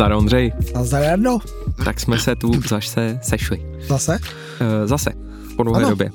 [0.00, 0.52] Názdar Ondřej.
[0.74, 1.38] Nazdar Jarno.
[1.84, 3.66] Tak jsme se tu zase sešli.
[3.88, 4.18] Zase?
[4.60, 5.10] Uh, zase,
[5.56, 5.90] po dlouhé Ano.
[5.90, 6.10] době.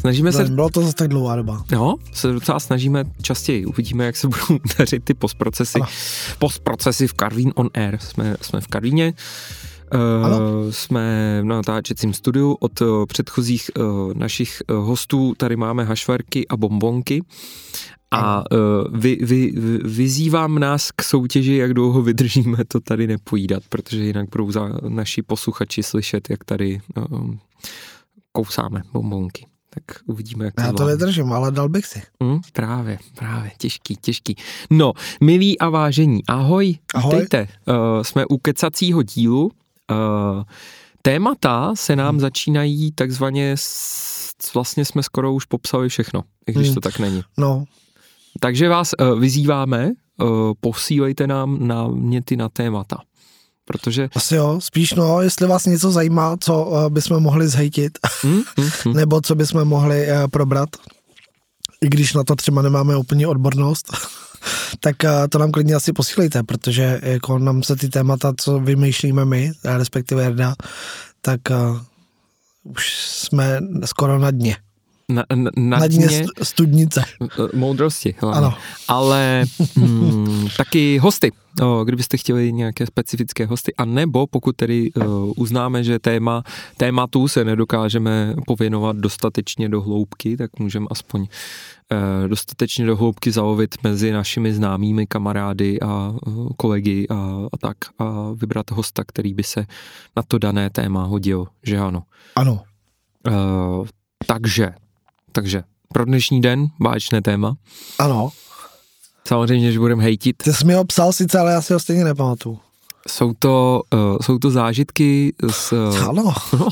[0.00, 1.64] Snažíme se, Bylo to zase tak dlouhá doba.
[1.72, 3.66] no, se docela snažíme častěji.
[3.66, 5.78] Uvidíme, jak se budou dařit ty postprocesy.
[5.80, 5.90] Ano.
[6.38, 7.98] Postprocesy v Karvín on Air.
[7.98, 9.12] Jsme, jsme v Karvíně.
[9.94, 10.38] Uh, Ano.
[10.70, 15.34] jsme v natáčecím studiu od uh, předchozích uh, našich uh, hostů.
[15.36, 17.22] Tady máme hašvarky a bombonky.
[18.14, 18.58] A uh,
[19.00, 24.28] vy, vy, vy, vyzývám nás k soutěži, jak dlouho vydržíme to tady nepojídat, protože jinak
[24.30, 27.38] budou za naši posluchači slyšet, jak tady um,
[28.32, 29.46] kousáme bombonky.
[29.70, 32.02] Tak uvidíme, jak to Já to vydržím, ale dal bych si.
[32.22, 34.36] Hm, právě, právě, těžký, těžký.
[34.70, 37.14] No, milí a vážení, ahoj, Ahoj.
[37.14, 37.48] vítejte.
[37.68, 39.44] Uh, jsme u kecacího dílu.
[39.44, 40.42] Uh,
[41.02, 42.20] témata se nám Hmm.
[42.20, 46.74] začínají takzvaně, s, vlastně jsme skoro už popsali všechno, i když Hmm.
[46.74, 47.22] to tak není.
[47.38, 47.64] No,
[48.40, 52.96] Takže vás uh, vyzýváme, uh, posílejte nám náměty na témata.
[53.64, 54.08] Protože...
[54.14, 54.60] asi jo.
[54.60, 58.92] Spíš no, jestli vás něco zajímá, co uh, bychom mohli zhejtit, Hm, hm, hm.
[58.94, 60.68] nebo co bychom mohli uh, probrat,
[61.80, 63.86] i když na to třeba nemáme úplně odbornost,
[64.80, 69.24] tak uh, to nám klidně asi posílejte, protože jako nám se ty témata, co vymýšlíme
[69.24, 70.54] my, respektive Jarda,
[71.20, 71.80] tak uh,
[72.64, 74.56] už jsme skoro na dně.
[75.08, 77.02] Na, na, na, Na dně dně st- studnice.
[77.54, 78.14] moudrosti.
[78.18, 78.38] Hlavně.
[78.38, 78.54] Ano.
[78.88, 79.44] ale
[79.76, 81.32] mm, taky hosty,
[81.62, 85.04] o, kdybyste chtěli nějaké specifické hosty, a nebo pokud tedy uh,
[85.36, 86.42] uznáme, že téma,
[86.76, 93.74] tématu se nedokážeme pověnovat dostatečně do hloubky, tak můžeme aspoň uh, dostatečně do hloubky zalovit
[93.82, 97.14] mezi našimi známými kamarády a uh, kolegy a,
[97.52, 99.66] a tak a vybrat hosta, který by se
[100.16, 102.02] na to dané téma hodil, že ano.
[102.36, 102.62] Ano.
[103.28, 103.86] Uh,
[104.26, 104.74] takže,
[105.34, 105.62] takže
[105.92, 107.56] pro dnešní den báječné téma.
[107.98, 108.30] Ano.
[109.28, 110.36] Samozřejmě, že budeme hejtit.
[110.36, 112.58] Ty jsi mi ho psal sice, ale já si ho stejně nepamatuju.
[113.08, 115.72] Jsou to, uh, jsou to zážitky z...
[116.08, 116.34] Ano.
[116.58, 116.68] no,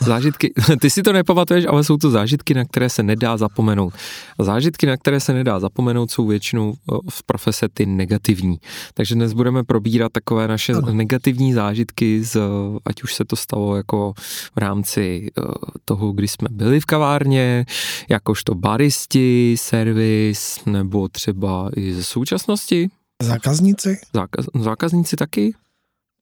[0.00, 3.94] zážitky, ty si to nepamatuješ, ale jsou to zážitky, na které se nedá zapomenout.
[4.38, 6.74] Zážitky, na které se nedá zapomenout, jsou většinou
[7.10, 8.56] v profese ty negativní.
[8.94, 10.92] Takže dnes budeme probírat takové naše Ano.
[10.92, 12.40] negativní zážitky, z,
[12.84, 14.12] ať už se to stalo jako
[14.54, 15.44] v rámci uh,
[15.84, 17.66] toho, kdy jsme byli v kavárně,
[18.08, 22.90] jakožto baristi, servis, nebo třeba i ze současnosti.
[23.22, 23.98] Zákazníci?
[24.14, 25.54] Zákaz, zákazníci taky?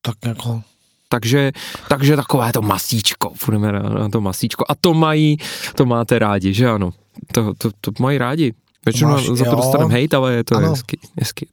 [0.03, 0.63] Tak jako...
[1.09, 1.53] Takže,
[1.89, 4.65] takže takové to masíčko, půjdeme na, na to masíčko.
[4.69, 5.37] A to mají,
[5.75, 6.91] to máte rádi, že ano?
[7.33, 8.55] To, to, to mají rádi.
[8.85, 9.57] Většinou Máš, za to jo.
[9.57, 10.71] dostaneme hejt, ale je to Ano.
[10.71, 11.49] hezky, hezky.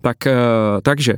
[0.00, 0.32] Tak, uh,
[0.82, 1.14] takže.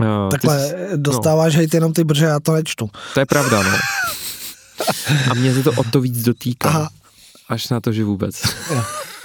[0.00, 2.90] Uh, Takhle ty, dostáváš hejt jenom ty, protože já to nečtu.
[3.14, 3.70] to je pravda, no.
[5.30, 6.68] A mě se to o to víc dotýká.
[6.68, 6.90] Aha.
[7.48, 8.42] Až na to, že vůbec.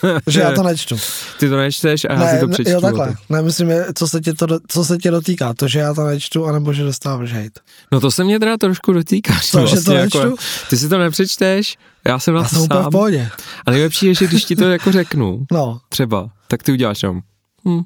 [0.27, 0.95] Že já to nečtu.
[1.39, 2.71] Ty to nečteš a já ne, si to přečtu.
[2.71, 3.07] jo takhle.
[3.07, 3.33] to.
[3.33, 5.53] Ne, myslím, co se, tě to, co se tě dotýká.
[5.53, 7.59] To, že já to nečtu, anebo že dostáváš hejt.
[7.91, 9.33] No to se mě teda trošku dotýká.
[9.51, 10.35] To, že to jako, nečtu?
[10.69, 12.91] ty si to nepřečteš, já jsem na Já to jsem úplně v sám.
[12.91, 13.29] pohodě.
[13.65, 17.21] A nejlepší je, že když ti to jako řeknu, No, třeba, tak ty uděláš jenom.
[17.67, 17.81] Hm.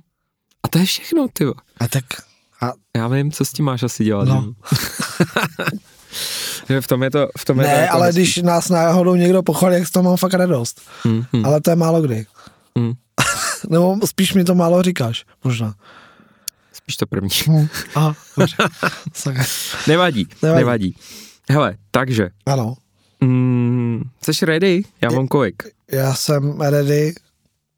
[0.64, 1.46] A to je všechno, ty.
[1.80, 2.04] a tak...
[2.62, 4.28] A, Já vím, co s tím máš asi dělat.
[4.28, 4.54] No.
[6.82, 8.22] v tom je to, v tom je to ne, jako ale hezký.
[8.22, 10.82] když nás náhodou někdo pochválí, jak z toho mám fakt radost.
[11.08, 12.26] Hm, hm, Ale to je málo kdy.
[12.80, 12.94] hm.
[13.70, 15.74] Nebo spíš mi to málo říkáš, možná.
[16.74, 17.30] Spíš to první.
[17.48, 17.68] Hm.
[17.96, 18.56] Aha, dobře.
[19.14, 19.44] Sakra.
[19.88, 20.60] Nevadí, nevadí.
[20.60, 20.60] Nevadí.
[20.60, 20.96] nevadí.
[21.52, 22.76] Hele, takže, Ano,
[23.22, 24.02] mm,
[24.32, 24.82] jsi ready?
[25.02, 25.64] Já mám kolik?
[25.92, 27.14] já jsem ready.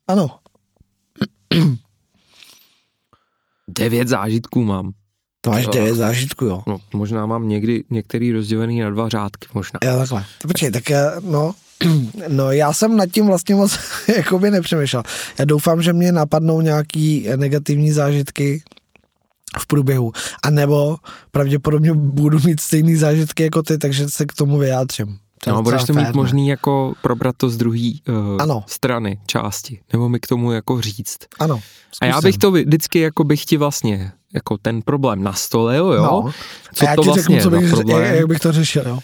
[0.08, 0.40] Ano,
[3.68, 4.92] Devět zážitků mám.
[5.42, 5.72] To máš Jo.
[5.74, 6.64] devět zážitků, jo.
[6.68, 9.80] No, možná mám někdy některý rozdělený na dva řádky, možná.
[9.84, 10.26] Jo, takhle.
[10.42, 11.54] To počkej, tak já, no,
[12.28, 13.80] no já jsem nad tím vlastně moc
[14.18, 15.04] jakoby nepřemýšlel.
[15.40, 18.64] Já doufám, že mě napadnou nějaký negativní zážitky
[19.60, 20.12] v průběhu.
[20.44, 20.98] A nebo
[21.32, 25.18] pravděpodobně budu mít stejný zážitky jako ty, takže se k tomu vyjádřím.
[25.44, 28.64] To No, budeš to mít možný jako probrat to z druhé uh, Ano.
[28.68, 31.18] strany, části, nebo mi k tomu jako říct.
[31.40, 31.62] Ano.
[32.02, 32.28] A já zkusím.
[32.30, 36.04] bych to vždycky jako bych ti vlastně jako ten problém nastolil, jo?
[36.04, 36.32] No.
[36.74, 38.16] Co to vlastně řeknu, co je bych, problém?
[38.16, 39.00] jak bych to řešil, jo.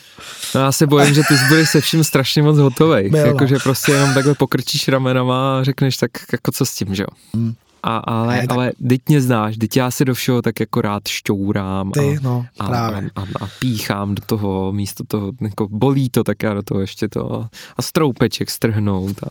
[0.55, 3.11] No já se bojím, že ty budeš se vším strašně moc hotovej.
[3.13, 7.09] Jakože prostě jenom takhle pokrčíš ramenama a řekneš tak jako co s tím, že jo?
[7.35, 7.53] Hmm.
[7.89, 10.81] A, ale, Ne, tak- ale teď mě znáš, teď já si do všeho tak jako
[10.81, 13.09] rád šťourám Ty, a, no, a, právě.
[13.15, 16.79] a, a, a píchám do toho, místo toho, jako bolí to, tak já do toho
[16.79, 17.33] ještě to
[17.77, 19.27] a, stroupeček strhnout a,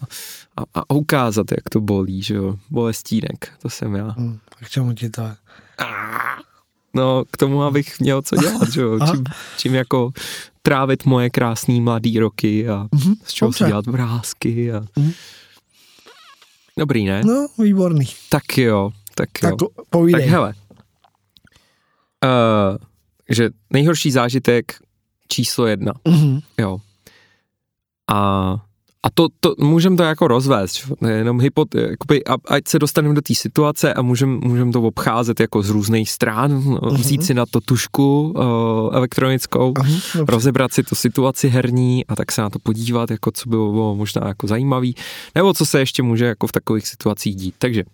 [0.57, 4.15] a, a ukázat, jak to bolí, že jo, bolestínek, to jsem já.
[4.19, 5.23] Hm, k čemu ti to?
[6.95, 9.25] No, k tomu, abych měl co dělat, že jo, čím,
[9.59, 10.11] čím jako
[10.63, 14.85] trávit moje krásné mladé roky a Mhm, z čeho si dělat vrázky a...
[14.97, 15.13] Mhm.
[16.79, 17.23] Dobrý, ne?
[17.25, 18.07] No, výborný.
[18.29, 19.57] Tak jo, tak jo.
[19.57, 20.21] Tak povídej.
[20.21, 20.55] Tak hele.
[22.25, 22.77] Uh,
[23.31, 24.79] že nejhorší zážitek
[25.29, 25.93] číslo jedna.
[26.09, 26.41] Mhm.
[26.59, 26.79] Jo.
[28.11, 28.57] A,
[29.07, 33.21] a to, to můžeme to jako rozvést, jenom hypot, jakoby, a, ať se dostaneme do
[33.21, 36.97] té situace a můžeme můžem to obcházet jako z různých stran, uh-huh.
[36.97, 38.43] vzít si na to tušku uh,
[38.93, 40.25] elektronickou, uh-huh.
[40.29, 43.95] rozebrat si tu situaci herní a tak se na to podívat, jako co bylo, bylo
[43.95, 44.95] možná jako zajímavý,
[45.35, 47.55] nebo co se ještě může jako v takových situacích dít.
[47.59, 47.85] Takže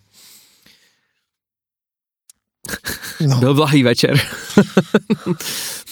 [3.20, 3.37] No.
[3.37, 4.17] Byl blahý večer.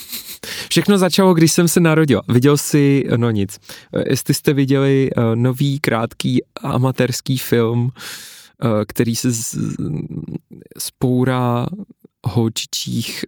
[0.69, 2.21] Všechno začalo, když jsem se narodil.
[2.29, 3.59] Viděl jsi, no nic,
[4.09, 7.91] jestli jste viděli uh, nový krátký amatérský film, uh,
[8.87, 9.57] který se z,
[10.79, 11.67] spoura
[12.27, 13.25] holčičích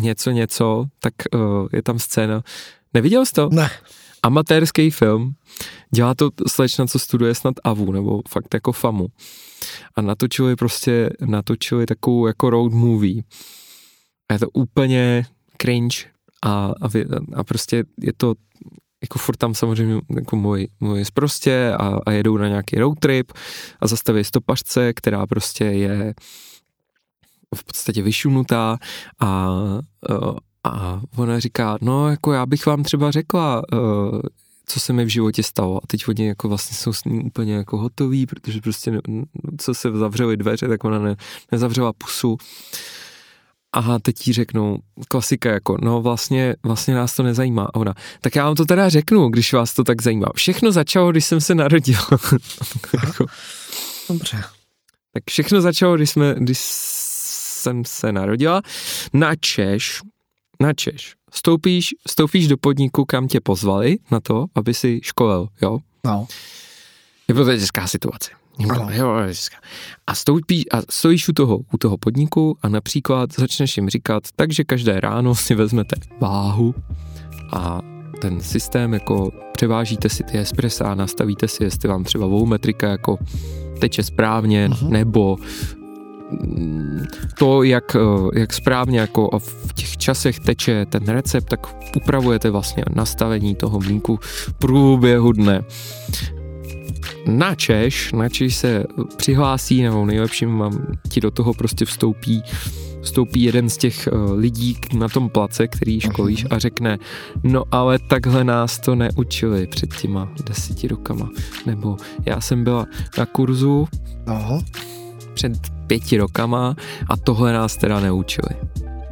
[0.00, 1.14] něco něco, tak
[1.72, 2.42] je tam scéna.
[2.94, 3.48] Neviděl jsi to?
[3.52, 3.70] Ne.
[4.22, 5.34] Amatérský film.
[5.94, 9.06] Dělá to slečna, co studuje snad AVU, nebo fakt jako FAMu.
[9.96, 13.22] A natočili prostě, natočili takovou jako road movie.
[14.28, 15.26] A je to úplně
[15.62, 15.96] cringe
[16.42, 16.88] a, a,
[17.34, 18.34] a prostě je to
[19.02, 23.32] jako furt tam samozřejmě jako můj, můj zprostě a, a jedou na nějaký road trip
[23.80, 26.14] a zastaví stopařce, která prostě je
[27.54, 28.78] v podstatě vyšunutá
[29.20, 29.50] a,
[30.64, 33.62] a ona říká, no jako já bych vám třeba řekla,
[34.66, 35.76] co se mi v životě stalo.
[35.76, 39.00] A teď oni jako vlastně jsou s ním úplně jako hotoví, protože prostě
[39.58, 41.16] co se zavřely dveře, tak ona ne,
[41.52, 42.36] nezavřela pusu
[43.72, 44.78] a teď jí řeknou,
[45.08, 47.64] klasika jako, no vlastně, vlastně nás to nezajímá.
[47.64, 50.26] A ona, tak já vám to teda řeknu, když vás to tak zajímá.
[50.34, 51.98] Všechno začalo, když jsem se narodil.
[53.06, 53.26] jako,
[54.08, 54.44] Dobře.
[55.12, 56.58] Tak všechno začalo, když, jsme, když
[57.62, 58.62] jsem se narodila.
[59.12, 60.00] Na Češ,
[60.60, 65.78] na Češ, stoupíš, stoupíš do podniku, kam tě pozvali na to, aby si školil, jo?
[66.04, 66.26] No.
[67.28, 68.30] Je to těžká situace.
[70.06, 74.64] A, stoupí, a stojíš u toho, u toho podniku a například začneš jim říkat, takže
[74.64, 76.74] každé ráno si vezmete váhu
[77.52, 77.80] a
[78.20, 83.18] ten systém jako převážíte si ty espressa a nastavíte si, jestli vám třeba volumetrika jako
[83.80, 84.88] teče správně, uh-huh.
[84.88, 85.36] nebo
[86.30, 87.06] mm,
[87.38, 91.66] to, jak, eh, jak správně jako v těch časech teče ten recept, tak
[91.96, 95.64] upravujete vlastně nastavení toho mlínku v průběhu dne
[97.26, 98.84] na Češ, na Češ se
[99.16, 100.62] přihlásí, nebo nejlepším
[101.08, 102.42] ti do toho prostě vstoupí
[103.02, 106.98] vstoupí jeden z těch uh, lidí na tom place, který školíš a řekne,
[107.42, 111.28] no ale takhle nás to neučili před těma deseti rokama.
[111.66, 111.96] Nebo
[112.26, 112.86] já jsem byla
[113.18, 113.88] na kurzu
[114.26, 114.58] Aha.
[115.34, 115.52] před
[115.86, 116.76] pěti rokama
[117.08, 118.50] a tohle nás teda neučili.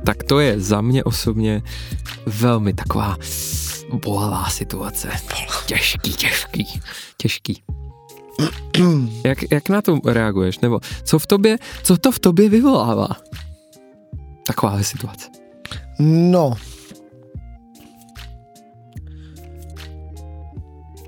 [0.07, 1.63] Tak to je za mě osobně
[2.27, 3.17] velmi taková
[4.05, 5.09] bolavá situace.
[5.67, 6.81] Těžký, těžký,
[7.17, 7.63] těžký.
[9.25, 10.59] Jak, jak na to reaguješ?
[10.59, 13.09] Nebo co v tobě, co to v tobě vyvolává?
[14.47, 15.29] Taková situace.
[15.99, 16.55] No.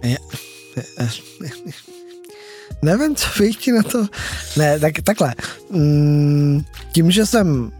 [0.04, 0.18] Je,
[2.82, 4.06] nevím, co bych ti na to...
[4.56, 5.34] Ne, tak takhle.
[5.70, 7.72] Mm, tím, že jsem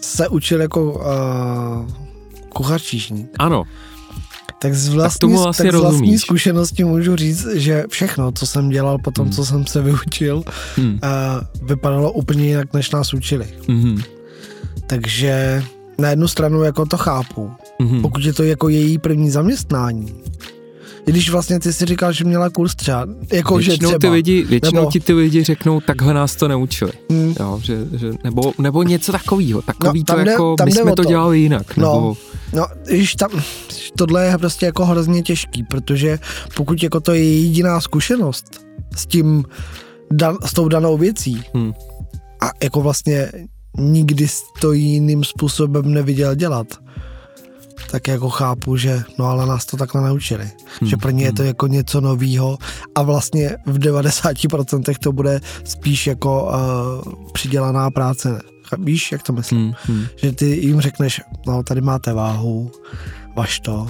[0.00, 1.90] se učil jako uh,
[2.48, 3.30] kuchař číšník.
[3.38, 3.64] Ano
[4.64, 8.98] tak z vlastní, tak tak z vlastní zkušenosti můžu říct, že všechno, co jsem dělal
[8.98, 9.32] po tom, hmm.
[9.32, 10.42] co jsem se vyučil,
[10.76, 11.00] hmm.
[11.02, 13.46] uh, vypadalo úplně jinak, než nás učili.
[13.68, 14.02] Hmm.
[14.86, 15.64] Takže
[15.98, 17.50] na jednu stranu jako to chápu.
[17.80, 18.02] Hmm.
[18.02, 20.14] Pokud je to jako její první zaměstnání,
[21.06, 24.08] i když vlastně ty si říkal, že měla kurz třeba, jako většinou že třeba, ty
[24.08, 26.92] lidi, většinou nebo, ti ty lidi řeknou, takhle nás to neučili.
[27.10, 27.34] Hmm.
[27.40, 31.02] Jo, že, že, nebo, nebo něco takového, takový no, to jde, jako, my jsme to,
[31.02, 31.76] to dělali jinak.
[31.76, 32.16] No, nebo...
[32.52, 33.30] no, když tam,
[33.96, 36.18] tohle je prostě jako hrozně těžký, protože
[36.56, 38.60] pokud jako to je jediná zkušenost
[38.96, 39.44] s tím,
[40.12, 41.72] dan, s tou danou věcí hmm.
[42.40, 43.32] a jako vlastně
[43.78, 44.26] nikdy
[44.60, 46.66] to jiným způsobem neviděl dělat,
[47.90, 50.50] tak jako chápu, že no ale nás to takhle naučili.
[50.80, 50.90] Hmm.
[50.90, 51.46] Že pro ně je to hmm.
[51.46, 52.58] jako něco novýho
[52.94, 58.40] a vlastně v 90% to bude spíš jako uh, přidělaná práce.
[58.78, 59.60] Víš, jak to myslím?
[59.60, 59.74] Hmm.
[59.82, 60.06] Hmm.
[60.16, 62.70] Že ty jim řekneš, no tady máte váhu,
[63.36, 63.86] vaš to,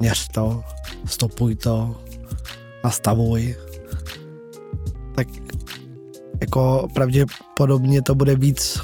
[0.00, 0.62] měř to,
[1.04, 1.96] stopuj to,
[2.84, 3.56] nastavuj.
[5.14, 5.28] Tak
[6.40, 8.80] jako pravděpodobně to bude víc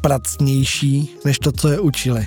[0.00, 2.26] pracnější, než to, co je učili.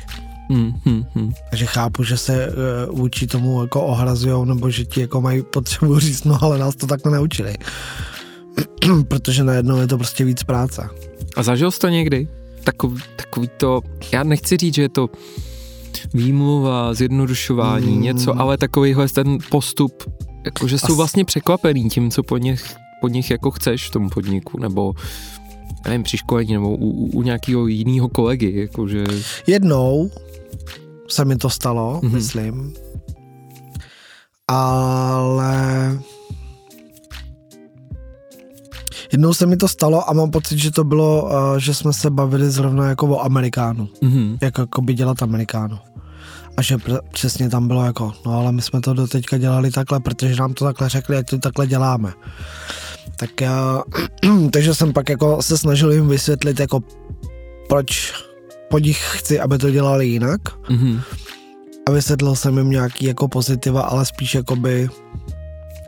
[0.49, 1.31] Hmm, hmm, hmm.
[1.49, 2.53] Takže chápu, že se
[2.89, 6.75] uh, učí tomu jako ohrazujou, nebo že ti jako mají potřebu říct, no ale nás
[6.75, 7.55] to takhle neučili.
[9.07, 10.89] Protože najednou je to prostě víc práce.
[11.35, 12.27] A zažil jsi to někdy?
[12.63, 15.09] Takový, takový to, já nechci říct, že je to
[16.13, 18.01] výmluva, zjednodušování, mm.
[18.01, 20.03] něco, ale takovýhle ten postup,
[20.45, 20.97] jako že jsou As...
[20.97, 24.93] vlastně překvapený tím, co po nich, po nich jako chceš v tom podniku, nebo
[25.87, 29.03] nevím, při školení nebo u, u, u nějakého jiného kolegy, jakože...
[29.47, 30.11] Jednou
[31.07, 32.13] se mi to stalo, mm-hmm.
[32.13, 32.73] myslím,
[34.47, 35.99] ale
[39.11, 42.09] jednou se mi to stalo a mám pocit, že to bylo, uh, že jsme se
[42.09, 44.37] bavili zrovna jako o Amerikánu, mm-hmm.
[44.41, 45.77] jak jako by dělat Amerikánu.
[46.57, 49.71] A že pr- přesně tam bylo jako, no ale my jsme to do teďka dělali
[49.71, 52.13] takhle, protože nám to takhle řekli, ať to takhle děláme.
[53.15, 53.29] Tak
[54.23, 56.79] uh, takže jsem pak jako se snažil jim vysvětlit, jako
[57.69, 58.13] proč
[58.69, 60.41] po nich chci, aby to dělali jinak.
[60.69, 61.01] Mm-hmm.
[61.87, 64.89] A vysvětlil jsem jim nějaký jako pozitiva, ale spíš jako by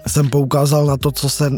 [0.07, 1.51] jsem poukázal na to, co se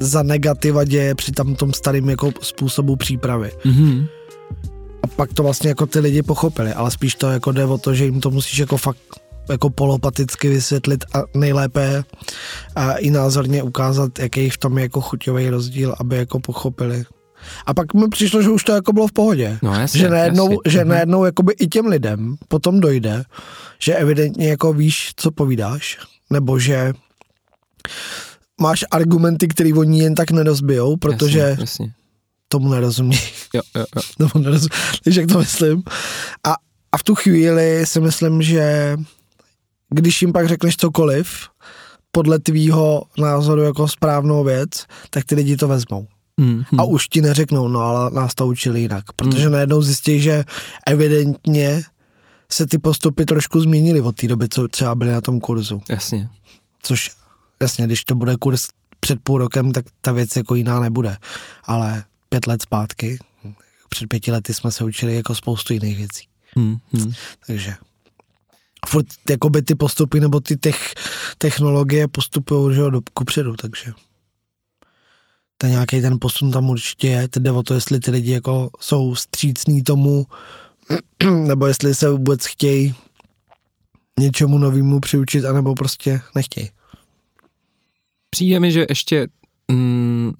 [0.00, 3.52] za negativa děje při tam tom starým jako způsobu přípravy.
[3.64, 4.06] Mm-hmm.
[5.02, 7.94] A pak to vlastně jako ty lidi pochopili, ale spíš to jako jde o to,
[7.94, 8.98] že jim to musíš jako fakt
[9.50, 12.04] jako polopaticky vysvětlit a nejlépe
[12.76, 17.04] a i názorně ukázat, jaký v tom je jako chuťový rozdíl, aby jako pochopili.
[17.66, 19.58] A pak mi přišlo, že už to jako bylo v pohodě.
[19.62, 20.58] No, jasně, že najednou, jasně.
[20.72, 20.88] že Mhm.
[20.88, 23.24] najednou jakoby i těm lidem potom dojde,
[23.78, 25.98] že evidentně jako víš, co povídáš,
[26.30, 26.92] nebo že
[28.60, 31.92] máš argumenty, které oni jen tak nedozbijou, protože Jasně, jasně.
[32.48, 33.18] Tomu nerozumí.
[33.54, 34.02] Jo, jo, jo.
[34.18, 34.70] nebo nerozumí,
[35.06, 35.82] víš, jak to myslím.
[36.46, 36.54] A,
[36.92, 38.96] a v tu chvíli si myslím, že
[39.90, 41.48] když jim pak řekneš cokoliv,
[42.10, 44.70] podle tvýho názoru jako správnou věc,
[45.10, 46.06] tak ty lidi to vezmou.
[46.40, 49.04] Mm, A už ti neřeknou, no ale nás to učili jinak.
[49.16, 50.44] Protože najednou zjistí, že
[50.86, 51.82] evidentně
[52.52, 55.82] se ty postupy trošku změnily od té doby, co třeba byly na tom kurzu.
[55.88, 56.28] Jasně.
[56.82, 57.10] Což
[57.62, 58.68] jasně, když to bude kurz
[59.00, 61.16] před půl rokem, tak ta věc jako jiná nebude.
[61.64, 63.18] Ale pět let zpátky,
[63.88, 66.28] před pěti lety jsme se učili jako spoustu jiných věcí.
[66.56, 67.12] Mm, mm.
[67.46, 67.74] Takže
[68.88, 70.94] furt jakoby ty postupy nebo ty tech,
[71.38, 73.92] technologie postupují že jo, do kupředu, takže
[75.58, 77.28] ten nějaký ten posun tam určitě je.
[77.28, 80.26] Teď jde o to, jestli ty lidi jako jsou střícní tomu,
[81.46, 82.94] nebo jestli se vůbec chtějí
[84.20, 86.70] něčemu novému přiučit, anebo prostě nechtějí.
[88.30, 89.26] Přijde mi, že ještě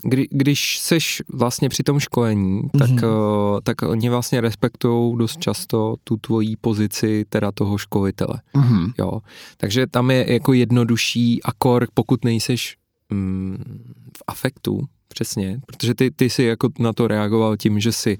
[0.02, 2.99] kdy, když seš vlastně při tom školení, tak, Mhm.
[2.99, 3.61] mm-hmm.
[3.62, 8.35] tak oni vlastně respektují dost často tu tvojí pozici teda toho školitele.
[8.54, 8.92] Mm-hmm.
[8.99, 9.20] Jo.
[9.56, 12.76] Takže tam je jako jednodušší akor, pokud nejseš
[13.11, 13.82] mm,
[14.18, 18.18] v afektu, přesně, protože ty, ty si jako na to reagoval tím, že si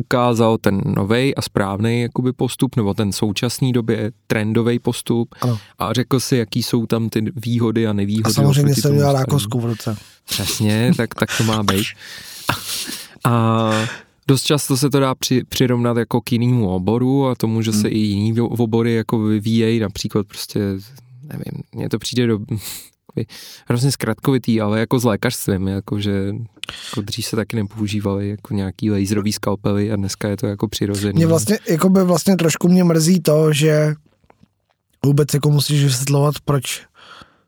[0.00, 5.58] ukázal ten nový a správný jakoby postup, nebo ten současný době trendový postup Ano.
[5.78, 8.30] a řekl si, jaký jsou tam ty výhody a nevýhody.
[8.30, 9.96] A samozřejmě jsem měl rákosku v ruce.
[10.24, 11.86] Přesně, tak, tak to má být.
[13.24, 13.70] A
[14.28, 17.78] dost často se to dá při, přirovnat jako k jinému oboru a tomu, že se
[17.88, 17.96] Hmm.
[17.96, 20.60] i jiný obory jako vyvíjejí, například prostě,
[21.22, 22.38] nevím, mně to přijde do
[23.10, 23.26] takový
[23.68, 26.32] hrozně zkratkovitý, ale jako s lékařstvím, jako že
[26.88, 31.12] jako dřív se taky nepoužívaly jako nějaký laserový skalpely a dneska je to jako přirozený.
[31.16, 33.94] Mě vlastně, jako by vlastně trošku mě mrzí to, že
[35.04, 36.82] vůbec jako musíš vysvětlovat, proč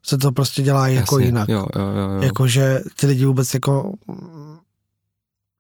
[0.03, 1.49] se to prostě dělá jako Jasně, jinak.
[1.49, 2.23] Jo, jo, jo, jo.
[2.23, 3.93] Jako, že ty lidi vůbec jako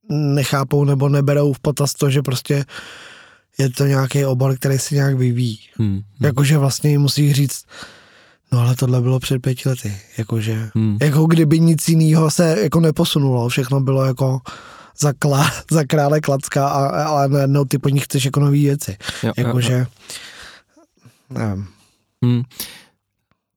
[0.08, 2.64] nechápou nebo neberou v potaz to, že prostě
[3.58, 5.58] je to nějaký obor, který se nějak vyvíjí.
[5.76, 7.64] Hmm, hmm, Jakože vlastně musí říct,
[8.52, 9.96] no ale tohle bylo před pěti lety.
[10.18, 10.98] Jakože, hmm.
[11.02, 14.40] jako kdyby nic jiného se jako neposunulo, všechno bylo jako
[14.98, 18.96] za, klá, za krále klacka, a, ale najednou ty po nich chceš jako nový věci.
[19.00, 19.46] Jo, jo, jo.
[19.46, 19.86] Jakože,
[21.30, 21.66] nevím.
[22.24, 22.42] Hmm.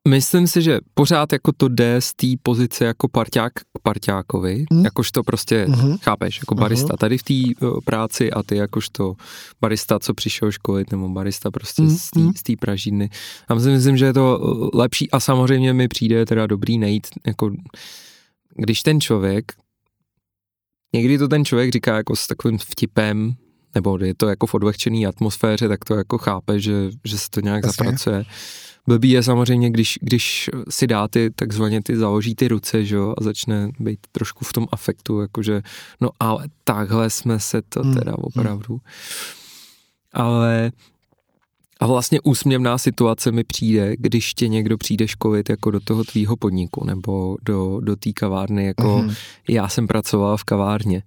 [0.08, 4.86] Myslím si, že pořád jako to jde z té pozice jako parťák k parťákovi, Hmm.
[4.86, 5.98] jakož to prostě, Mhm.
[5.98, 9.16] chápeš, jako barista tady v té uh, práci a ty jakožto
[9.62, 12.34] barista, co přišel školit, nebo barista prostě Hmm, z té hmm.
[12.60, 13.10] pražírny.
[13.50, 17.08] Já si myslím, že je to uh, lepší a samozřejmě mi přijde teda dobrý najít,
[17.28, 17.52] jako
[18.56, 19.52] když ten člověk,
[20.96, 23.36] někdy to ten člověk říká jako s takovým vtipem,
[23.76, 27.40] nebo je to jako v odlehčený atmosféře, tak to jako chápe, že, že se to
[27.42, 27.84] nějak Jasně.
[27.86, 28.26] zapracuje.
[28.88, 33.14] Blbý je samozřejmě, když, když si dá ty, takzvaně ty založí ty ruce, že jo,
[33.18, 35.62] a začne být trošku v tom afektu, jakože,
[36.02, 38.82] no ale takhle jsme se to Hmm, teda opravdu.
[40.14, 40.72] Ale
[41.80, 46.36] a vlastně úsměvná situace mi přijde, když tě někdo přijde školit jako do toho tvýho
[46.38, 49.14] podniku nebo do, do té kavárny, jako Mhm.
[49.50, 51.04] já jsem pracoval v kavárně.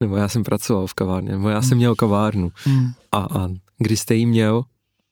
[0.00, 2.52] Nebo já jsem pracoval v kavárně, nebo já jsem měl kavárnu.
[2.64, 2.92] Hmm.
[3.12, 3.48] A, a
[3.78, 4.64] kdy jste ji měl?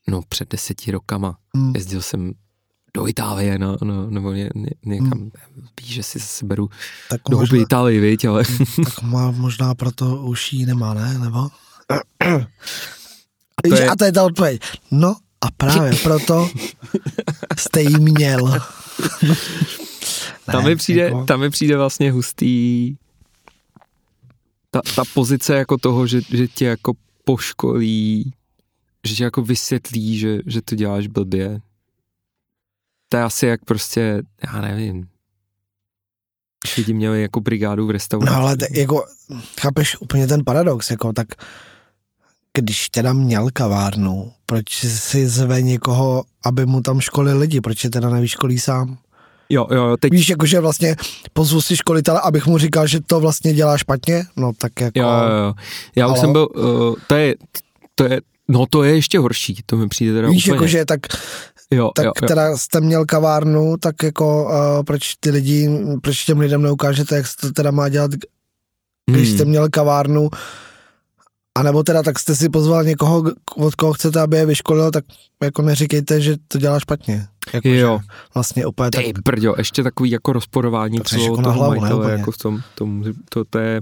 [0.09, 1.39] No před deseti rokama.
[1.57, 1.73] Hmm.
[1.75, 2.33] Jezdil jsem
[2.95, 5.31] do Itálie, no, no, nebo ně, ně, někam,
[5.81, 6.69] víš, že si zase beru
[7.11, 8.45] Tak, do možná, huby Itálii, viď, ale
[8.85, 11.19] tak má, možná proto už jí nemá, ne?
[11.19, 11.39] Nebo?
[11.39, 11.49] a
[13.69, 13.89] To je...
[13.89, 14.61] A to je ta odpověď.
[14.91, 16.51] No a právě proto
[17.59, 18.61] jste jí měl.
[20.53, 22.95] tam, mi přijde, jako- tam mi přijde vlastně hustý
[24.71, 26.93] ta, ta pozice jako toho, že, že tě jako
[27.25, 28.33] poškolí,
[29.09, 31.61] že tě jako vysvětlí, že, že to děláš blbě.
[33.09, 35.09] To je asi jak prostě, já nevím,
[36.77, 38.33] lidi měli jako brigádu v restauraci.
[38.33, 39.05] No ale t- jako,
[39.61, 41.29] chápeš úplně ten paradox, jako tak
[42.55, 47.91] když teda měl kavárnu, proč si zve někoho, aby mu tam školil lidi, proč je
[47.91, 48.99] teda nevyškolí sám?
[49.49, 50.13] Jo, jo, teď...
[50.13, 50.97] Víš, jakože vlastně
[51.33, 54.99] pozvu si školitele, abych mu říkal, že to vlastně dělá špatně, no tak jako...
[54.99, 55.55] Jo, jo, jo.
[55.97, 56.21] Já už Halo?
[56.21, 57.35] jsem byl, uh, to je,
[57.95, 60.57] to je, no to je ještě horší, to mi přijde teda Víš, úplně.
[60.57, 61.01] jakože tak,
[61.71, 62.29] jo, tak jo, jo.
[62.29, 65.71] teda jste měl kavárnu, tak jako uh, proč ty lidi,
[66.03, 68.11] proč těm lidem neukážete, jak se to teda má dělat,
[69.11, 69.37] když Hmm.
[69.37, 70.29] jste měl kavárnu,
[71.59, 73.25] a nebo teda tak jste si pozval někoho,
[73.57, 75.05] od koho chcete, aby je vyškolil, tak
[75.43, 77.27] jako neříkejte, že to dělá špatně.
[77.53, 77.99] Jako, Jo.
[78.03, 81.75] Že vlastně úplně tak, Ty brďo, ještě takový jako rozporování To celou jako toho hlavu,
[81.75, 82.19] ne, majitele, úplně.
[82.19, 83.81] jako v tom, tom to, to je,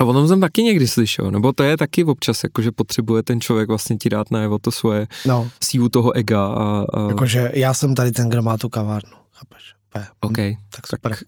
[0.00, 3.22] a o tom jsem taky někdy slyšel, nebo to je taky občas, jako že potřebuje
[3.22, 7.50] ten člověk vlastně ti dát najevo to svoje no, sílu toho ega a, a jakože
[7.54, 9.74] já jsem tady ten, kdo má tu kavárnu, chápeš?
[10.20, 10.36] OK,
[10.70, 11.12] Tak super.
[11.12, 11.20] tak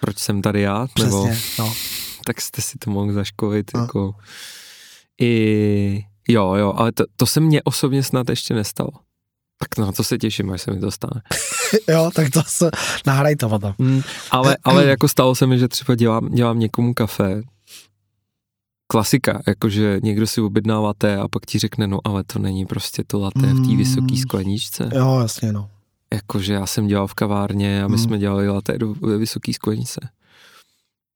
[0.00, 1.72] proč jsem tady já, nebo Přesně, no.
[2.26, 3.80] tak jste si to mohl zaškolit, No.
[3.80, 4.14] jako
[5.20, 8.90] i, jo, jo, ale to, to se mně osobně snad ještě nestalo.
[9.58, 11.22] Tak na to se těším, až se mi to stane.
[11.88, 12.70] jo, tak to se,
[13.06, 13.74] nahraj to potom.
[13.78, 17.42] Hmm, ale, ale jako stalo se mi, že třeba dělám, dělám někomu kafe,
[18.90, 23.02] klasika, jakože někdo si objedná latte a pak ti řekne, no ale to není prostě
[23.06, 23.76] to latte v té Mm.
[23.76, 24.90] vysoké skleničce.
[24.94, 25.70] Jo, jasně, no.
[26.14, 28.02] Jakože já jsem dělal v kavárně a my Mm.
[28.02, 30.00] jsme dělali latte do, ve vysoké skleničce.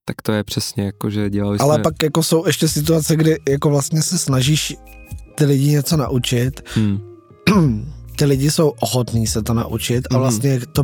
[0.05, 1.83] Tak to je přesně jako, že dělali Ale jsme...
[1.83, 4.77] pak jako jsou ještě situace, kdy jako vlastně se snažíš
[5.35, 10.21] ty lidi něco naučit, Hmm, ty lidi jsou ochotní se to naučit a Mhm.
[10.21, 10.83] vlastně to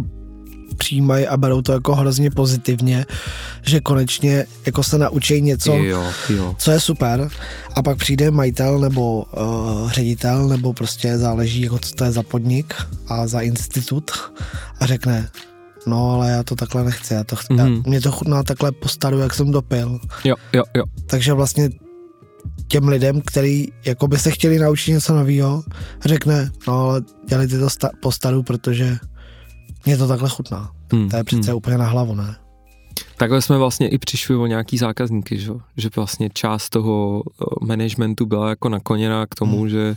[0.81, 3.07] přijímají a berou to jako hrozně pozitivně,
[3.63, 6.55] že konečně jako se naučí něco, jo, jo.
[6.59, 7.29] co je super
[7.75, 12.23] a pak přijde majitel nebo uh, ředitel nebo prostě záleží, jako co to je za
[12.23, 12.75] podnik
[13.09, 14.11] a za institut
[14.81, 15.29] a řekne,
[15.87, 17.75] no ale já to takhle nechci, já to chci, Mhm.
[17.75, 20.01] já, mě to chutná takhle po staru, jak jsem dopil.
[20.25, 20.85] Jo, jo, jo.
[21.07, 21.71] Takže vlastně
[22.69, 25.63] těm lidem, který jako by se chtěli naučit něco nového,
[26.05, 28.97] řekne, no ale dělejte to sta- po staru, protože
[29.85, 30.73] mě to takhle chutná.
[30.93, 31.57] Hmm, To je přece hmm.
[31.57, 32.37] úplně na hlavu, ne?
[33.17, 38.27] Takhle jsme vlastně i přišli o nějaký zákazníky, že, že vlastně část toho eh, managementu
[38.27, 39.69] byla jako nakloněná k tomu, Hmm.
[39.69, 39.97] že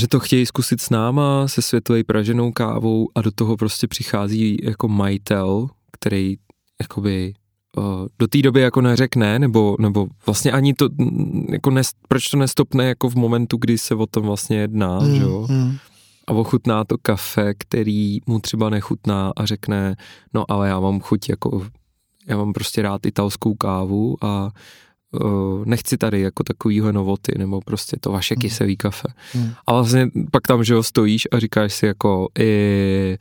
[0.00, 4.56] že to chtějí zkusit s náma se světlej praženou kávou a do toho prostě přichází
[4.62, 6.36] jako majitel, který
[6.80, 7.32] jakoby
[7.76, 7.84] uh,
[8.18, 10.88] do té doby jako neřekne, nebo, nebo vlastně ani to,
[11.52, 15.16] jako nes, proč to nestopne jako v momentu, kdy se o tom vlastně jedná, Mm,
[15.16, 15.46] že jo?
[15.50, 15.76] mm.
[16.26, 19.96] A ochutná to kafe, který mu třeba nechutná a řekne,
[20.34, 21.66] no ale já mám chuť jako,
[22.26, 24.50] já mám prostě rád italskou kávu a
[25.12, 28.40] uh, nechci tady jako takovýhle novoty, nebo prostě to vaše Mhm.
[28.40, 29.08] kyselý kafe.
[29.34, 29.50] Mm.
[29.66, 33.16] A vlastně pak tam, že jo, stojíš a říkáš si jako, i,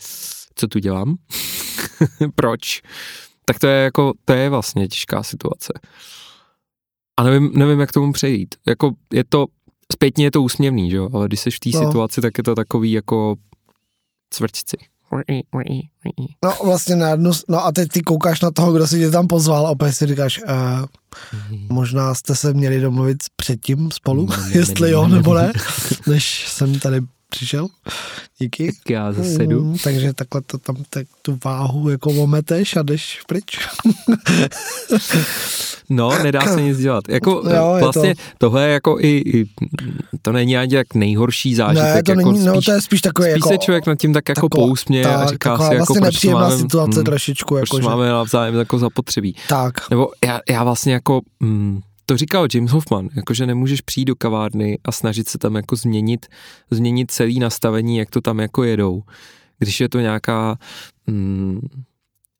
[0.55, 1.15] co tu dělám?
[2.35, 2.81] Proč?
[3.45, 5.73] Tak to je jako, to je vlastně těžká situace.
[7.17, 8.55] A nevím, nevím, jak tomu přejít.
[8.67, 9.45] Jako je to,
[9.93, 11.79] zpětně je to úsměvný, že jo, ale když jsi v té No.
[11.85, 13.35] situaci, tak je to takový jako
[14.29, 14.77] cvrčci.
[16.43, 19.27] No vlastně na jednu, no a teď ty koukáš na toho, kdo si tě tam
[19.27, 20.53] pozval a opět si říkáš, uh,
[21.69, 25.41] možná jste se měli domluvit předtím spolu, Ne, ne, jestli jo ne, nebo ne.
[25.41, 25.53] ne,
[26.07, 27.01] než jsem tady
[27.33, 27.67] přišel.
[28.39, 28.67] Díky.
[28.67, 29.63] Tak já zase jdu.
[29.63, 33.59] Mm, takže takhle to tam tak tu váhu jako ometeš a jdeš pryč.
[35.89, 37.03] No, nedá se nic dělat.
[37.09, 39.45] Jako Jo, je vlastně tohle je jako i, i,
[40.21, 41.95] to není ani jak nejhorší zážitek.
[41.95, 43.49] ne, to jako není, no spíš, to je spíš takový spíš jako...
[43.49, 45.93] se člověk nad tím tak jako taková- pousměje a tak, říká taková si jako, vlastně
[45.93, 47.55] proč to nepříjemná máme, situace hm, trošičku.
[47.55, 49.35] proč Jako, že, máme navzájem jako zapotřebí.
[49.49, 54.15] tak, Nebo já, já vlastně jako, mm, to říkal James Hoffman, jakože nemůžeš přijít do
[54.15, 56.25] kavárny a snažit se tam jako změnit,
[56.71, 59.03] změnit celý nastavení, jak to tam jako jedou.
[59.59, 60.57] Když je to nějaká,
[61.07, 61.59] mm,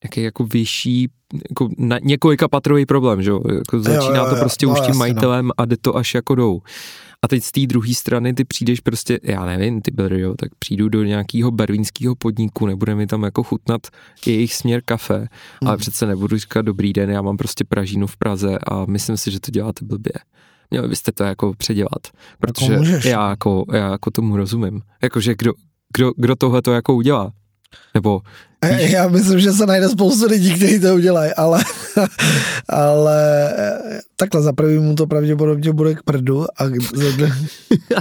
[0.04, 1.10] jaký jako vyšší,
[1.49, 3.41] jako na, několika patrový problém, že jo?
[3.56, 4.99] Jako začíná jo, to jo, prostě no, už tím jasně, no.
[4.99, 6.62] majitelem a jde to až jako jdou.
[7.24, 10.56] A teď z té druhé strany ty přijdeš prostě, já nevím, ty byl, jo, tak
[10.60, 13.88] přijdu do nějakého berlínského podniku, nebude mi tam jako chutnat
[14.26, 15.28] jejich směr kafe, Hmm.
[15.68, 19.32] ale přece nebudu říkat dobrý den, já mám prostě Pražínu v Praze a myslím si,
[19.32, 20.14] že to děláte blbě.
[20.72, 22.08] Měli byste to jako předělat,
[22.40, 24.82] protože můžeš, já, jako, já jako tomu rozumím.
[25.04, 25.54] Jakože kdo,
[25.98, 27.32] kdo, kdo tohle to jako udělá?
[27.94, 28.22] Nebo
[28.62, 31.64] E, Já myslím, že se najde spoustu lidí, kteří to udělají, ale,
[32.70, 37.48] ale e, takhle za prvý mu to pravděpodobně bude k prdu a za, dru-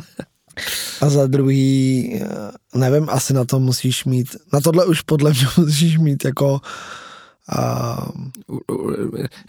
[1.01, 5.47] a za druhý, e, nevím, asi na to musíš mít, na tohle už podle mě
[5.65, 6.61] musíš mít jako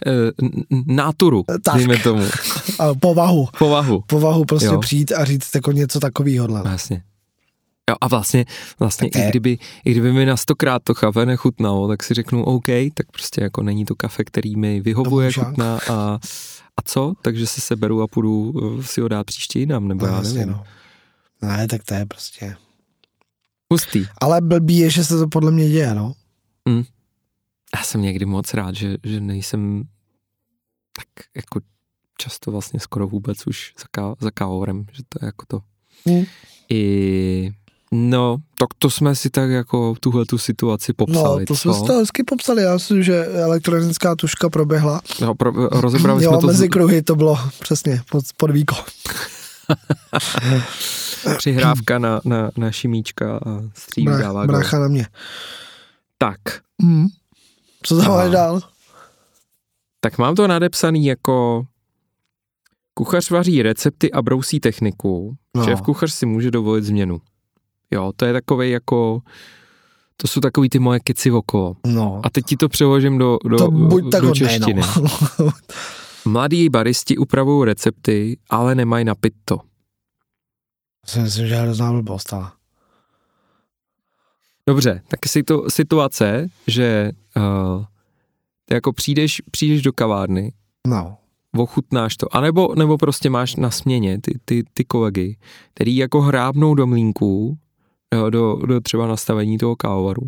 [0.06, 0.32] Eh,
[0.86, 1.76] náturu, Tak.
[1.76, 2.24] dejme tomu.
[2.78, 3.48] a povahu.
[3.58, 4.02] Povahu.
[4.06, 4.78] Povahu prostě Jo.
[4.80, 6.46] přijít a říct jako něco takového.
[6.48, 7.02] Vlastně.
[7.90, 8.44] Jo, a vlastně,
[8.78, 12.44] vlastně Tak i, kdyby, i kdyby mi na stokrát to kafe nechutnalo, tak si řeknu
[12.44, 16.18] OK, tak prostě jako není to kafe, který mi vyhovuje, chutná a,
[16.76, 17.12] a co?
[17.22, 20.48] Takže se seberu a půjdu eh, si ho dát příště jinam, nebo No, já nevím.
[20.48, 20.64] no.
[21.42, 22.56] Ne, tak to je prostě.
[23.72, 24.06] Hustý.
[24.20, 26.14] Ale blbý je, že se to podle mě děje, no.
[27.76, 29.84] Já jsem někdy moc rád, že, že nejsem
[30.96, 31.60] tak jako
[32.18, 35.60] často vlastně skoro vůbec už za, ká, za kávorem, že to je jako to.
[36.06, 36.24] Hmm.
[36.70, 37.50] I
[37.96, 41.44] no, tak to jsme si tak jako tuhle tu situaci No, popsali.
[41.44, 41.60] to co?
[41.60, 42.62] jsme si to hezky popsali.
[42.62, 45.00] Já myslím, že elektronická tuška proběhla.
[45.20, 48.78] No, pro, rozebrali jo, jsme to mezi z, kruhy to bylo přesně pod, pod výkon.
[51.38, 54.56] přihrávka na, na, na šimíčka a stříl Brach, dává gol.
[54.56, 55.06] brácha na mě.
[56.18, 56.38] Tak,
[56.82, 57.06] Hmm.
[57.82, 58.60] Co tam máš dál?
[60.00, 61.66] tak mám to nadepsaný jako
[62.94, 65.36] kuchař vaří recepty a brousí techniku.
[65.54, 65.60] No.
[65.62, 65.68] No.
[65.68, 67.20] Šéf kuchař si může dovolit změnu.
[67.90, 69.22] Jo, to je takový jako,
[70.16, 71.76] to jsou takový ty moje keci okolo.
[71.86, 74.82] No, A teď ti to přeložím do, do, to buď do hodnej, češtiny.
[75.38, 75.50] no.
[76.24, 79.60] Mladí baristi upravují recepty, ale nemají napit to.
[81.06, 82.50] si myslím, že je hrozná blbost, ale.
[84.68, 87.84] Dobře, tak si to situace, že uh,
[88.64, 90.52] ty jako přijdeš, přijdeš do kavárny,
[90.86, 91.16] No,
[91.56, 95.36] ochutnáš to, anebo nebo prostě máš na směně ty, ty, ty kolegy,
[95.74, 97.58] který jako hrábnou do mlínků,
[98.14, 100.22] jo, do, do třeba nastavení toho kávovaru.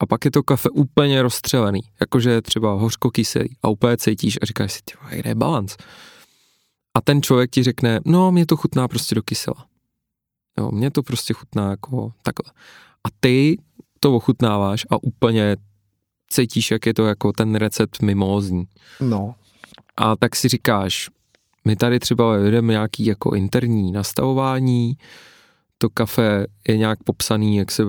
[0.00, 4.38] A pak je to kafe úplně rozstřelený, jakože je třeba hořko kyselý a úplně cítíš
[4.42, 5.76] a říkáš si, ty vole, kde je balans?
[6.94, 9.66] A ten člověk ti řekne, no, mě to chutná prostě do kysela.
[10.58, 12.52] Jo, mně to prostě chutná jako takhle.
[13.04, 13.56] A ty
[14.00, 15.56] to ochutnáváš a úplně
[16.30, 18.64] cítíš, jak je to jako ten recept mimózní.
[19.00, 19.34] no.
[19.96, 21.10] A tak si říkáš,
[21.64, 24.96] my tady třeba vedeme nějaký jako interní nastavování,
[25.78, 27.82] to kafe je nějak popsaný, jak, se,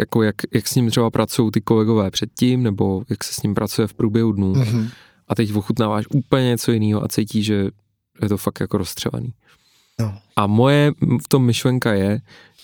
[0.00, 3.54] jako jak, jak s ním třeba pracují ty kolegové předtím, nebo jak se s ním
[3.54, 4.54] pracuje v průběhu dnů.
[4.54, 4.88] Mhm.
[5.28, 7.70] A teď ochutnáváš úplně něco jiného a cítíš, že
[8.22, 9.32] je to fakt jako rozstřelený.
[10.00, 10.18] No.
[10.36, 10.92] A moje
[11.24, 12.20] v tom myšlenka je,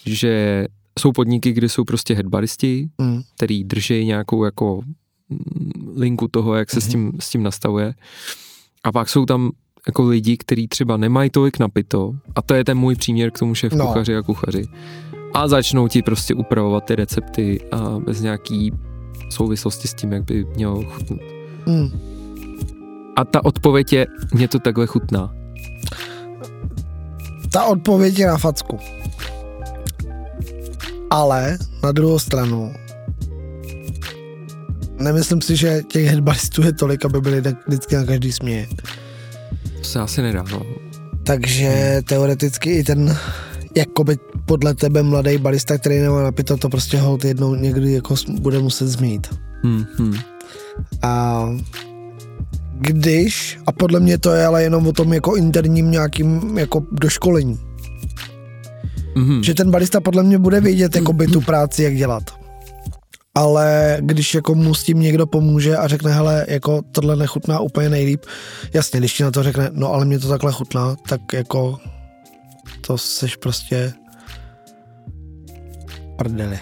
[0.07, 0.67] že
[0.99, 3.23] jsou podniky, kde jsou prostě headbaristi, Mm.
[3.37, 4.81] který drží nějakou jako
[5.29, 7.95] mm, linku toho, jak se s, tím, s tím nastavuje.
[8.85, 9.51] A pak jsou tam
[9.87, 13.55] jako lidi, kteří třeba nemají tolik napito, a to je ten můj příměr k tomu
[13.55, 13.87] šéf No.
[13.87, 14.64] kuchaři a kuchaři.
[15.35, 18.73] A začnou ti prostě upravovat ty recepty a bez nějaký
[19.31, 21.18] souvislosti s tím, jak by mělo chutnat.
[21.66, 21.90] Mm.
[23.16, 25.35] A ta odpověď je, mě to takhle chutná.
[27.53, 28.79] Ta odpověď je na facku.
[31.11, 32.73] Ale na druhou stranu
[34.99, 38.68] nemyslím si, že těch headbaristů je tolik, aby byli tak vždycky na každý směje.
[39.83, 40.62] To se asi nedá, no.
[41.25, 43.16] Takže teoreticky i ten
[43.77, 44.16] jakoby
[44.47, 48.87] podle tebe mladý barista, který nemá napito, to prostě hold jednou někdy jako bude muset
[48.88, 49.27] zmít.
[49.62, 50.14] Hmm, hmm.
[51.03, 51.45] A
[52.79, 57.59] když, a podle mě to je ale jenom o tom jako interním nějakým jako doškolení,
[59.16, 59.42] Mhm.
[59.42, 62.23] že ten barista podle mě bude vědět jako by tu práci, jak dělat.
[63.35, 67.88] Ale když jako mu s tím někdo pomůže a řekne, hele, jako tohle nechutná úplně
[67.88, 68.25] nejlíp,
[68.75, 71.79] jasně, když ti na to řekne, no ale mě to takhle chutná, tak jako
[72.87, 73.92] to seš prostě
[76.18, 76.59] prdeli.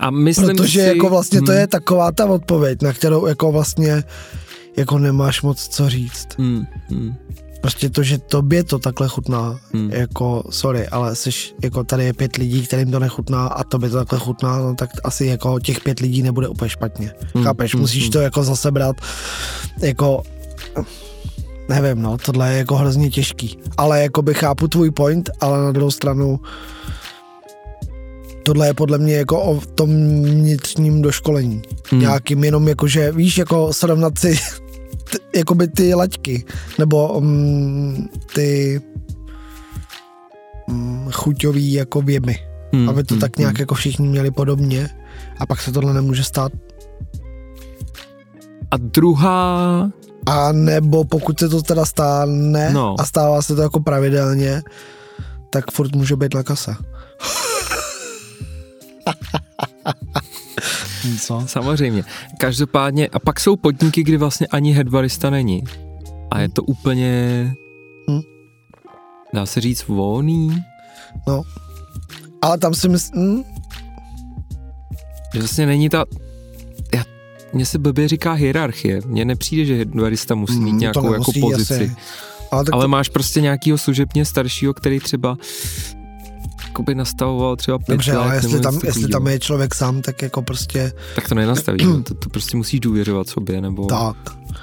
[0.00, 3.52] A myslím Protože si, jako vlastně to Hmm, je taková ta odpověď, na kterou jako
[3.52, 4.04] vlastně
[4.76, 6.28] jako nemáš moc co říct.
[6.38, 7.14] Hmm, hmm,
[7.60, 9.90] Prostě to, že tobě to takhle chutná, hmm.
[9.90, 11.30] jako sorry, ale jsi,
[11.62, 14.90] jako tady je pět lidí, kterým to nechutná a tobě to takhle chutná, no tak
[15.04, 17.12] asi jako těch pět lidí nebude úplně špatně.
[17.34, 18.12] Hmm, Chápeš, hmm, musíš hmm.
[18.12, 18.96] to jako zase brát
[19.82, 20.22] jako
[21.68, 23.58] nevím, no, tohle je jako hrozně těžký.
[23.76, 26.40] Ale jako by chápu tvůj point, ale na druhou stranu
[28.42, 29.90] tohle je podle mě jako o tom
[30.22, 31.62] vnitřním doškolení.
[31.90, 32.00] Hmm.
[32.00, 34.38] Nějakým jenom jako, že víš, jako srovnat si
[35.10, 36.44] t, jakoby ty laťky,
[36.78, 38.80] nebo um, ty
[40.68, 42.38] um, chuťový jako věmy,
[42.72, 43.60] Hmm, aby to hmm, tak nějak hmm.
[43.60, 44.88] jako všichni měli podobně
[45.38, 46.52] a pak se tohle nemůže stát.
[48.70, 49.90] A druhá,
[50.26, 52.94] A nebo pokud se to teda stane No.
[52.98, 54.62] a stává se to jako pravidelně,
[55.50, 56.42] tak furt může být na
[61.12, 61.26] kase.
[61.26, 61.42] Co?
[61.46, 62.04] samozřejmě.
[62.38, 65.64] Každopádně, a pak jsou podniky, kdy vlastně ani headbarista není.
[66.30, 67.12] A je to úplně,
[68.08, 68.20] Hmm.
[69.34, 70.62] dá se říct, volný.
[71.26, 71.42] No.
[72.42, 73.42] Ale tam si myslím, hm,
[75.34, 76.04] Že vlastně není ta,
[76.94, 77.04] já,
[77.52, 79.00] mně se blbě říká hierarchie.
[79.06, 81.74] Mně nepřijde, že barista musí mít Mm, to nějakou jako pozici.
[81.74, 81.96] asi.
[82.50, 85.36] Ale, tak Ale to, máš prostě nějakýho služebně staršího, který třeba
[86.78, 90.22] jakoby nastavoval třeba pět dobře, let, ale jestli tam, jestli tam je člověk sám, tak
[90.22, 92.02] jako prostě Tak to nenastavíš, no.
[92.02, 93.86] to, to prostě musíš důvěřovat sobě, nebo...
[93.86, 94.16] tak.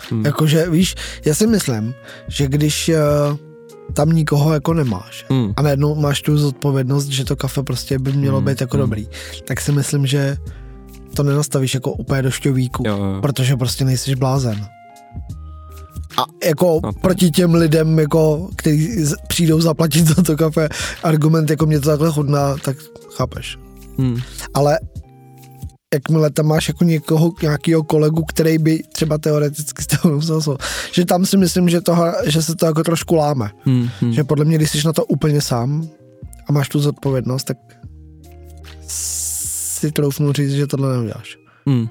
[0.09, 0.25] Hmm.
[0.25, 1.93] Jakože, víš, já si myslím,
[2.27, 2.89] že když
[3.29, 3.37] uh,
[3.93, 5.53] tam nikoho jako nemáš Hmm.
[5.57, 8.81] a najednou máš tu zodpovědnost, že to kafe prostě by mělo Hmm, být jako hmm.
[8.81, 9.07] dobrý,
[9.47, 10.37] tak si myslím, že
[11.13, 13.21] to nenastavíš jako úplně do šťovíku, Jo, jo.
[13.21, 14.67] protože prostě nejsiš blázen.
[16.17, 16.93] A jako No.
[16.93, 20.69] proti těm lidem, jako, kteří přijdou zaplatit za to kafe,
[21.03, 22.77] argument, jako mě to takhle chutná, tak
[23.15, 23.57] chápeš.
[23.97, 24.17] Hmm.
[24.53, 24.79] Ale
[25.93, 30.57] jakmile tam máš jako někoho, nějakého kolegu, který by třeba teoreticky z toho musel,
[30.91, 33.49] že tam si myslím, že, to, že se to jako trošku láme.
[33.59, 33.89] Hmm.
[34.01, 34.13] Hmm.
[34.13, 35.89] Že podle mě, když jsi na to úplně sám
[36.47, 37.57] a máš tu zodpovědnost, tak
[38.87, 41.37] si troufnu říct, že tohle neuděláš.
[41.65, 41.87] Hmm.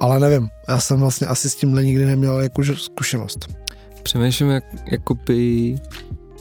[0.00, 3.48] Ale nevím, já jsem vlastně asi s tímhle nikdy neměl jako zkušenost.
[4.06, 5.74] Přemýšlím, jak, jakoby,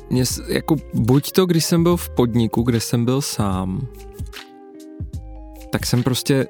[0.10, 3.88] mě, jako buď to, když jsem byl v podniku, kde jsem byl sám,
[5.72, 6.48] tak jsem prostě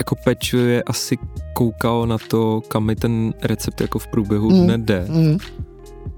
[0.00, 1.18] jako pečlivě asi
[1.54, 4.64] koukal na to, kam mi ten recept jako v průběhu Mm.
[4.64, 5.06] dne jde.
[5.08, 5.38] Mm,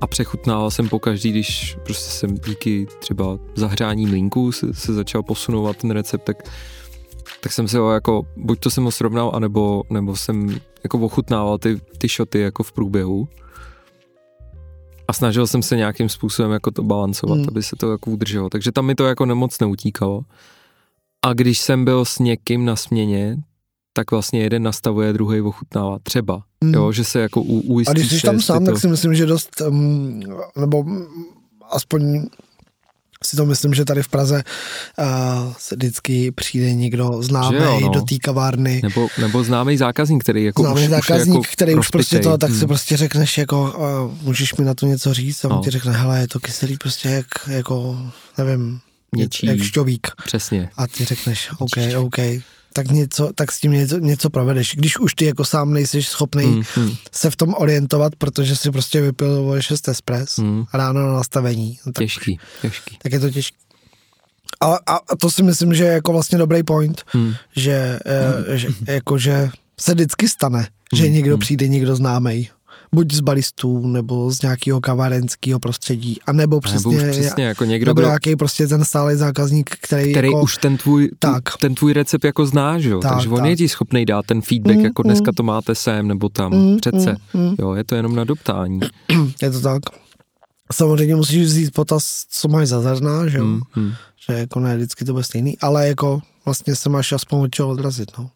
[0.01, 5.23] A přechutnával jsem po každý, když prostě jsem díky třeba zahřání mlínku se, se začal
[5.23, 6.43] posunovat ten recept, tak,
[7.41, 11.59] tak jsem se ho jako, buď to jsem ho srovnal, anebo, nebo jsem jako ochutnával
[11.59, 13.29] ty, ty šoty jako v průběhu.
[15.09, 17.47] A snažil jsem se nějakým způsobem jako to balancovat, Hmm.
[17.49, 18.51] aby se to jako udrželo.
[18.51, 20.23] Takže tam mi to jako nemoc neutíkalo.
[21.27, 23.37] A když jsem byl s někým na směně,
[23.93, 25.99] tak vlastně jeden nastavuje, druhý ochutnává.
[26.03, 26.75] Třeba, mm.
[26.75, 28.71] jo, že se jako u, ujistíš, A když jsi tam sám, to...
[28.71, 30.21] tak si myslím, že dost, um,
[30.57, 31.07] nebo mm,
[31.71, 32.27] aspoň
[33.29, 34.43] si to myslím, že tady v Praze
[34.99, 35.05] uh,
[35.59, 37.89] se vždycky přijde někdo známý jo, no.
[37.89, 41.75] do té kavárny, Nebo, nebo známý zákazník, který jako známý už, zákazník, už jako který
[41.75, 42.33] už prostě rozpitej.
[42.33, 42.69] to, tak si Hmm.
[42.69, 43.75] prostě řekneš jako,
[44.11, 45.63] uh, můžeš mi na to něco říct a on No.
[45.65, 47.99] ti řekne, hele, je to kyselý prostě jak, jako,
[48.39, 48.81] nevím,
[49.17, 49.47] Něčí.
[49.47, 50.07] jak šťovík.
[50.25, 50.71] Přesně.
[50.77, 52.17] A ty řekneš, OK, OK,
[52.73, 54.75] tak, něco, tak s tím něco, něco provedeš.
[54.77, 58.71] Když už ty jako sám nejsi schopný Hmm, hmm, se v tom orientovat, protože si
[58.71, 60.65] prostě vypil vole, 6 espres hmm.
[60.75, 62.99] ráno na nastavení, no tak, Těžký, těžký.
[63.03, 63.57] tak je to těžké.
[64.61, 67.35] A, a, to si myslím, že je jako vlastně dobrý point, Hmm.
[67.57, 69.49] že, eh, že jako, že
[69.81, 71.41] se vždycky stane, že Hmm, někdo hmm.
[71.41, 72.49] přijde, někdo známý.
[72.93, 77.65] Buď z balistů, nebo z nějakého kavárenského prostředí, a nebo Nebo přesně, už přesně jako
[77.65, 81.43] někdo, nebo kdo, nějaký prostě ten stálý zákazník, který, který jako, už ten tvůj, Tak.
[81.61, 83.01] ten tvůj recept jako zná, že jo?
[83.01, 83.47] Tak, Takže on tak.
[83.49, 85.09] je ti schopný dát ten feedback, Mm, jako mm.
[85.09, 87.17] dneska to máte sem nebo tam, Mm, přece.
[87.35, 87.55] mm, mm.
[87.59, 88.81] Jo, je to jenom na doptání.
[89.43, 89.83] Je to tak.
[90.73, 93.45] Samozřejmě musíš vzít potaz, co máš za zrna, že jo?
[93.45, 93.93] Hmm, hmm.
[94.27, 97.69] Že jako ne vždycky to bude stejný, ale jako vlastně se máš aspoň od čeho
[97.69, 98.31] odrazit, no.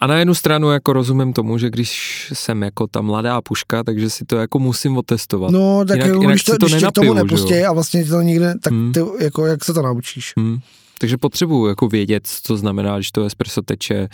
[0.00, 4.10] A na jednu stranu jako rozumím tomu, že když jsem jako ta mladá puška, takže
[4.10, 5.50] si to jako musím otestovat.
[5.50, 7.14] No, tak Jinak- jinak, jinak když, to, to když tomu nenapiju, jo?
[7.14, 8.92] nepustí a vlastně to nikde, tak Hmm.
[8.92, 10.32] ty, jako, jak se to naučíš?
[10.36, 10.58] Hmm.
[11.00, 14.08] Takže potřebuju jako vědět, co znamená, když to espresso teče,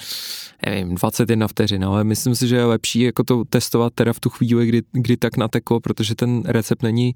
[0.66, 4.30] nevím, 21 vteřin, ale myslím si, že je lepší jako to testovat teda v tu
[4.30, 7.14] chvíli, kdy, kdy tak nateklo, protože ten recept není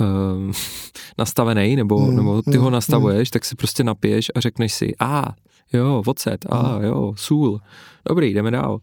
[0.00, 0.52] uh,
[1.18, 4.92] nastavený, nebo, Hmm, nebo ty ho hmm, nastavuješ, tak si prostě napiješ a řekneš si,
[5.00, 5.34] a
[5.72, 6.84] jo, ocet, a Hmm.
[6.84, 7.60] jo, sůl,
[8.08, 8.78] dobrý, jdeme dál.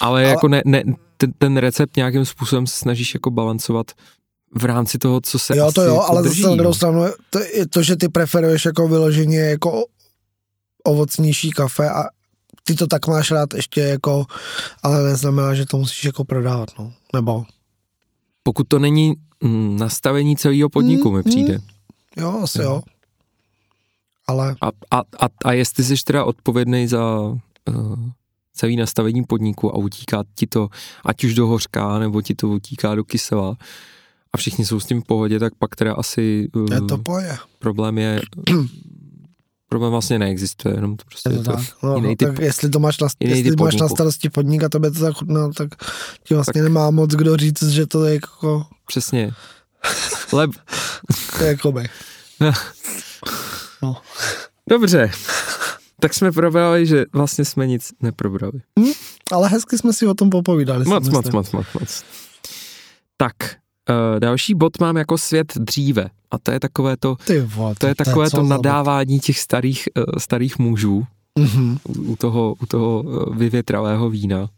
[0.00, 0.82] Ale, Ale- jako ne, ne,
[1.16, 3.86] ten, ten recept nějakým způsobem se snažíš jako balancovat
[4.54, 6.74] v rámci toho, co se Jo, to jo, jako ale drží, zase na druhou no.
[6.74, 9.84] stranu, to, je to, že ty preferuješ jako vyloženě jako
[10.84, 12.04] ovocnější kafe a
[12.64, 14.24] ty to tak máš rád ještě jako,
[14.82, 16.92] ale neznamená, že to musíš jako prodávat, no.
[17.14, 17.44] Nebo,
[18.42, 21.58] Pokud to není mm, nastavení celého podniku, Mm, mi přijde.
[22.16, 22.64] jo, asi Jo.
[22.64, 22.82] jo.
[24.26, 27.36] Ale A, a, a, a jestli jsi teda odpovědný za uh,
[28.54, 30.68] celý nastavení podniku a utíká ti to,
[31.04, 33.56] ať už do hořká, nebo ti to utíká do kysela,
[34.32, 37.38] a všichni jsou s tím v pohodě, tak pak teda asi uh, je to poje.
[37.58, 38.20] problém je,
[39.68, 41.66] problém vlastně neexistuje, jenom to prostě Je je to to, tak.
[41.82, 44.62] No, jiný no, typ- tak jestli to máš na, jestli typ máš na starosti podnik
[44.62, 45.68] a tobě to tak chutná, tak
[46.24, 46.68] ti vlastně Tak.
[46.68, 49.32] nemá moc kdo říct, že to je jako, přesně.
[50.32, 50.50] Leb,
[51.38, 51.88] to je jako by.
[53.82, 53.96] No.
[54.70, 55.10] dobře,
[56.00, 58.60] tak jsme probrali, že vlastně jsme nic neprobrali.
[59.30, 60.84] Ale hezky jsme si o tom popovídali.
[60.84, 62.04] Moc, moc, moc, moc, moc.
[63.16, 63.34] Tak,
[63.90, 66.10] uh, další bod mám jako svět dříve.
[66.30, 70.04] A to je takové to, Ty vole, to je takové to nadávání těch starých, uh,
[70.18, 71.06] starých mužů.
[71.38, 71.78] Mhm.
[71.98, 74.48] u, toho, u toho uh, vyvětravého vína.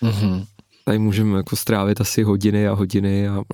[0.00, 0.44] Mhm.
[0.86, 3.44] Tady můžeme jako strávit asi hodiny a hodiny a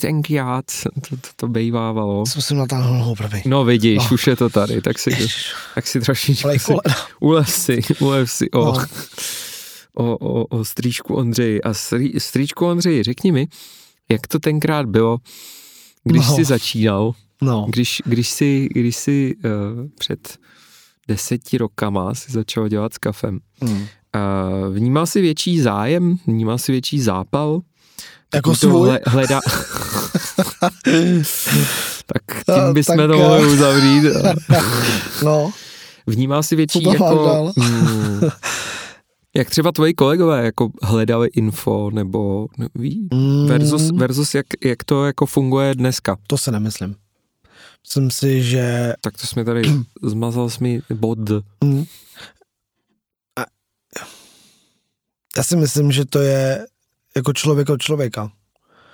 [0.00, 0.64] tenkrát
[1.10, 2.26] to, to, to bejvávalo.
[2.26, 3.42] Zkusím natáhnout nohou, prvý.
[3.46, 4.12] No vidíš, Oh.
[4.12, 6.74] už je to tady, tak si, Ježiš, tak si trošičku si,
[7.20, 8.78] ulev si, ulev si, oh.
[8.78, 8.84] No.
[9.94, 11.62] o, o, o strýčku Ondřeji.
[11.62, 13.48] A strý, strýčku Ondřeji, řekni mi,
[14.10, 15.18] jak to tenkrát bylo,
[16.04, 16.34] když No.
[16.34, 17.66] jsi začínal, No.
[17.68, 20.38] když, když jsi, když jsi uh, před
[21.08, 23.86] deseti rokama si začal dělat s kafem, Mm.
[24.16, 27.60] Uh, vnímal si větší zájem, vnímal si větší zápal?
[28.34, 28.88] Jako svůj?
[28.88, 29.40] hle- Hleda...
[32.06, 34.02] tak tím bychom tak, to eh, mohli uzavřít.
[35.24, 35.52] No,
[36.06, 37.04] Vnímal si větší jako...
[37.26, 37.52] dál?
[37.56, 38.20] mm,
[39.36, 43.46] jak třeba tvoji kolegové jako hledali info, nebo ví, Mm.
[43.46, 46.16] versus, versus jak, jak to jako funguje dneska.
[46.26, 46.94] to se nemyslím.
[47.84, 49.62] Myslím si, že Tak to jsme tady,
[50.02, 51.18] zmazal jsi mi bod.
[51.64, 51.84] Mm.
[53.36, 53.42] A
[55.36, 56.66] já si myslím, že to je
[57.16, 58.32] jako člověk od člověka.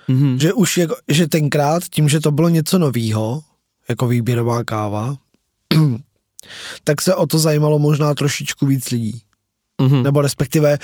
[0.07, 0.39] Mhm.
[0.39, 3.43] Že už jako, že tenkrát, tím, že to bylo něco novýho,
[3.89, 5.15] jako výběrová káva,
[6.83, 9.21] tak se o to zajímalo možná trošičku víc lidí.
[9.81, 10.03] Mhm.
[10.03, 10.79] Nebo respektive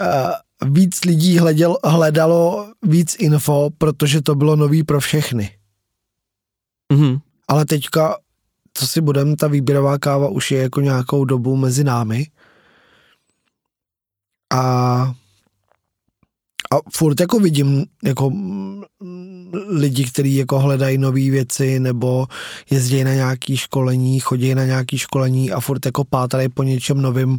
[0.00, 5.56] uh, víc lidí hleděl, hledalo víc info, protože to bylo nový pro všechny.
[6.92, 7.18] Mhm.
[7.48, 8.16] Ale teďka,
[8.74, 12.26] co si budem, ta výběrová káva už je jako nějakou dobu mezi námi.
[14.52, 14.60] A
[16.72, 18.30] a furt jako vidím jako
[19.68, 22.26] lidi, kteří jako hledají nové věci nebo
[22.70, 27.38] jezdí na nějaký školení, chodí na nějaký školení a furt jako pátrají po něčem novým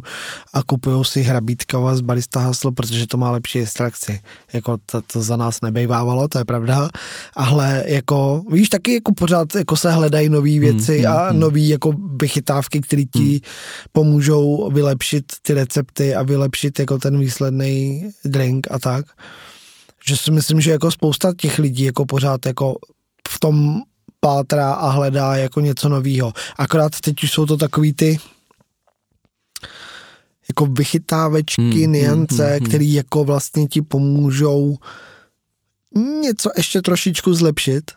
[0.52, 4.20] a kupují si hrabítka z barista haslo, protože to má lepší extrakci.
[4.52, 6.88] Jako to, to za nás nebejvávalo, to je pravda.
[7.36, 11.40] Ale jako, víš, taky jako pořád jako se hledají nové věci hmm, a hmm.
[11.40, 13.40] nové jako vychytávky, které ti
[13.92, 19.04] pomůžou vylepšit ty recepty a vylepšit jako ten výsledný drink a tak.
[20.06, 22.76] Že si myslím, že jako spousta těch lidí jako pořád jako
[23.28, 23.82] v tom
[24.20, 26.32] pátrá a hledá jako něco nového.
[26.58, 28.18] Akorát teď už jsou to takový ty
[30.48, 32.68] jako vychytávečky, Hmm, hmm, hmm, niance, hmm, hmm, hmm.
[32.68, 34.76] které jako vlastně ti pomůžou
[36.22, 37.90] něco ještě trošičku zlepšit,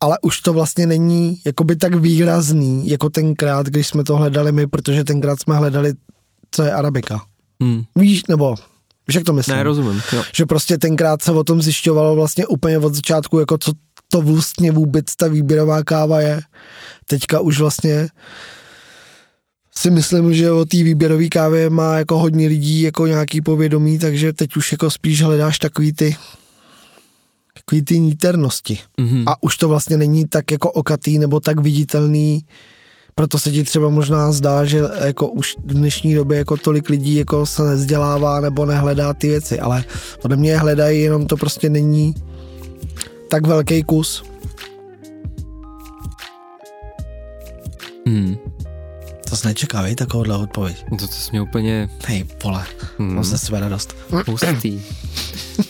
[0.00, 4.66] ale už to vlastně není jakoby tak výrazný, jako tenkrát, když jsme to hledali my,
[4.66, 5.94] protože tenkrát jsme hledali,
[6.50, 7.24] co je arabika.
[7.60, 7.84] Mhm.
[7.96, 8.54] Víš, nebo
[9.08, 9.56] víš, jak to myslím?
[9.56, 10.02] Ne, rozumím.
[10.12, 10.22] Jo.
[10.34, 13.72] že prostě tenkrát se o tom zjišťovalo vlastně úplně od začátku, jako co
[14.08, 16.40] to vlastně vůbec ta výběrová káva je.
[17.06, 18.08] Teďka už vlastně
[19.76, 24.32] si myslím, že o té výběrové kávě má jako hodně lidí jako nějaký povědomí, takže
[24.32, 26.16] teď už jako spíš hledáš takový ty
[27.54, 28.78] takový ty níternosti.
[29.00, 29.28] Mhm.
[29.28, 32.44] A už to vlastně není tak jako okatý nebo tak viditelný,
[33.14, 37.14] proto se ti třeba možná zdá, že jako už v dnešní době jako tolik lidí
[37.14, 39.84] jako se nezdělává nebo nehledá ty věci, ale
[40.22, 42.14] podle mě je hledají, jenom to prostě není
[43.28, 44.24] tak velký kus.
[48.06, 48.36] Mhm.
[49.30, 50.84] To jsi nečeká, vej, takovouhle odpověď.
[50.90, 52.64] To, to jsi mě úplně Hej, vole,
[52.98, 53.96] hmm, mám se své radost.
[54.28, 54.82] hustý.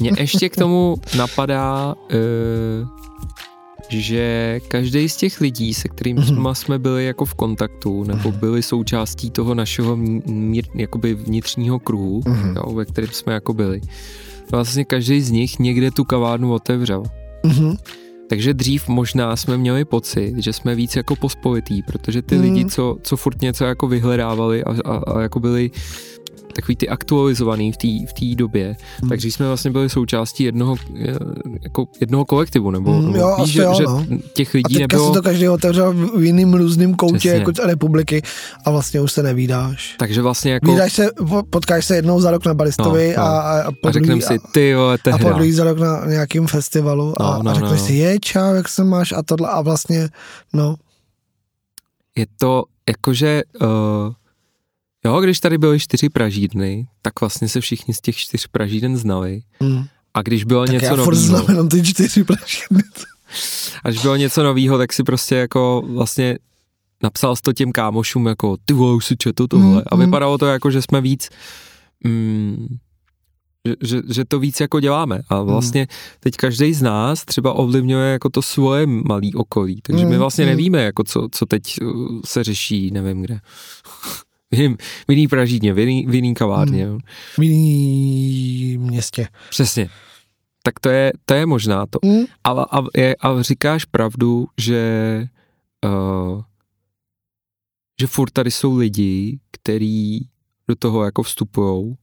[0.00, 3.02] Mně ještě k tomu napadá, uh,
[4.00, 6.55] že každý z těch lidí, se kterými Mhm.
[6.55, 12.22] jsme byli jako v kontaktu, nebo byli součástí toho našeho mí- mír, jakoby vnitřního kruhu,
[12.26, 12.55] Mhm.
[12.57, 13.81] jo, ve kterém jsme jako byli,
[14.50, 17.02] vlastně každý z nich někde tu kavárnu otevřel.
[17.46, 17.76] Mhm.
[18.28, 22.40] Takže dřív možná jsme měli pocit, že jsme víc jako pospolitý, protože ty Mm.
[22.42, 25.70] lidi, co, co furt něco jako vyhledávali a, a, a jako byli
[26.53, 29.09] takový ty aktualizovaný v té v té době, Mm.
[29.09, 31.15] takže jsme vlastně byli součástí jednoho, eh,
[31.62, 34.07] jako jednoho kolektivu, nebo, Mm, nebo jo, víš, že, jo, že no.
[34.35, 37.38] těch A lidí teďka nebylo, si to každý otevřel v jiným různým koutě Přesně.
[37.38, 38.23] jako republiky
[38.65, 39.95] a vlastně už se nevídáš.
[39.99, 43.29] takže vlastně jako Vídáš se, po- potkáš se jednou za rok na baristovi No, no.
[43.29, 45.33] a, a, a, a řekneme si, ty vole, a po tehda.
[45.33, 47.87] druhý za rok na nějakým festivalu a, No, no, a řekneš no.
[47.87, 50.09] si, je čau, jak se máš a tohle a vlastně,
[50.53, 50.75] no,
[52.17, 53.69] je to jakože, uh,
[55.05, 59.42] jo, když tady byly čtyři pražídny, tak vlastně se všichni z těch čtyř pražíden znali.
[59.61, 59.85] mm.
[60.15, 62.83] A když bylo tak něco já nového, znám jenom ty čtyři prašiny.
[63.85, 66.38] a když bylo něco nového, tak si prostě jako vlastně
[67.03, 69.67] napsal to těm kámošům jako ty vole, už si četl tohle.
[69.67, 70.00] Mm, a mm.
[70.05, 71.29] vypadalo to jako, že jsme víc,
[72.05, 72.67] mm,
[73.69, 75.21] že, že, že to víc jako děláme.
[75.29, 75.87] A vlastně
[76.21, 79.81] teď každý z nás třeba ovlivňuje jako to svoje malý okolí.
[79.83, 80.50] Takže my Mm, vlastně mm.
[80.50, 83.40] nevíme, jako co, co teď uh, se řeší, nevím kde.
[85.09, 86.87] V jiný pražítně, v jiný, v jiný kavárně.
[86.87, 86.92] Mm.
[86.92, 86.98] jo.
[87.38, 89.29] V jiným městě.
[89.50, 89.90] Přesně.
[90.63, 91.98] Tak to je, to je možná to.
[92.05, 92.25] Mm.
[92.44, 95.25] A, a, je, a říkáš pravdu, že
[95.85, 96.42] uh,
[98.00, 100.29] že furt tady jsou lidi, kteří
[100.69, 101.96] do toho jako vstupujou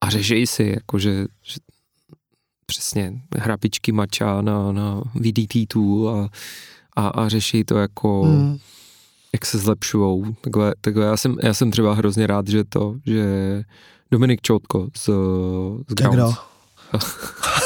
[0.00, 1.56] a řeší si, jako že, že
[2.66, 6.28] přesně hrabičky mača na, na VDT tool a,
[6.96, 8.58] a, a řeší to jako, Mm.
[9.34, 10.24] Jak se zlepšujou.
[10.40, 13.24] Takhle, takhle já, jsem, já jsem třeba hrozně rád, že to, že
[14.10, 15.10] Dominik Čoutko z,
[15.88, 16.38] z Grounds.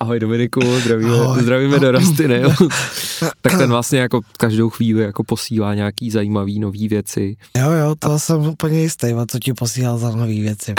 [0.00, 1.42] Ahoj Dominiku, zdravíme, Ahoj.
[1.42, 2.42] zdravíme do Rastiny.
[3.40, 7.36] tak ten vlastně jako každou chvíli jako posílá nějaký zajímavý nový věci.
[7.58, 10.74] Jo, jo, to jsem úplně jistý, a co ti posílal za nový věci.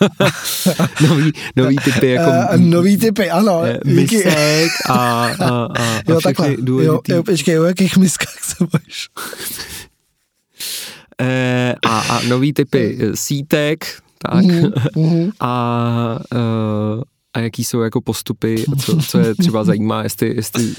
[1.08, 3.62] Nový, nový typy jako Eh, nový typy, ano.
[3.64, 6.48] eh, misek a, a, a, a Jo, všechny takhle.
[6.50, 7.12] Jo, důležitý.
[7.12, 9.08] jo, počkej, o jakých miskách se bavíš?
[11.20, 13.86] Eh, a, a nový typy sítek,
[14.18, 15.30] tak, Mhm, mhm.
[15.40, 17.02] a, eh,
[17.34, 20.72] a jaký jsou jako postupy, co, co je třeba zajímá, jestli, jestli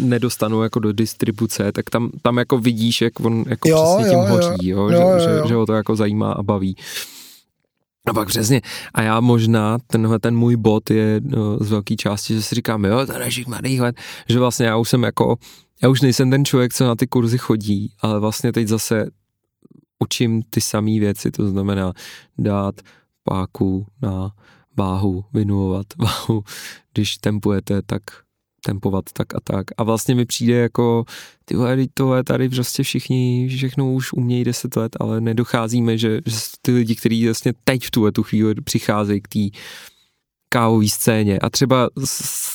[0.00, 4.18] nedostanou jako do distribuce, tak tam, tam jako vidíš, jak on jako Jo, přesně tím
[4.18, 4.34] jo, jo.
[4.34, 5.48] hoří, jo, Jo, že, jo, že, jo.
[5.48, 6.76] že ho to jako zajímá a baví.
[8.08, 8.60] A pak přesně,
[8.94, 12.84] a já možná, tenhle ten můj bod je no, z velké části, že si říkám,
[12.84, 13.96] jo, to je mladých let,
[14.28, 15.36] že vlastně já už jsem jako,
[15.82, 19.10] já už nejsem ten člověk, co na ty kurzy chodí, ale vlastně teď zase
[19.98, 21.92] učím ty samé věci, to znamená
[22.38, 22.74] dát
[23.24, 24.30] páku na
[24.76, 26.44] váhu, vynulovat váhu,
[26.94, 28.02] když tempujete, tak
[28.64, 29.66] tempovat tak a tak.
[29.76, 31.04] A vlastně mi přijde jako,
[31.44, 36.36] ty vole, tohle tady prostě všichni, všechno už umějí 10 let, ale nedocházíme, že, že
[36.62, 39.38] ty lidi, kteří vlastně teď v tuhle tu chvíli přicházejí k té
[40.48, 41.88] kávové scéně a třeba,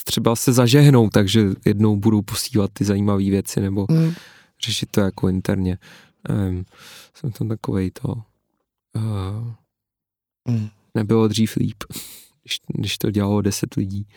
[0.05, 4.13] třeba se zažehnou, takže jednou budou posílat ty zajímavé věci nebo Mhm.
[4.65, 5.77] řešit to jako interně.
[6.29, 6.65] Um,
[7.15, 8.07] jsem tam takovej to.
[8.95, 9.51] Uh,
[10.47, 10.69] Mhm.
[10.95, 11.83] nebylo dřív líp,
[12.43, 14.07] když, když to dělalo deset lidí.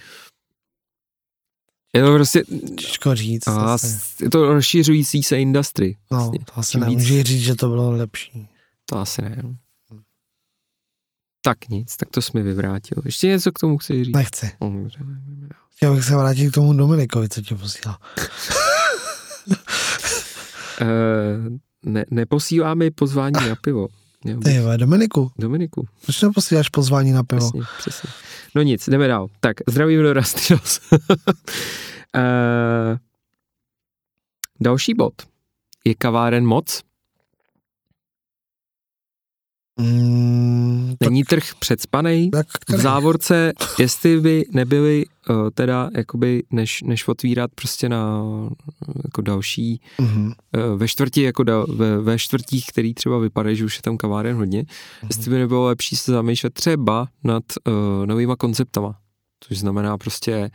[1.96, 2.42] Je to prostě,
[2.78, 3.48] Těžko říct.
[3.48, 5.96] a, s- je to rozšiřující se industry.
[6.10, 6.38] No, Vlastně.
[6.38, 8.48] to asi Čím víc- říct, že to bylo lepší.
[8.86, 9.42] To asi ne.
[11.42, 13.02] Tak nic, tak to jsi mi vyvrátil.
[13.04, 14.14] Ještě něco k tomu chci říct.
[14.14, 14.50] Nechci.
[14.60, 14.98] No, dobře.
[15.76, 17.96] Chtěl bych se vrátit k tomu Dominikovi, co tě posílal.
[20.80, 20.86] Eh,
[21.84, 23.88] ne, neposílá mi pozvání na pivo.
[24.44, 27.40] Ty Dominiku, Dominiku, proč neposíláš pozvání na pivo?
[27.40, 28.10] přesně, přesně.
[28.54, 29.28] No nic, jdeme dál.
[29.40, 30.80] Tak, zdravím do Rastinos.
[32.18, 32.98] Eh,
[34.60, 35.12] další bod.
[35.84, 36.82] Je kaváren moc?
[39.80, 42.30] Mm, tak, Není trh předspanej?
[42.30, 48.22] tak V závorce, jestli by nebyly uh, teda jakoby, než, než otvírat prostě na
[49.04, 50.26] jako další, Mhm.
[50.26, 53.96] uh, ve čtvrti, jako da, ve, ve čtvrtích, který třeba vypadají, že už je tam
[53.96, 55.08] kaváren hodně, Mhm.
[55.10, 58.98] jestli by nebylo lepší se zamýšlet třeba nad uh, novýma konceptama,
[59.40, 60.50] což znamená prostě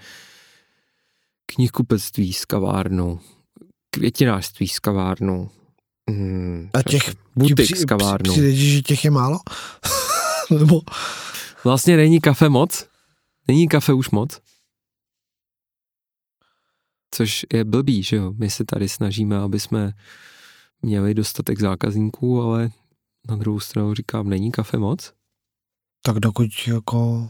[1.46, 3.20] knihkupectví s kavárnou,
[3.90, 5.50] květinářství s kavárnou,
[6.10, 8.32] hmm, A těch butik Ti s kavárnou.
[8.34, 9.40] Přijde, ti, že těch je málo?
[10.60, 10.82] Nebo
[11.64, 12.88] Vlastně není kafe moc?
[13.48, 14.40] Není kafe už moc?
[17.16, 18.34] Což je blbý, že jo?
[18.38, 19.92] My se tady snažíme, aby jsme
[20.82, 22.70] měli dostatek zákazníků, ale
[23.30, 25.14] na druhou stranu říkám, není kafe moc?
[26.04, 27.30] tak dokud jako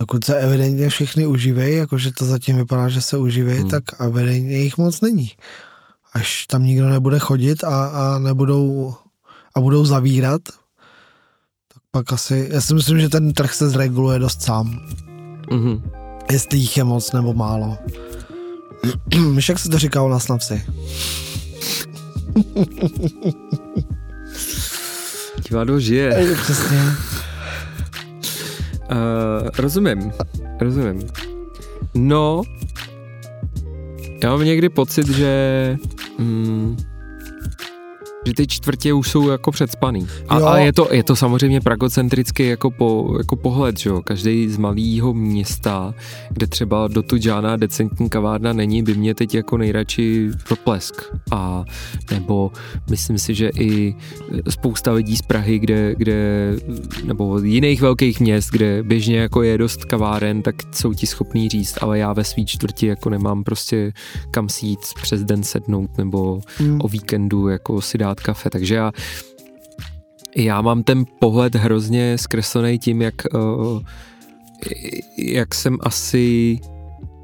[0.00, 3.70] dokud se evidentně všichni uživějí, jakože to zatím vypadá, že se uživějí, Hmm.
[3.70, 5.30] tak evidentně jich moc není.
[6.12, 8.94] Až tam nikdo nebude chodit a, a nebudou
[9.54, 10.42] a budou zavírat,
[11.74, 14.80] tak pak asi, já si myslím, že ten trh se zreguluje dost sám.
[15.50, 15.90] Mhm.
[16.32, 17.78] Jestli jich je moc nebo málo.
[19.34, 20.64] Víš, jak se to říká u nás na vsi?
[25.48, 26.36] Divadlo žije.
[26.42, 26.82] Přesně.
[28.90, 30.12] Uh, rozumím,
[30.60, 31.08] rozumím.
[31.94, 32.42] No,
[34.22, 35.78] já mám někdy pocit, že
[36.22, 36.91] mm,
[38.26, 40.06] že ty čtvrtě už jsou jako předspaný.
[40.28, 40.46] A, Jo.
[40.46, 44.02] a je, to, je to samozřejmě pragocentrický jako, po, jako pohled, že jo.
[44.02, 45.94] Každý z malého města,
[46.30, 50.94] kde třeba do tu žádná decentní kavárna není, by mě teď jako nejradši proplesk.
[51.32, 51.64] A
[52.10, 52.52] nebo
[52.90, 53.94] myslím si, že i
[54.48, 56.52] spousta lidí z Prahy, kde, kde
[57.04, 61.78] nebo jiných velkých měst, kde běžně jako je dost kaváren, tak jsou ti schopní říct,
[61.80, 63.92] ale já ve svý čtvrti jako nemám prostě
[64.30, 66.78] kam si jít přes den sednout nebo Hmm.
[66.82, 68.92] o víkendu jako si dát kafe, takže já
[70.36, 73.82] já mám ten pohled hrozně zkreslený tím, jak uh,
[75.18, 76.58] jak jsem asi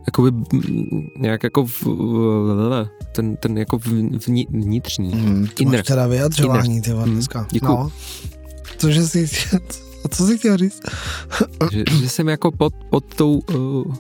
[0.07, 3.79] jakoby mm, nějak jako v, v, ten, ten jako
[4.27, 5.11] vni, vnitřní.
[5.13, 5.79] Hmm, ty Inner.
[5.79, 7.73] máš teda vyjadřování, ty vole, Hmm, děkuju.
[7.73, 7.93] No.
[8.79, 9.29] Cože jsi,
[10.11, 10.81] co jsi chtěl říct?
[11.73, 13.95] že, že jsem jako pod, pod tou uh,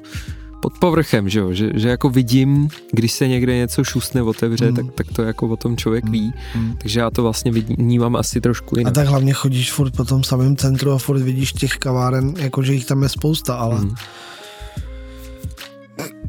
[0.60, 4.76] pod povrchem, že jo, že, že jako vidím, když se někde něco šustne, otevře, Mm.
[4.76, 6.12] tak, tak to jako o tom člověk Mm.
[6.12, 6.76] ví, Hmm.
[6.82, 8.94] takže já to vlastně vnímám asi trošku A jinak.
[8.94, 12.86] tak hlavně chodíš furt po tom samém centru a furt vidíš těch kaváren, jakože jich
[12.86, 13.94] tam je spousta, ale Mm.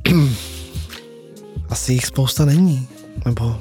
[1.69, 2.87] asi jich spousta není.
[3.25, 3.55] Nebo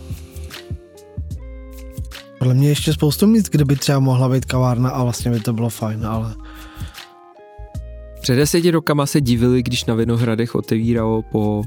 [2.38, 5.52] Podle mě ještě spoustu míst, kde by třeba mohla být kavárna a vlastně by to
[5.52, 6.34] bylo fajn, ale
[8.20, 11.64] Před deseti rokama se divili, když na Vinohradech otevíralo po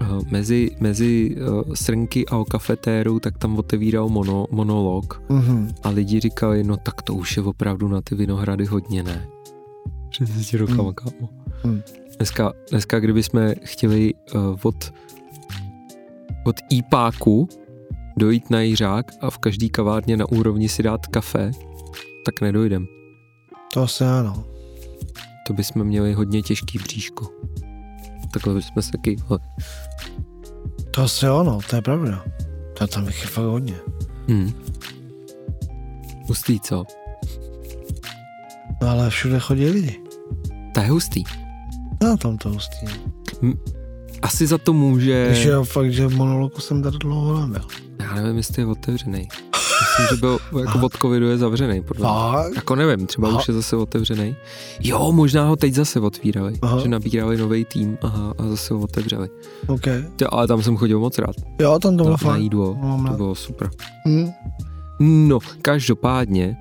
[0.00, 5.74] eh, mezi, mezi uh, srnky a kafetéru, tak tam otevíral mono, monolog mhm.
[5.82, 9.26] a lidi říkali, no tak to už je opravdu na ty Vinohrady hodně, ne?
[10.10, 10.92] Před deseti rokama, Hmm.
[10.94, 11.28] kámo.
[11.64, 11.82] Hmm.
[12.16, 14.92] Dneska, dneska, kdybychom chtěli uh, od,
[16.44, 17.48] od IPáku
[18.16, 21.50] dojít na Jiřák a v každý kavárně na úrovni si dát kafe,
[22.24, 22.86] tak nedojdem.
[23.74, 24.49] to asi ano.
[25.50, 27.26] To bychom měli hodně těžký bříško.
[28.32, 29.16] Takhle bychom se taky...
[30.90, 32.24] To asi ano, to je pravda.
[32.78, 33.74] To tam bych je fakt hodně.
[34.28, 34.52] Hmm.
[36.28, 36.84] Hustý, co?
[38.82, 40.00] No ale všude chodí lidi.
[40.74, 41.24] To je hustý.
[42.02, 42.86] No tam to hustý.
[44.22, 45.26] Asi za to může...
[45.30, 47.62] Když je fakt, že v monologu jsem tady dlouho nebyl.
[48.00, 49.28] Já nevím, jestli je otevřený.
[49.80, 51.82] Myslím, že byl jako od covidu je zavřený.
[51.82, 52.56] Podle mě.
[52.56, 53.38] Jako nevím, třeba Aha.
[53.38, 54.36] už je zase otevřený.
[54.80, 56.80] Jo, možná ho teď zase otvírali, Aha.
[56.80, 59.28] že nabírali nový tým aha, a zase ho otevřeli.
[59.66, 59.84] OK.
[60.16, 61.36] Ty, ale tam jsem chodil moc rád.
[61.60, 62.42] Jo, tam to bylo Na, na fajn.
[62.42, 63.70] jídlo, No, to bylo super.
[64.08, 64.30] Hm.
[65.00, 66.56] No, každopádně,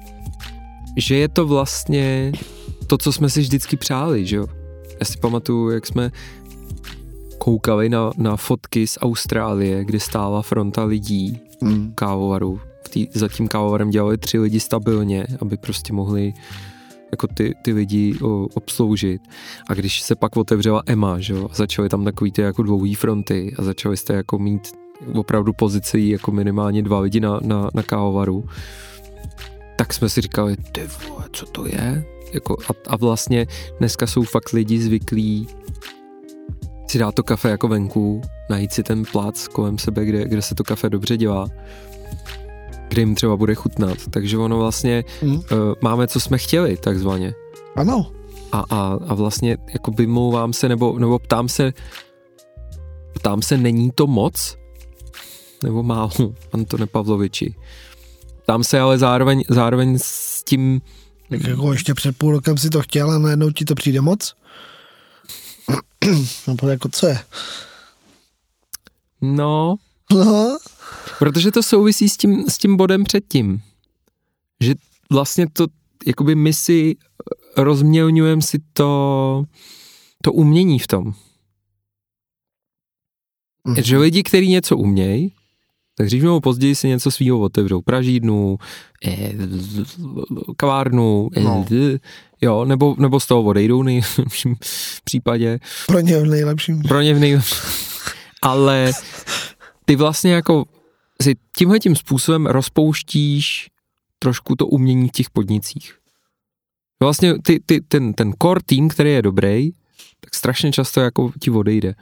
[0.97, 2.31] že je to vlastně
[2.87, 4.47] to, co jsme si vždycky přáli, že jo?
[4.99, 6.11] Já si pamatuju, jak jsme
[7.39, 11.91] koukali na, na fotky z Austrálie, kde stála fronta lidí Hm.
[11.95, 12.59] kávovaru.
[12.85, 16.33] V tý, za tím kávovarem dělali tři lidi stabilně, aby prostě mohli
[17.11, 19.21] jako ty, ty lidi o, obsloužit.
[19.69, 22.95] A když se pak otevřela EMA, že jo, a začaly tam takový ty jako dlouhý
[22.95, 24.71] fronty a začali jste jako mít
[25.13, 28.45] opravdu pozici jako minimálně dva lidi na, na, na kávovaru,
[29.77, 32.05] tak jsme si říkali, ty vole, co to je?
[32.33, 33.47] Jako, a, a vlastně
[33.79, 35.47] dneska jsou fakt lidi zvyklí
[36.89, 40.55] si dát to kafe jako venku, najít si ten plac kolem sebe, kde, kde se
[40.55, 41.47] to kafe dobře dělá,
[42.89, 43.97] kde jim třeba bude chutnat.
[44.09, 45.35] Takže ono vlastně Hm.
[45.35, 45.41] uh,
[45.81, 47.33] máme, co jsme chtěli, takzvaně.
[47.75, 48.11] Ano.
[48.51, 51.73] A, a, a vlastně jako vymlouvám se, nebo, nebo ptám se,
[53.13, 54.57] ptám se, není to moc?
[55.63, 56.11] Nebo málo,
[56.53, 57.55] Antone Pavloviči?
[58.43, 60.81] Ptám se, ale zároveň, zároveň s tím,
[61.29, 64.35] Tak jako ještě před půl rokem si to chtěl a najednou ti to přijde moc?
[66.63, 67.19] No, jako co je?
[69.21, 69.75] no,
[70.13, 70.57] No,
[71.19, 73.61] Protože to souvisí s tím, s tím bodem předtím.
[74.63, 74.75] Že
[75.11, 75.67] vlastně to,
[76.05, 76.95] jakoby my si
[77.57, 79.43] rozmělňujeme si to,
[80.23, 81.13] to umění v tom.
[83.67, 83.83] Mhm.
[83.83, 85.33] Že lidi, kteří něco umějí,
[85.99, 87.81] tak dřív nebo později si něco svýho otevřou.
[87.81, 88.57] Pražídnu,
[89.05, 89.33] eh,
[90.57, 91.65] kavárnu, eh, No.
[92.41, 94.55] jo, nebo, nebo z toho odejdou v nejlepším
[95.03, 95.59] případě.
[95.87, 96.81] pro ně v nejlepším.
[96.81, 97.39] Pro ně v nej...
[98.41, 98.91] Ale
[99.85, 100.65] ty vlastně jako
[101.21, 103.67] si tímhle tím způsobem rozpouštíš
[104.19, 105.95] trošku to umění v těch podnicích.
[106.99, 109.69] Vlastně ty, ty, ten, ten core tým, který je dobrý,
[110.19, 111.95] tak strašně často jako ti odejde.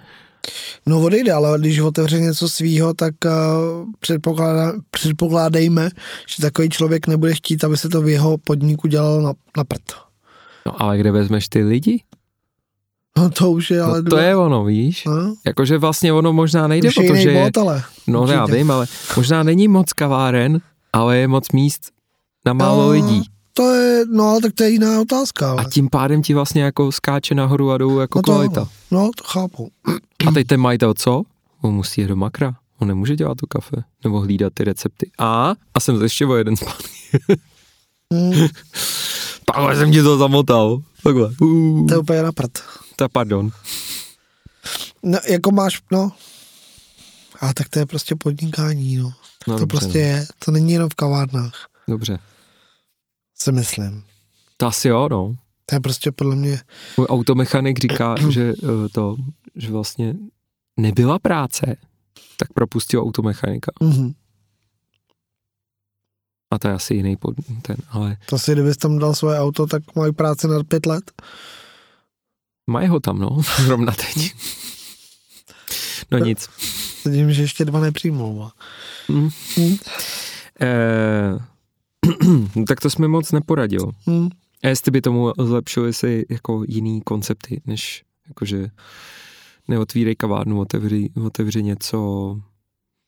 [0.86, 3.32] No odejde, ale když otevře něco svýho, tak uh,
[4.00, 5.90] předpokládá, předpokládejme,
[6.28, 9.82] že takový člověk nebude chtít, aby se to v jeho podniku dělalo na, na prd.
[10.66, 12.04] No ale kde vezmeš ty lidi?
[13.18, 14.02] No to už je ale...
[14.02, 15.06] No, to je ono, víš?
[15.06, 17.84] No, Jakože vlastně ono možná nejde, už je protože jiný je, bod, ale...
[18.08, 18.58] no já určitě.
[18.58, 18.86] vím, ale
[19.18, 20.62] možná není moc kaváren,
[20.94, 21.82] ale je moc míst
[22.46, 23.24] na málo No, lidí.
[23.58, 25.52] To je, no ale tak to je jiná otázka.
[25.52, 25.66] Ale.
[25.66, 28.68] A tím pádem ti vlastně jako skáče nahoru a dolů jako no, to, kvalita.
[28.92, 29.72] no, to chápu.
[30.28, 31.24] A teď ten majitel co?
[31.62, 32.56] On musí jít do makra.
[32.80, 33.84] On nemůže dělat to kafe.
[34.04, 35.12] Nebo hlídat ty recepty.
[35.20, 36.90] A, a jsem ještě o jeden zpátky.
[38.14, 38.34] Hmm,
[39.46, 40.82] Takhle jsem ti to zamotal.
[41.04, 41.32] Takhle.
[41.42, 42.60] Uh, to je úplně na prd.
[42.96, 43.52] ta pardon.
[45.04, 46.12] No, jako máš, no...
[47.42, 49.14] A tak to je prostě podnikání, no.
[49.48, 50.28] No, to dobře, prostě je.
[50.46, 52.20] To není jenom v kavárnách, Dobře.
[53.48, 54.04] Si myslím.
[54.58, 55.36] To asi jo, no.
[55.66, 56.60] To je prostě podle mě...
[56.98, 59.16] Můj automechanik říká, že eh, to,
[59.56, 60.16] že vlastně
[60.80, 61.76] nebyla práce,
[62.38, 63.72] tak propustil automechanika.
[63.82, 64.14] Mhm.
[66.52, 69.68] A to je asi jiný pod, ten, ale To si, kdybys tam dal svoje auto,
[69.68, 71.12] tak mají práci na pět let.
[72.70, 74.36] mají ho tam, no, zrovna teď.
[76.12, 76.50] No nic.
[77.06, 78.50] Vidím, že ještě dva nepřijmou.
[79.08, 79.30] Mm.
[79.58, 79.78] Mm.
[80.62, 81.40] Eh,
[82.68, 83.92] tak to jsme moc neporadil.
[84.06, 84.30] Hmm.
[84.64, 88.68] A jestli by tomu zlepšili si jako jiný koncepty, než jakože
[89.68, 92.36] neotvírej kavárnu, otevři, otevři něco,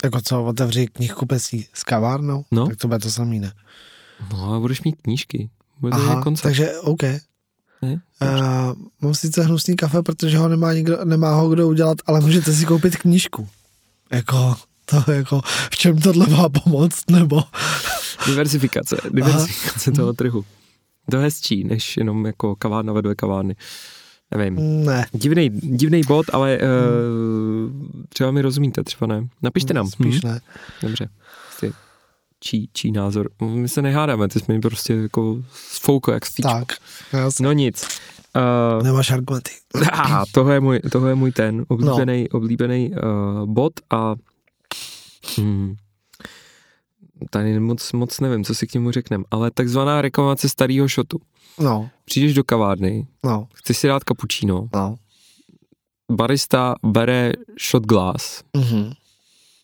[0.03, 2.45] Jako co, otevři knihkupectví s kavárnou?
[2.51, 2.67] No.
[2.67, 3.53] Tak to bude to samý, ne?
[4.31, 5.49] no a budeš mít knížky.
[5.79, 6.43] Bude Aha, koncept.
[6.43, 7.03] takže OK.
[7.81, 8.01] Ne?
[8.21, 12.53] Uh, mám sice hnusný kafe, protože ho nemá, nikdo, nemá ho kdo udělat, ale můžete
[12.53, 13.47] si koupit knížku.
[14.11, 15.41] Jako, to jako,
[15.71, 17.43] v čem tohle má pomoct, nebo...
[18.27, 20.45] diversifikace, diversifikace toho trhu.
[21.11, 23.55] To je hezčí, než jenom jako kavárna ve dvě kavárny.
[24.35, 24.85] Nevím.
[24.85, 25.05] Ne.
[25.13, 27.71] Divný, divný bod, ale uh,
[28.09, 29.27] třeba mi rozumíte, třeba ne.
[29.41, 29.87] Napište nám.
[29.87, 30.27] Spíš hm?
[30.27, 30.39] ne.
[30.81, 31.09] Dobře.
[31.51, 31.71] Jste,
[32.39, 33.29] čí, čí názor.
[33.41, 36.43] My se nehádáme, ty jsme mi prostě jako sfoukl jak stýč.
[36.43, 36.67] Tak.
[37.13, 37.45] Jasně.
[37.45, 37.87] No nic.
[38.35, 39.51] Uh, Nemáš argumenty.
[39.91, 42.37] aha, tohle je můj, tohle je můj ten oblíbený, no.
[42.37, 44.15] oblíbený uh, bod a
[45.37, 45.75] hmm,
[47.29, 51.19] tady moc, moc nevím, co si k němu řeknem, ale takzvaná reklamace starého šotu.
[51.59, 54.95] No, Přijdeš do kavárny, no, chceš si dát kapučíno, no.
[56.11, 57.31] barista bere
[57.71, 58.91] shot glass Mhm.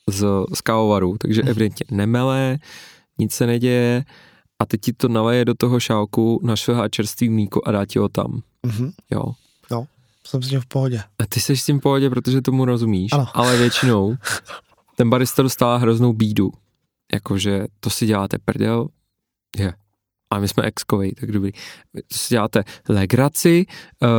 [0.10, 1.50] z, z kávovaru, takže Mhm.
[1.50, 2.58] evidentně nemele,
[3.18, 4.04] nic se neděje
[4.60, 8.10] a teď ti to naleje do toho šálku, našvihá čerstvý mlíko a dá ti ho
[8.10, 8.42] tam.
[8.66, 8.92] Mhm.
[9.12, 9.24] Jo.
[10.28, 11.04] Jsem s tím v pohodě.
[11.20, 13.28] A ty seš s tím v pohodě, protože tomu rozumíš, Ano.
[13.34, 14.16] ale většinou
[14.96, 16.52] ten barista dostává hroznou bídu.
[17.14, 18.88] Jakože to si děláte prdel,
[19.58, 19.74] je.
[20.30, 21.52] A my jsme exkovej, tak dobrý.
[21.94, 23.66] To si děláte legraci,
[24.02, 24.10] uh,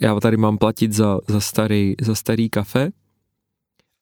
[0.00, 2.90] já tady mám platit za, za, starý, za starý kafe.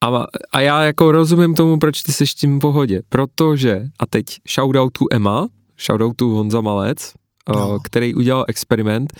[0.04, 3.02] A, a já jako rozumím tomu, proč ty seš s tím v pohodě.
[3.08, 4.24] Protože, a teď
[4.54, 5.48] shoutoutu Emma,
[5.86, 7.12] shoutoutu Honza Malec,
[7.50, 7.78] uh, No.
[7.84, 9.12] který udělal experiment.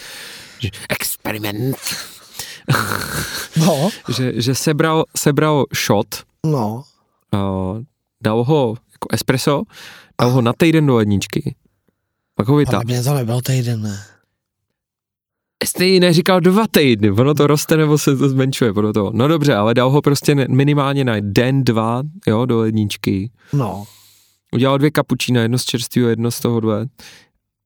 [0.59, 1.77] že- Experiment
[3.57, 6.07] No, že, že sebral, sebral shot,
[6.47, 6.85] no.
[7.35, 7.79] uh,
[8.22, 9.62] dal ho jako espresso,
[10.20, 11.55] dal ho na týden do ledničky.
[12.34, 12.76] Pak ho vytáhl.
[12.76, 13.98] Ale mě to nebyl týden, ne.
[15.64, 19.11] Jste neříkal dva týdny, ono to roste nebo se to zmenšuje podle toho.
[19.14, 23.30] No dobře, ale dal ho prostě minimálně na den, dva, jo, do ledničky.
[23.52, 23.84] No.
[24.52, 26.86] Udělal dvě kapučína, jedno z čerstvého, jedno z toho dvě.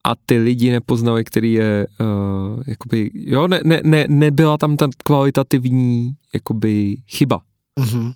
[0.05, 4.89] A ty lidi nepoznali, který je, uh, jakoby, jo, ne, ne, ne, nebyla tam ta
[5.05, 7.41] kvalitativní, jakoby, chyba.
[7.78, 8.12] Mhm.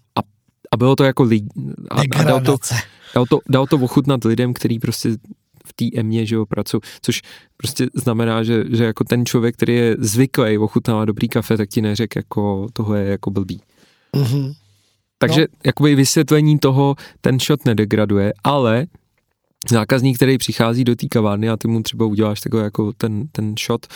[0.72, 1.48] A bylo to jako lidi,
[1.90, 2.56] a, a dal to.
[3.14, 5.10] Dal to, dal to ochutnat lidem, který prostě
[5.66, 7.22] v té emě, že jo, pracují, což
[7.56, 11.82] prostě znamená, že, že jako ten člověk, který je zvyklý ochutnávat dobrý kafe, tak ti
[11.82, 13.60] neřek jako tohle je jako blbý.
[14.16, 14.52] Mhm.
[15.18, 15.46] Takže No.
[15.66, 18.86] jakoby vysvětlení toho, ten shot nedegraduje, ale
[19.70, 23.54] zákazník, který přichází do té kavárny a ty mu třeba uděláš takhle jako ten, ten
[23.66, 23.86] shot,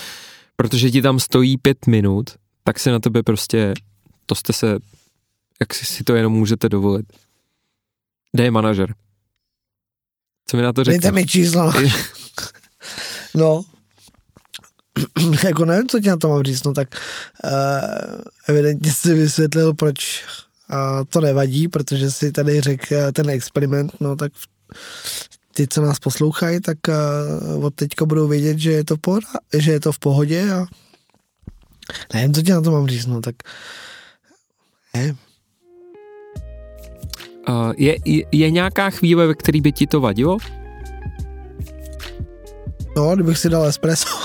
[0.56, 2.30] protože ti tam stojí pět minut,
[2.64, 3.74] tak se na tebe prostě,
[4.26, 4.78] to jste se,
[5.60, 7.06] jak si, si to jenom můžete dovolit.
[8.32, 8.94] Kde je manažer?
[10.46, 11.20] Co mi na to Dejte řekne?
[11.20, 11.72] mi číslo.
[13.34, 13.64] No.
[15.44, 16.88] jako nevím, co ti na to mám říct, no tak
[17.44, 17.50] uh,
[18.48, 20.24] evidentně jsi vysvětlil, proč
[20.70, 24.32] uh, to nevadí, protože si tady řekl uh, ten experiment, no tak
[25.54, 26.78] ty, co nás poslouchají, tak
[27.56, 29.28] uh, od teďka budou vědět, že je to, pohoda,
[29.58, 30.66] že je to v pohodě a
[32.14, 33.34] nevím, co ti na to mám říct, no tak
[34.94, 35.18] nevím.
[37.48, 40.38] Uh, je, je, je nějaká chvíle, ve který by ti to vadilo?
[42.96, 44.08] No, kdybych si dal espresso,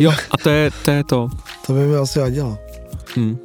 [0.00, 0.90] Jo, a to je to.
[0.90, 1.28] Je to.
[1.66, 2.58] to by mi asi vadilo.
[3.16, 3.36] Hm.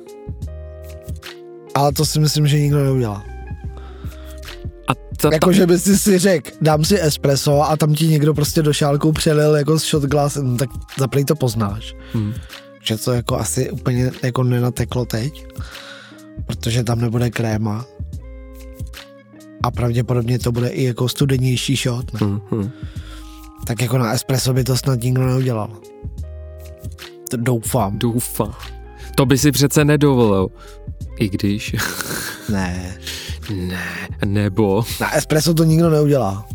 [1.76, 3.24] Ale to si myslím, že nikdo neudělá.
[4.88, 8.34] A ta, ta, Jako, že by si řekl, dám si espresso a tam ti někdo
[8.34, 11.95] prostě do šálku přelil jako z shot glass, no, tak zaprý to poznáš.
[12.14, 12.34] hm.
[12.84, 15.45] Že to jako asi úplně jako nenateklo teď,
[16.45, 17.86] protože tam nebude kréma.
[19.63, 22.13] A pravděpodobně to bude i jako studenější shot.
[22.13, 22.19] Ne?
[22.23, 22.69] Hm, hm.
[23.67, 25.69] Tak jako na espresso by to snad nikdo neudělal.
[27.29, 27.99] To doufám.
[27.99, 28.53] Doufám.
[29.15, 30.47] To by si přece nedovolil.
[31.19, 31.75] I když.
[32.49, 32.97] Ne.
[33.55, 33.86] ne,
[34.25, 34.84] nebo.
[35.01, 36.45] Na espresso to nikdo neudělá.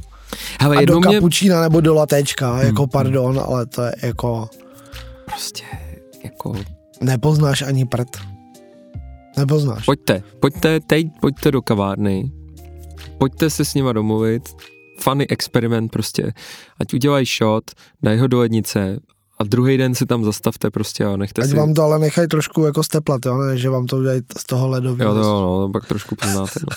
[0.60, 2.90] Hele, A do jednou mě kapučína nebo do latečka, jako Hmm.
[2.90, 4.48] pardon, ale to je jako...
[5.24, 5.62] prostě
[6.24, 6.54] jako
[7.00, 8.08] Nepoznáš ani prd.
[9.38, 9.84] Nepoznáš.
[9.84, 12.32] pojďte, pojďte teď, pojďte do kavárny,
[13.18, 14.42] pojďte se s nima domluvit,
[15.00, 16.32] funny experiment prostě,
[16.80, 17.64] ať udělají shot,
[18.02, 19.00] daj ho do lednice
[19.38, 21.56] a druhý den si tam zastavte prostě a nechte Ať si...
[21.56, 24.68] vám to ale nechají trošku jako steplat, jo, ne, že vám to udělají z toho
[24.68, 25.10] ledového.
[25.14, 26.76] Jo, to, jo, no, pak trošku poznáte, no.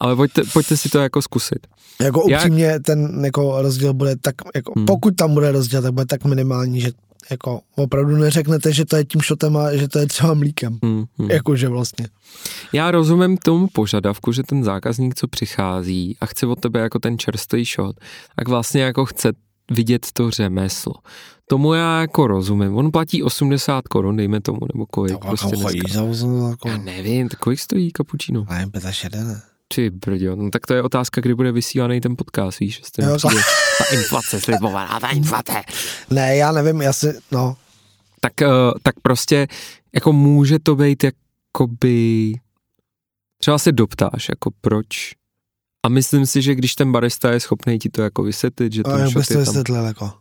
[0.00, 1.66] Ale pojďte, pojďte si to jako zkusit.
[2.00, 4.86] Jako upřímně ten jako rozdíl bude tak, jako, Hmm.
[4.86, 6.90] pokud tam bude rozdíl, tak bude tak minimální, že
[7.30, 10.78] jako opravdu neřeknete, že to je tím šotem a že to je třeba mlíkem.
[10.82, 11.30] Hmm, hmm.
[11.30, 12.08] Jakože vlastně.
[12.72, 17.18] Já rozumím tomu požadavku, že ten zákazník, co přichází a chce od tebe jako ten
[17.18, 17.96] čerstvý shot,
[18.36, 19.32] tak vlastně jako chce
[19.70, 20.94] vidět to řemeslo.
[21.46, 22.76] Tomu já jako rozumím.
[22.76, 25.18] On platí 80 korun, dejme tomu, nebo kolik.
[25.18, 25.88] prostě dneska.
[25.88, 28.44] za 8 jako, Já nevím, tak kolik stojí kapučino?
[28.50, 29.42] nevím, 65, ne?
[29.74, 32.78] Ty brďo, no tak to je otázka, kdy bude vysílaný ten podcast, víš?
[32.78, 33.18] Jestli Jo,
[33.78, 35.62] ta inflace slibovaná, ta inflace.
[36.10, 37.56] Ne, já nevím, já si, no,
[38.20, 39.46] Tak, uh, tak prostě,
[39.94, 42.32] jako může to být jakoby,
[43.38, 45.12] třeba se doptáš, jako proč,
[45.82, 49.08] A myslím si, že když ten barista je schopný ti to jako vysvětlit, že ten
[49.08, 49.44] shot bys to je tam...
[49.44, 50.12] vysvětlil jako?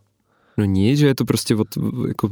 [0.58, 1.68] No nic, že je to prostě od,
[2.08, 2.30] jako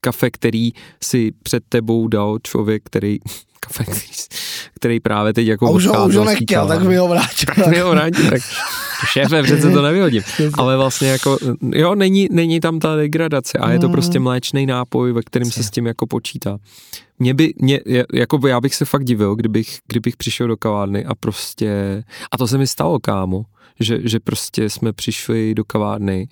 [0.00, 3.18] kafe, který si před tebou dal člověk, který
[3.60, 4.06] kafe, který,
[4.74, 7.54] který právě teď jako A už ho, už ho nechtěl, tak mi ho vrátil.
[7.54, 8.42] Tak mi ho vrátí, tak
[9.06, 10.22] šéfe, přece to nevyhodím.
[10.54, 11.38] Ale vlastně jako,
[11.74, 13.92] jo, není, není tam ta degradace a je to Mm.
[13.92, 16.58] prostě mléčný nápoj, ve kterém se s tím jako počítá.
[17.18, 17.80] Mě by, mě,
[18.14, 22.38] jako by já bych se fakt divil, kdybych, kdybych přišel do kavárny a prostě, a
[22.38, 23.42] to se mi stalo, kámo,
[23.80, 26.28] že, že prostě jsme přišli do kavárny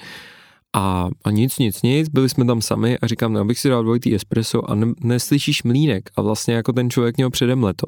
[0.73, 3.83] a, a nic, nic, nic, byli jsme tam sami a říkám, no, abych si dal
[3.83, 7.87] dvojitý espresso a ne, neslyšíš mlínek a vlastně jako ten člověk měl předem leto.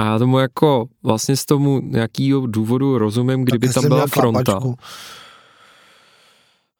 [0.00, 4.42] A já tomu jako vlastně z tomu nějakýho důvodu rozumím, kdyby Tak tam byla fronta.
[4.42, 4.74] klapačku.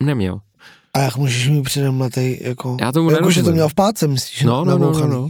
[0.03, 0.41] Neměl.
[0.95, 2.77] A jak můžeš mít předem letej, jako...
[2.81, 4.43] Já tomu jako, že to měl v páce, myslíš?
[4.43, 5.29] No, no, no, no, no.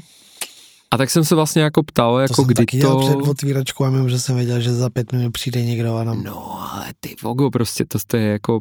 [0.90, 3.06] A tak jsem se vlastně jako ptal, To jako jsem kdy dělal to...
[3.08, 6.22] před otvíračkou a mimo, že jsem věděl, že za pět minut přijde někdo a nám...
[6.24, 8.60] No, ale ty vogo, prostě to, to je jako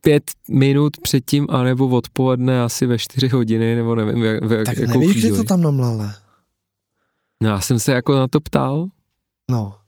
[0.00, 5.00] pět minut předtím, anebo odpoledne asi ve čtyři hodiny, nebo nevím, jak, v, tak jakou
[5.00, 5.36] nevíš, že chvíli.
[5.36, 6.14] to tam namlale.
[7.42, 8.88] No, já jsem se jako na to ptal,
[9.50, 9.78] No.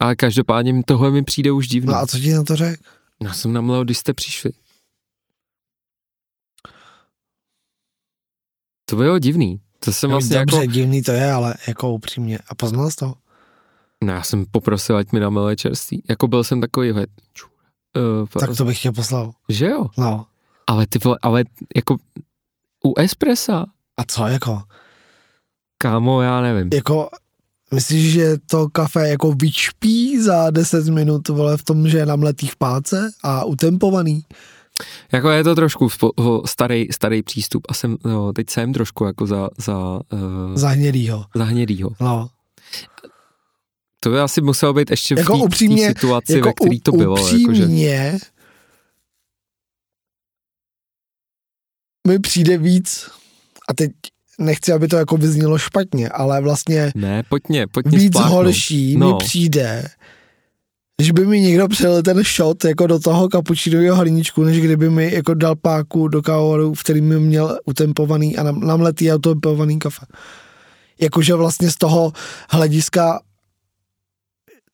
[0.00, 1.88] ale každopádně tohle mi přijde už divný.
[1.92, 2.82] no a co ti na to řekl?
[3.22, 4.50] Já jsem namlel, když jste přišli.
[8.84, 9.60] To bylo divný.
[9.84, 10.72] To jsem No, vlastně Dobře, jako...
[10.72, 12.38] divný to je, ale jako upřímně.
[12.48, 13.14] A poznal jsi to?
[14.04, 16.02] No, já jsem poprosil, ať mi namele čerství.
[16.08, 17.00] Jako byl jsem takový, uh,
[18.40, 19.32] Tak to bych tě poslal.
[19.48, 19.86] že jo?
[19.98, 20.26] No.
[20.66, 21.44] Ale ty vole, ale
[21.76, 21.96] jako
[22.84, 24.62] u espressa, A co jako?
[25.82, 26.70] Kámo, já nevím.
[26.74, 27.08] Jako,
[27.74, 32.46] myslíš, že to kafe jako vyčpí za 10 minut, vole, v tom, že je namletý
[32.46, 34.22] v páce a utempovaný?
[35.12, 35.88] Jako je to trošku
[36.46, 39.78] starý, starý přístup a jsem, no, teď jsem trošku jako za, za,
[40.12, 41.24] uh, Za hnědýho.
[41.34, 41.90] za hnědýho.
[42.00, 42.28] No.
[44.00, 46.92] To by asi muselo být ještě Jako v té upřímně- situaci, jako ve který to
[46.92, 47.16] bylo.
[47.18, 48.18] Jakože, Upřímně
[52.08, 53.10] mi přijde víc,
[53.68, 53.90] a teď
[54.38, 58.32] nechci, aby to jako vyznělo špatně, ale vlastně ne, pojď mě, pojď mě víc spláchnout.
[58.44, 59.08] horší No.
[59.08, 59.88] mi přijde,
[61.02, 65.14] že by mi někdo přelil ten shot jako do toho kapučinového hrníčku, než kdyby mi
[65.14, 69.78] jako dal páku do kávovaru, v kterým mi měl utempovaný a nam, namletý a utempovaný
[69.78, 70.06] kafe.
[71.00, 72.12] Jakože vlastně z toho
[72.50, 73.20] hlediska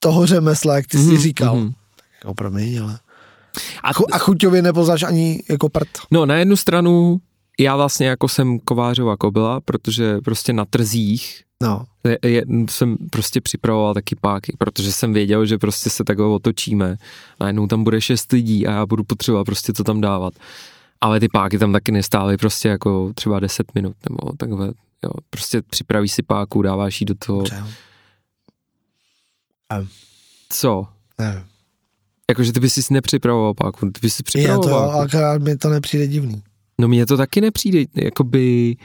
[0.01, 1.57] toho řemesla, jak ty jsi Mhm, říkal.
[1.57, 1.73] mhm.
[2.25, 2.99] Jako promiň, ale...
[3.83, 5.89] A, Chu, a chuťově nepoznáš ani jako prd.
[6.11, 7.21] no na jednu stranu
[7.61, 13.41] já vlastně jako jsem kovářová kobila, protože prostě na trzích No, je, je, jsem prostě
[13.41, 16.97] připravoval taky páky, protože jsem věděl, že prostě se takhle otočíme.
[17.41, 20.35] Najednou tam bude šest lidí a já budu potřebovat prostě to tam dávat.
[21.01, 24.67] Ale ty páky tam taky nestály prostě jako třeba 10 minut nebo takhle.
[25.05, 27.39] Jo, prostě připravíš si páku, dáváš ji do toho.
[27.39, 27.65] dobře.
[30.49, 30.87] Co?
[31.19, 31.45] Nevím.
[32.31, 34.99] Jakože ty bys si nepřipravoval páku, ty bys si Je připravoval to, páku.
[34.99, 36.43] akorát mi to nepřijde divný.
[36.81, 38.77] No mně to taky nepřijde, jakoby...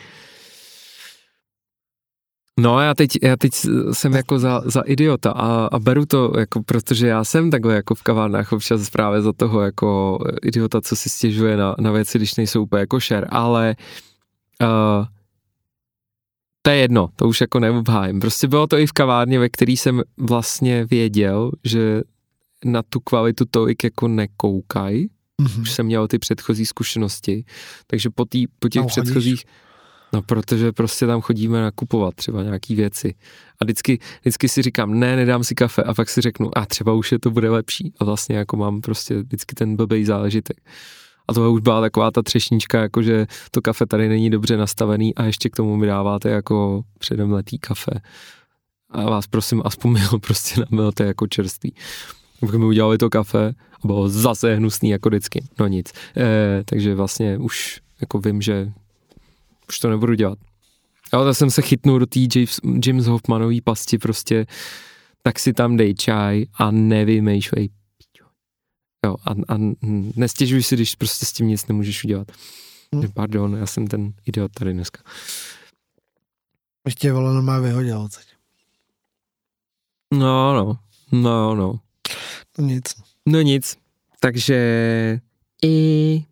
[2.60, 3.54] No já teď, já teď
[3.92, 7.96] jsem jako za, za idiota a, a beru to, jako, protože já jsem takhle jako
[7.96, 12.36] v kavárnách občas právě za toho jako idiota, co si stěžuje na, na věci, když
[12.36, 13.76] nejsou úplně jako šer, ale
[14.62, 15.06] uh,
[16.62, 18.20] to je jedno, to už jako neobhájím.
[18.20, 22.02] Prostě bylo to i v kavárně, ve který jsem vlastně věděl, že
[22.66, 25.10] na tu kvalitu tolik jako nekoukají,
[25.42, 25.62] Mhm.
[25.62, 27.46] už jsem měl ty předchozí zkušenosti,
[27.88, 28.92] takže po, tý, po těch chodíš?
[28.92, 29.44] předchozích,
[30.14, 33.16] no protože prostě tam chodíme nakupovat třeba nějaký věci
[33.60, 36.94] a vždycky, vždycky si říkám, ne, nedám si kafe a pak si řeknu, a třeba
[36.94, 40.58] už je to bude lepší a vlastně jako mám prostě vždycky ten blbej záležitek.
[41.28, 45.16] A tohle už byla taková ta třešnička, jako že to kafe tady není dobře nastavený
[45.16, 48.02] a ještě k tomu mi dáváte jako předem letý kafe.
[48.90, 51.74] A vás prosím, aspoň mi ho prostě namilte jako čerstvý.
[52.40, 53.54] Pak mi udělali to kafe
[53.84, 55.44] bylo zase hnusný jako vždycky.
[55.60, 55.94] No nic.
[56.18, 58.72] E, takže vlastně už jako vím, že
[59.70, 60.40] už to nebudu dělat.
[61.12, 64.46] Ale jsem se chytnul do té James, James Hoffmanový pasti prostě,
[65.22, 67.70] tak si tam dej čaj a nevymýšlej.
[69.06, 69.58] Jo, a, a
[70.16, 72.32] nestěžuj si, když prostě s tím nic nemůžeš udělat.
[72.96, 73.02] Hm.
[73.14, 75.04] Pardon, já jsem ten idiot tady dneska.
[76.86, 78.26] Ještě vole nemá vyhodil odsaď.
[80.14, 80.78] No, no,
[81.12, 81.80] no, no.
[82.58, 82.96] No nic.
[83.26, 83.78] No nic,
[84.20, 84.56] takže
[85.64, 86.26] i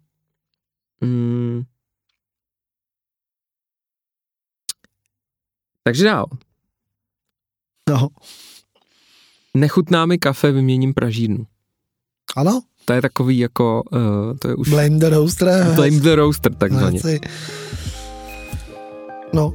[1.01, 1.63] mm,
[5.83, 6.25] takže dál.
[7.89, 8.07] No,
[9.53, 11.47] Nechutná mi kafe, vyměním pražírnu.
[12.35, 15.75] ano, To je takový jako, uh, to je už blame the roaster.
[15.75, 16.99] blame the roaster takzvaně.
[19.33, 19.53] No,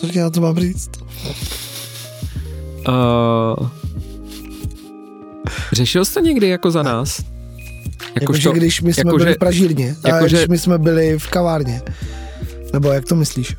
[0.00, 0.90] co na to mám říct?
[2.88, 3.68] Uh,
[5.72, 7.22] řešil jsi to někdy jako za nás?
[8.20, 10.58] Jakože to, když my jsme jako byli že, v Pražírně a jako když že, my
[10.58, 11.82] jsme byli v kavárně.
[12.72, 13.56] Nebo jak to myslíš?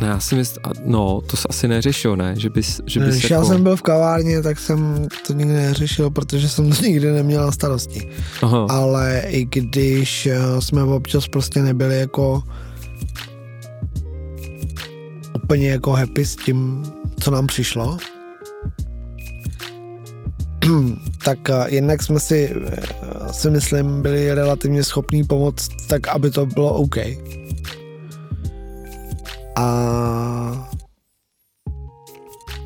[0.00, 2.34] No já si myslím, no to jsi asi neřešil, ne?
[2.36, 3.34] Že bys, že bys Když jako...
[3.34, 7.46] já jsem byl v kavárně, tak jsem to nikdy neřešil, protože jsem to nikdy neměl
[7.46, 8.10] na starosti.
[8.42, 8.66] Aha.
[8.70, 12.42] Ale i když eh, jsme občas prostě nebyli jako
[15.44, 16.82] úplně jako happy s tím,
[17.20, 17.96] co nám přišlo,
[21.24, 26.74] tak jednak jsme si, eh, si myslím, byli relativně schopní pomoct tak, aby to bylo
[26.74, 26.96] OK.
[29.56, 30.68] A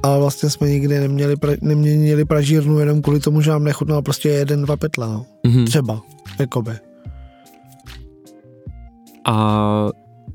[0.03, 4.29] ale vlastně jsme nikdy neměli, pra, neměnili pražírnu jenom kvůli tomu, že nám nechutnal prostě
[4.29, 5.27] jeden, dva pytle, no.
[5.47, 5.67] Mm-hmm.
[5.67, 6.03] Třeba,
[6.39, 6.73] jakoby.
[9.25, 9.89] A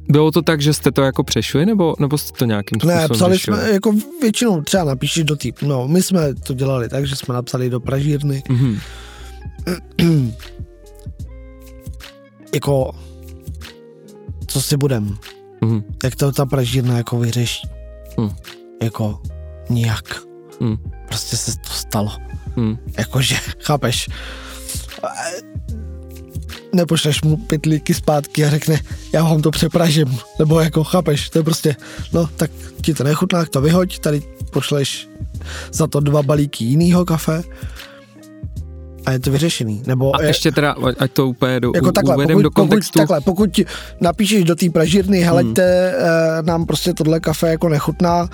[0.10, 3.10] bylo to tak, že jste to jako přešli, nebo, nebo jste to nějakým způsobem Ne,
[3.10, 3.58] psali řešili?
[3.58, 7.34] jsme, jako většinou třeba napíši do týp, no, my jsme to dělali tak, že jsme
[7.34, 8.43] napsali do pražírny.
[8.49, 8.80] Mm-hmm.
[12.54, 12.91] jako,
[14.47, 15.18] co si budem,
[15.62, 15.84] mm.
[16.04, 17.68] jak to ta pražírna jako vyřeší.
[18.18, 18.30] Mm.
[18.84, 19.22] Jako
[19.70, 20.22] nijak.
[20.60, 20.78] Mm.
[21.08, 22.12] Prostě se to stalo.
[22.56, 22.78] Mm.
[22.97, 24.10] Jakože, chápeš,
[26.74, 28.80] nepošleš mu pytlíky zpátky a řekne,
[29.13, 31.76] já vám to přepražím, nebo jako chápeš, to je prostě,
[32.13, 32.51] no tak
[32.82, 35.09] ti to nechutná, to vyhoď, tady pošleš
[35.72, 37.43] za to dva balíky jiného kafe,
[39.05, 39.84] a je to vyřešený.
[39.88, 42.99] Nebo a je, ještě teda, ať to úplně do, jako takhle, uvedem pokud, do kontextu.
[42.99, 43.59] Pokud, takhle, pokud
[44.01, 46.07] napíšeš do té pražírny, heleďte, hmm.
[46.39, 48.30] Eh, nám prostě tohle kafe jako nechutná,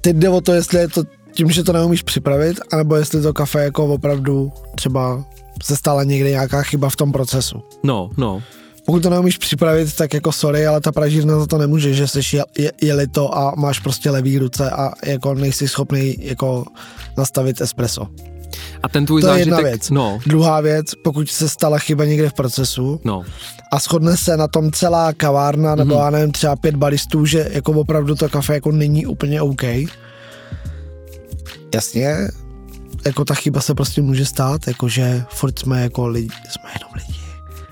[0.00, 3.32] teď jde o to, jestli je to tím, že to neumíš připravit, anebo jestli to
[3.32, 5.24] kafe jako opravdu třeba
[5.62, 7.62] se stala někde nějaká chyba v tom procesu.
[7.82, 8.42] No, no.
[8.86, 12.36] Pokud to neumíš připravit, tak jako sorry, ale ta pražírna za to nemůže, že jsi
[12.58, 16.64] je, jeli to a máš prostě levý ruce a jako nejsi schopný jako
[17.16, 18.08] nastavit espresso.
[18.82, 19.90] A ten tvůj to zážitek, je jedna věc.
[19.90, 20.18] No.
[20.26, 23.22] Druhá věc, pokud se stala chyba někde v procesu no.
[23.72, 26.04] a shodne se na tom celá kavárna, nebo mm-hmm.
[26.04, 29.62] já nevím, třeba pět balistů, že jako opravdu to kafe jako není úplně OK.
[31.74, 32.16] Jasně,
[33.06, 37.14] jako ta chyba se prostě může stát, jakože furt jsme jako lidi, jsme jenom lidi.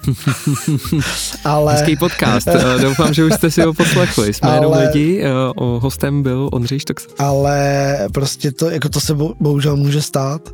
[1.45, 1.73] ale...
[1.73, 4.35] Hezký podcast, eh, doufám, že už jste si ho poslechli.
[4.35, 4.57] Jsme ale...
[4.57, 7.07] jenom lidi, eh, o hostem byl Ondřej Štox.
[7.19, 10.51] Ale prostě to, jako to se bohužel může stát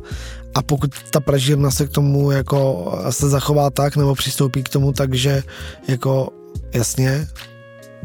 [0.55, 4.93] a pokud ta pražírna se k tomu jako se zachová tak, nebo přistoupí k tomu
[4.93, 5.43] tak, že
[5.87, 6.29] jako
[6.73, 7.27] jasně,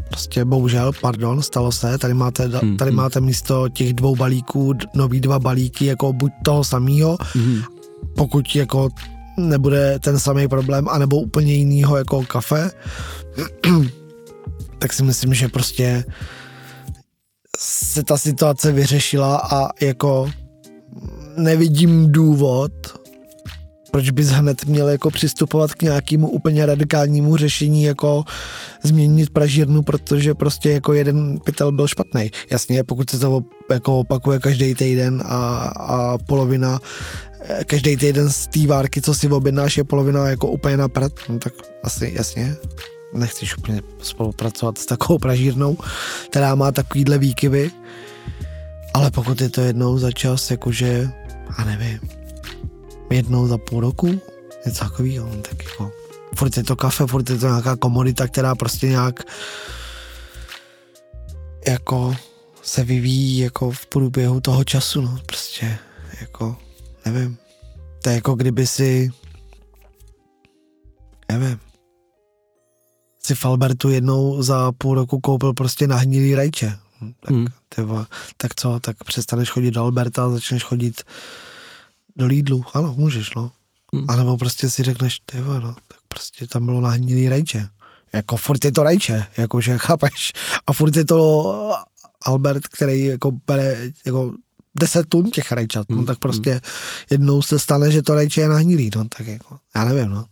[0.09, 2.97] Prostě bohužel, pardon, stalo se, tady máte, hmm, tady hmm.
[2.97, 7.62] máte místo těch dvou balíků nový dva balíky, jako buď toho samého, hmm.
[8.16, 8.88] pokud jako
[9.36, 12.70] nebude ten samý problém, anebo úplně jinýho jako kafe,
[14.78, 16.05] tak si myslím, že prostě
[17.59, 20.30] se ta situace vyřešila a jako
[21.36, 22.72] nevidím důvod,
[23.95, 28.24] proč bys hned měl jako přistupovat k nějakému úplně radikálnímu řešení, jako
[28.82, 32.30] změnit pražírnu, protože prostě jako jeden pytel byl špatný.
[32.51, 36.80] Jasně, pokud se to jako opakuje každý týden a, a polovina
[37.66, 41.38] každý týden z té várky, co si objednáš, je polovina jako úplně na prd, no
[41.38, 42.57] tak asi jasně,
[43.12, 45.78] nechceš úplně spolupracovat s takovou pražírnou,
[46.30, 47.70] která má takovýhle výkyvy,
[48.95, 51.11] ale pokud je to jednou za čas, jakože,
[51.57, 52.24] a nevím,
[53.11, 54.20] jednou za půl roku,
[54.66, 55.92] něco takového, no, tak jako
[56.36, 59.24] furt je to kafe, furt je to nějaká komodita, která prostě nějak
[61.68, 62.16] jako
[62.62, 65.78] se vyvíjí jako v průběhu toho času, no, prostě
[66.20, 66.57] jako,
[67.07, 67.36] nevím,
[68.02, 69.11] to je jako kdyby si
[71.32, 71.59] nevím,
[73.24, 76.78] si v Albertu jednou za půl roku koupil prostě nahnilý rajče.
[77.20, 77.46] Tak, hmm.
[77.68, 81.02] tyba, tak co, tak přestaneš chodit do Alberta a začneš chodit
[82.16, 83.52] do Lidlu, ano, můžeš, no.
[83.94, 84.04] Hmm.
[84.08, 87.68] A nebo prostě si řekneš, ty no, tak prostě tam bylo nahnilý rajče.
[88.12, 90.32] Jako furt je to rajče, jakože chápeš.
[90.66, 91.72] A furt je to
[92.22, 94.34] Albert, který jako bere jako
[94.78, 96.06] 10 tun těch rajčat, no hmm.
[96.06, 96.60] tak prostě hmm.
[97.10, 100.24] jednou se stane, že to rajče je nahnilý, no tak jako, já nevím, no.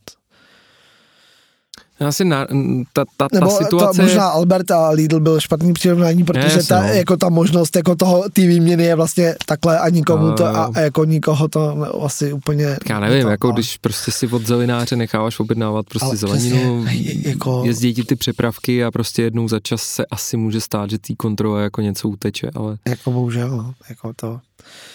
[2.06, 2.46] Asi na,
[2.92, 3.96] ta, ta, Nebo ta situace...
[3.96, 6.88] To možná Albert a Lidl byl špatný přirovnání, protože yes, ta, no.
[6.88, 10.80] jako ta možnost jako toho té výměny je vlastně takhle a nikomu to a, a
[10.80, 12.76] jako nikoho to asi úplně...
[12.88, 13.52] Já nevím, to, jako no.
[13.52, 17.62] když prostě si od zelináře necháváš objednávat prostě ale zeleninu, přesně, jako...
[17.64, 21.16] jezdí ti ty přepravky a prostě jednou za čas se asi může stát, že tý
[21.16, 22.76] kontrole jako něco uteče, ale...
[22.88, 24.40] Jako bohužel, no, jako to...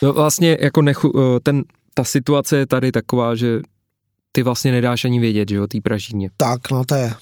[0.01, 3.59] No vlastně jako nechu, eh, ten, ta situace je tady taková, že
[4.37, 6.29] ty vlastně nedáš ani vědět, že jo, té pražíně.
[6.37, 7.13] Tak, no to je,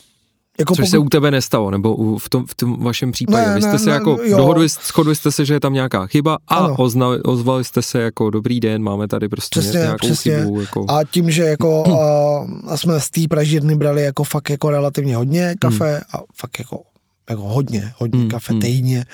[0.59, 3.47] Jako Což se u tebe nestalo, nebo u, v, tom, v tom vašem případě.
[3.47, 4.37] Ne, Vy jste ne, se ne, jako jo.
[4.37, 8.29] dohodli, shodli jste se, že je tam nějaká chyba a oznali, ozvali jste se jako
[8.29, 10.37] dobrý den, máme tady prostě Přesně, nějakou přesně.
[10.37, 10.61] chybu.
[10.61, 15.15] Jako, A tím, že jako uh, jsme z té pražírny brali jako fakt jako relativně
[15.15, 16.81] hodně kafe a fakt jako,
[17.29, 18.61] jako hodně, hodně Hmm, kafe hmm.
[18.61, 19.05] týdně,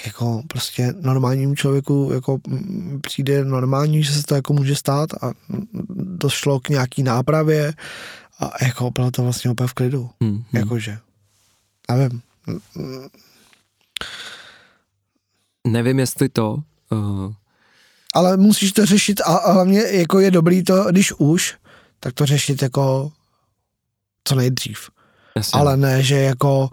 [0.00, 2.38] tak jako prostě normálnímu člověku jako
[3.00, 5.32] přijde normální, že se to jako může stát a
[5.94, 7.74] došlo k nějaký nápravě
[8.40, 10.10] a jako bylo to vlastně úplně v klidu.
[10.20, 10.44] hmm, hmm.
[10.52, 10.98] Jakože,
[11.90, 12.22] nevím,
[15.66, 16.56] Nevím, jestli to...
[16.90, 17.32] Uh,
[18.14, 21.56] ale musíš to řešit a, a hlavně jako je dobrý to, když už,
[22.00, 23.12] tak to řešit jako
[24.24, 24.90] co nejdřív.
[25.36, 25.60] jasně.
[25.60, 26.70] Ale ne, že jako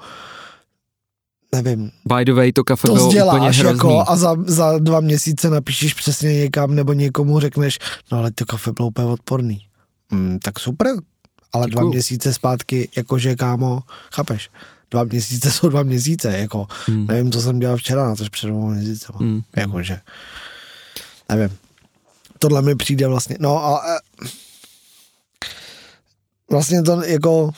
[1.51, 3.63] nevím, By the way, to kafe to bylo úplně hrozný.
[3.67, 7.79] jako a za, za dva měsíce napíšeš přesně někam nebo někomu řekneš,
[8.11, 9.65] no ale to kafe bylo úplně odporný.
[10.11, 10.87] Mm, tak super,
[11.53, 11.91] ale dva Děkuju.
[11.93, 13.79] měsíce zpátky, jakože kámo,
[14.13, 14.49] chápeš?
[14.91, 17.07] Dva měsíce jsou dva měsíce, jako Hmm.
[17.07, 19.07] nevím, co jsem dělal včera, na tož před dvou měsíce.
[19.15, 19.41] Hmm.
[19.55, 19.99] Jakože,
[21.29, 21.57] nevím.
[22.39, 23.81] Tohle mi přijde vlastně, no a
[26.51, 27.51] vlastně to jako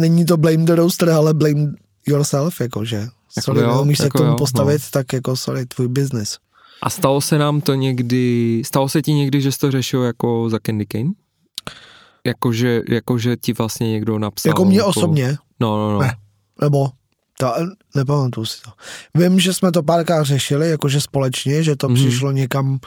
[0.00, 1.72] není to blame the roaster, ale blame
[2.06, 2.96] yourself, jakože.
[2.96, 4.88] Jako sorry, jo, neumíš se jako k tomu jo, postavit, no.
[4.90, 6.38] tak jako sorry, tvůj business.
[6.82, 10.50] A stalo se nám to někdy, stalo se ti někdy, že jsi to řešil jako
[10.50, 11.10] za Candy Cane?
[12.26, 14.50] Jakože, jakože ti vlastně někdo napsal.
[14.50, 15.98] jako mě osobně, No, no, no.
[15.98, 16.16] Ne.
[16.60, 16.88] nebo
[17.38, 17.52] to,
[17.94, 18.70] nepamatuju si to.
[19.14, 21.96] Vím, že jsme to párkrát řešili, jakože společně, že to Mhm.
[21.96, 22.08] mm-hmm.
[22.08, 22.78] přišlo někam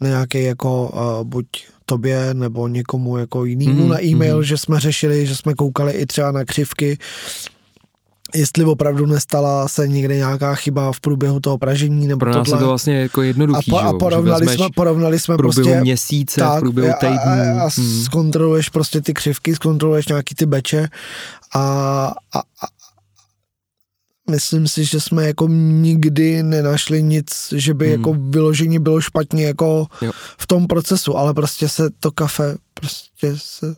[0.00, 1.46] na nějaký jako uh, buď
[1.86, 3.90] tobě nebo někomu jako jinému Mhm, mm-hmm.
[3.90, 4.44] na e-mail, mhm.
[4.44, 6.98] že jsme řešili, že jsme koukali i třeba na křivky,
[8.34, 12.58] jestli opravdu nestala se někde nějaká chyba v průběhu toho pražení nebo Pro nás tohle.
[12.58, 15.68] je to vlastně jako a, jednoduchý, po, že a porovnali, jsme, porovnali jsme v průběhu
[15.68, 17.18] prostě měsíce, v průběhu a, týdnů.
[17.60, 18.02] a, a hmm.
[18.04, 20.88] zkontroluješ prostě ty křivky, zkontroluješ nějaký ty beče
[21.54, 21.60] a,
[22.34, 22.66] a, a
[24.30, 27.92] myslím si, že jsme jako nikdy nenašli nic, že by Hmm.
[27.92, 30.12] jako vyloženě bylo špatně jako Jo.
[30.38, 33.74] v tom procesu, ale prostě se to kafe prostě se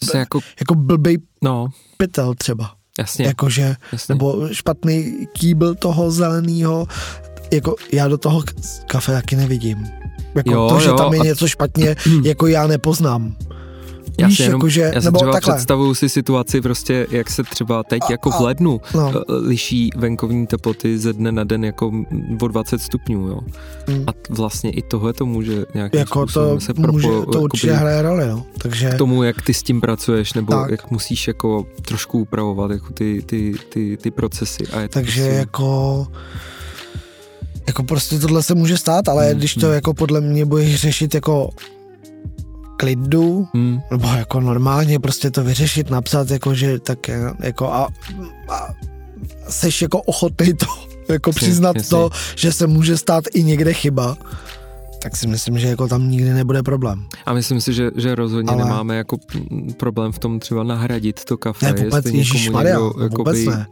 [0.00, 4.14] To se jako, jako blbej no, pytel třeba, jasně, jakože jasně.
[4.14, 6.86] nebo špatný kýbl toho zeleného,
[7.52, 8.42] jako já do toho
[8.86, 9.86] kafe taky nevidím.
[10.34, 13.36] Jako Jo, to, že jo, tam je a- něco špatně, jako já nepoznám.
[14.20, 15.54] Já Víš, si jenom, jakože, já si nebo třeba takhle.
[15.54, 19.12] představuju si situaci prostě, jak se třeba teď A- jako v a- lednu No.
[19.16, 21.92] eh, liší venkovní teploty ze dne na den jako
[22.42, 23.40] o 20 stupňů, jo.
[23.88, 24.04] Mm.
[24.06, 27.80] A vlastně i tohle to může nějakým Jako to, se může, propojo- to určitě jakoby
[27.80, 28.46] hraje roli, no.
[28.62, 30.70] Takže k tomu, jak ty s tím pracuješ, nebo Tak.
[30.70, 34.64] jak musíš jako trošku upravovat jako ty, ty, ty, ty procesy.
[34.72, 36.06] A je Takže prostě, jako
[37.66, 39.74] jako prostě tohle se může stát, ale Hmm, když to hmm.
[39.74, 41.50] jako podle mě budeš řešit jako
[42.78, 47.88] klidu, Hmm, nebo jako normálně prostě to vyřešit, napsat jako, že tak eh, jako a,
[48.48, 48.68] a
[49.48, 50.66] seš jako ochotný to
[51.12, 51.90] jako Jasně, přiznat jasně.
[51.90, 54.16] to, že se může stát i někde chyba,
[55.02, 57.04] tak si myslím, že jako tam nikdy nebude problém.
[57.26, 59.16] a myslím si, že, že rozhodně Ale- nemáme jako
[59.50, 61.66] mm, problém v tom třeba nahradit to kafe.
[61.66, 63.66] Ne, vůbec, jestli někomu někdo, no, vůbec jakoby- ne.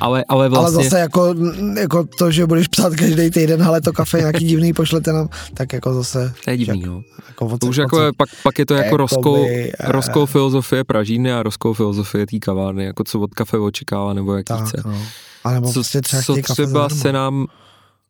[0.00, 0.76] Ale, ale vlastně...
[0.76, 1.34] Ale zase jako,
[1.80, 5.72] jako to, že budeš psát každý týden, ale to kafe nějaký divný pošlete nám, tak
[5.72, 6.32] jako zase...
[6.44, 7.02] To je divný, no.
[7.28, 11.32] Jako To už jako je, pak, pak je to jako Jakoby, rozkol, eh, filozofie Pražíny
[11.32, 14.82] a rozkol filozofie té kavárny, jako co od kafe očekává nebo jak tak, chce.
[14.84, 14.98] no.
[15.44, 17.46] A nebo Co, prostě třeba co třeba se nám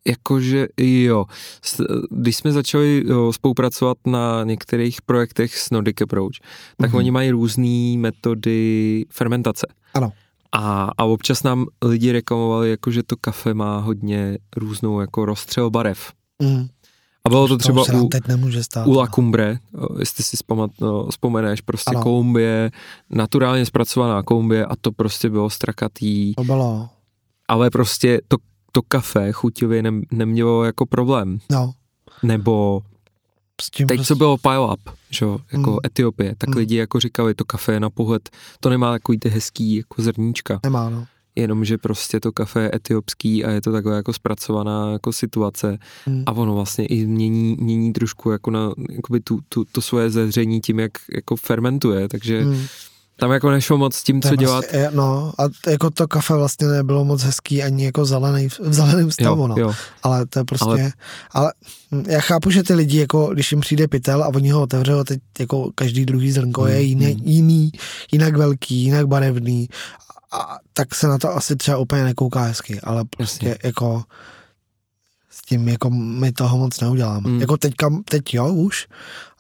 [0.09, 1.24] jakože jo,
[2.11, 6.32] když jsme začali jo, spolupracovat na některých projektech s Nordic Approach,
[6.76, 6.97] tak Mhm.
[6.99, 9.66] oni mají různé metody fermentace.
[9.95, 10.12] Ano.
[10.59, 15.70] A, a občas nám lidi reklamovali, jako že to kafe má hodně různou jako rozstřel
[15.70, 16.12] barev.
[16.42, 16.66] Mm.
[17.24, 18.86] A bylo to třeba u, teď nemůže stát.
[18.86, 18.98] u no.
[18.98, 19.59] La Cumbre,
[19.98, 22.02] jestli si vzpamat, no, vzpomeneš, prostě Ano.
[22.02, 22.70] Kolumbie,
[23.11, 26.88] naturálně zpracovaná Kolumbie a to prostě bylo strakatý, To bylo,
[27.48, 28.36] ale prostě to,
[28.72, 31.38] to kafe chuťově ne, nemělo jako problém.
[31.50, 31.72] no.
[32.22, 32.82] Nebo
[33.62, 34.80] S tím teď, prostě, co bylo pile up,
[35.11, 35.78] že jo, jako Mm.
[35.86, 36.57] Etiopie, tak Mm.
[36.57, 38.30] lidi jako říkali, to kafe je na pohled,
[38.61, 41.07] to nemá takový ty hezký jako zrníčka, Nemá, no.
[41.36, 46.22] jenomže prostě to kafe je etiopský a je to takhle jako zpracovaná jako situace Mm.
[46.26, 50.61] a ono vlastně i mění, mění trošku jako na jakoby tu, tu, to svoje zezření
[50.61, 52.64] tím, jak jako fermentuje, takže Mm.
[53.19, 54.53] Tam jako nešlo moc s tím, To co je dělat.
[54.61, 58.61] Vlastně, je- no, a jako to kafe vlastně nebylo moc hezký ani jako zelený, v
[58.61, 59.55] zeleném stavu, Jo, no.
[59.59, 59.73] jo.
[60.03, 60.93] Ale to je prostě, Ale-
[61.33, 61.53] ale,
[62.09, 65.21] já chápu, že ty lidi, jako když jim přijde pytel a oni ho otevřou, teď
[65.39, 67.21] jako každý druhý zrnko je Mm, jiný, mm.
[67.25, 67.71] jiný,
[68.12, 69.69] jinak velký, jinak barevný,
[70.33, 73.59] a, tak se na to asi třeba úplně nekouká hezky, ale prostě Jasně.
[73.64, 74.03] jako
[75.31, 77.31] s tím jako my toho moc neuděláme.
[77.31, 77.41] Mm.
[77.41, 78.87] Jako teďka, teď jo už,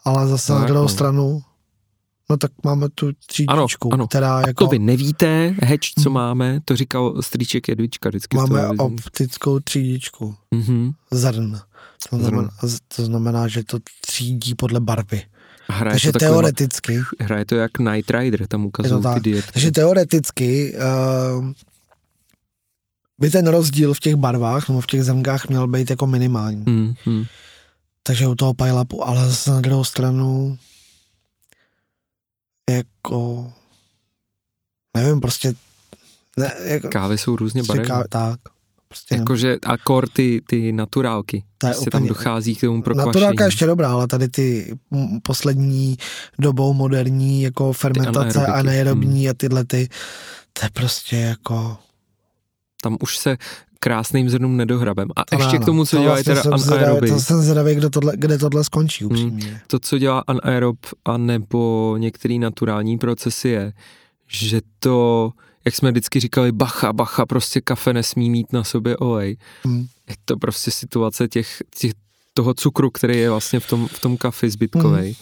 [0.04, 1.42] ale zase No, na druhou jako- stranu
[2.30, 4.06] No tak máme tu třídičku, ano, ano.
[4.06, 4.64] která A jako...
[4.64, 6.14] to vy nevíte, heč, co Hmm.
[6.14, 8.36] máme, to říkal strýček Jedvička vždycky.
[8.36, 10.34] Máme optickou třídičku.
[10.50, 10.90] Mhm.
[11.10, 11.58] Zrn.
[12.10, 12.78] To znamená, Zrn.
[12.96, 15.22] to znamená, že to třídí podle barvy.
[15.68, 19.22] Hraje Takže to takovýma- teoreticky, Hraje to jak Night Rider, tam ukazují to ty tak.
[19.22, 19.52] dietky.
[19.52, 20.74] Takže teoreticky
[21.38, 21.52] uh,
[23.18, 26.64] by ten rozdíl v těch barvách nebo v těch zrnkách měl být jako minimální.
[26.66, 27.24] Hmm, hmm.
[28.02, 30.58] Takže u toho pile-upu, ale zase na druhou stranu
[32.70, 33.52] jako
[34.96, 35.54] nevím, prostě
[36.36, 37.88] ne, jako, Kávy jsou různě prostě barevné.
[37.88, 38.40] ká- tak,
[38.88, 41.44] prostě jako, Jakože akor ty, ty naturálky.
[41.58, 43.06] To je Prostě tam dochází k tomu prokvašení.
[43.08, 44.78] Naturálka je ještě dobrá, ale tady ty
[45.22, 45.96] poslední
[46.38, 49.88] dobou moderní jako fermentace anaerobiky, anaerobní a tyhle ty,
[50.52, 51.78] to je prostě jako
[52.82, 53.36] Tam už se
[53.80, 55.08] krásným zrnům nedohrabem.
[55.16, 57.08] A to ještě ne, k tomu, co To dělají vlastně teda anaeroby.
[57.08, 59.60] To jsem zvědavý, kdo tohle, kde tohle skončí upřímně.
[59.66, 63.72] To, co dělá anaerob a nebo některé naturální procesy je,
[64.28, 65.30] že to,
[65.64, 69.36] jak jsme vždycky říkali, bacha, bacha, prostě kafe nesmí mít na sobě olej.
[69.64, 69.86] Hmm.
[70.08, 71.92] Je to prostě situace těch, těch
[72.34, 75.14] toho cukru, který je vlastně v tom, v tom kafi zbytkovej.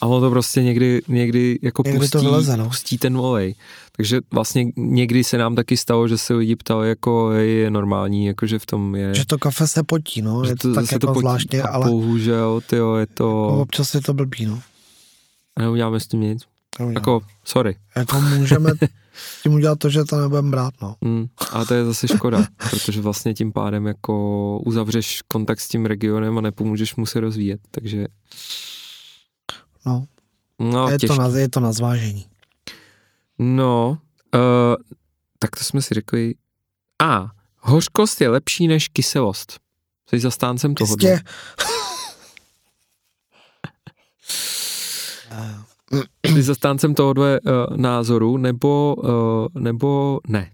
[0.00, 1.82] A ono to prostě někdy, někdy jako.
[1.86, 2.66] Někdy to pustí, vyleze, no.
[2.68, 3.54] pustí ten olej.
[3.96, 8.46] Takže vlastně někdy se nám taky stalo, že se lidi ptali, jako je normální, jako
[8.46, 9.14] že v tom je...
[9.14, 11.20] Že to kafe se potí, no, že je to, tak jako potí.
[11.20, 13.46] zvláštně, a ale bohužel, tyjo, je to...
[13.46, 14.60] občas je to blbý, no.
[15.58, 16.42] Neuděláme s tím nic.
[16.78, 16.94] Neudělám.
[16.94, 17.76] Jako, sorry.
[17.96, 18.72] jako můžeme
[19.42, 20.94] tím udělat to, že to nebudeme brát, no.
[21.00, 25.86] Mm, ale to je zase škoda, protože vlastně tím pádem jako uzavřeš kontakt s tím
[25.86, 28.06] regionem a nepomůžeš mu se rozvíjet, takže
[29.86, 30.06] no.
[30.58, 32.26] no, je, to na, je to na zvážení.
[33.38, 33.98] No,
[34.34, 34.40] uh,
[35.38, 36.34] tak to jsme si řekli.
[37.02, 37.26] A,
[37.58, 39.60] hořkost je lepší než kyselost.
[40.08, 40.90] Jsi zastáncem toho.
[40.90, 41.20] Jistě.
[46.26, 50.52] Jsi zastáncem tohohle uh, názoru, nebo, uh, nebo ne?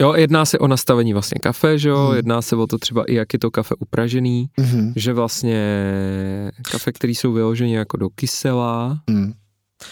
[0.00, 2.16] Jo, jedná se o nastavení vlastně kafe, že jo, Hmm.
[2.16, 4.92] jedná se o to třeba i jak je to kafe upražený, Mhm.
[4.96, 5.60] že vlastně
[6.70, 9.32] kafe, který jsou vyloženě jako do kysela, Hmm.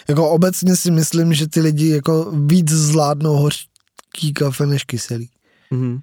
[0.09, 5.29] Jako obecně si myslím, že ty lidi jako víc zvládnou hořký kafe než kyselý.
[5.73, 6.01] mm-hmm.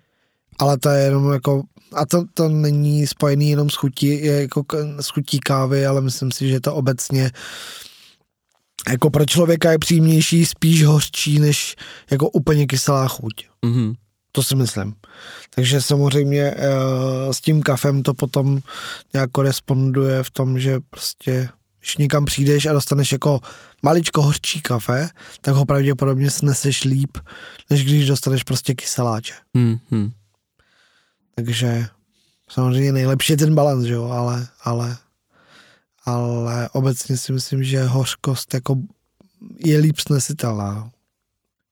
[0.59, 4.63] Ale to je jenom jako, a to, to není spojený jenom s chutí, je jako
[5.01, 7.31] s chutí kávy, ale myslím si, že to obecně
[8.89, 11.75] jako pro člověka je příjemnější spíš hořčí, než
[12.11, 13.33] jako úplně kyselá chuť.
[13.65, 13.95] Mm-hmm.
[14.31, 14.93] To si myslím.
[15.55, 18.59] Takže samozřejmě eh, s tím kafem to potom
[19.13, 23.39] nějak koresponduje v tom, že prostě když někam přijdeš a dostaneš jako
[23.83, 25.09] maličko hořčí kafe,
[25.41, 27.17] tak ho pravděpodobně sneseš líp,
[27.69, 29.33] než když dostaneš prostě kyseláče.
[29.55, 30.11] Mm-hmm.
[31.35, 31.87] Takže
[32.49, 34.97] samozřejmě nejlepší je ten balans, jo, ale, ale,
[36.05, 38.75] ale obecně si myslím, že hořkost jako
[39.65, 40.91] je líp snesitelná.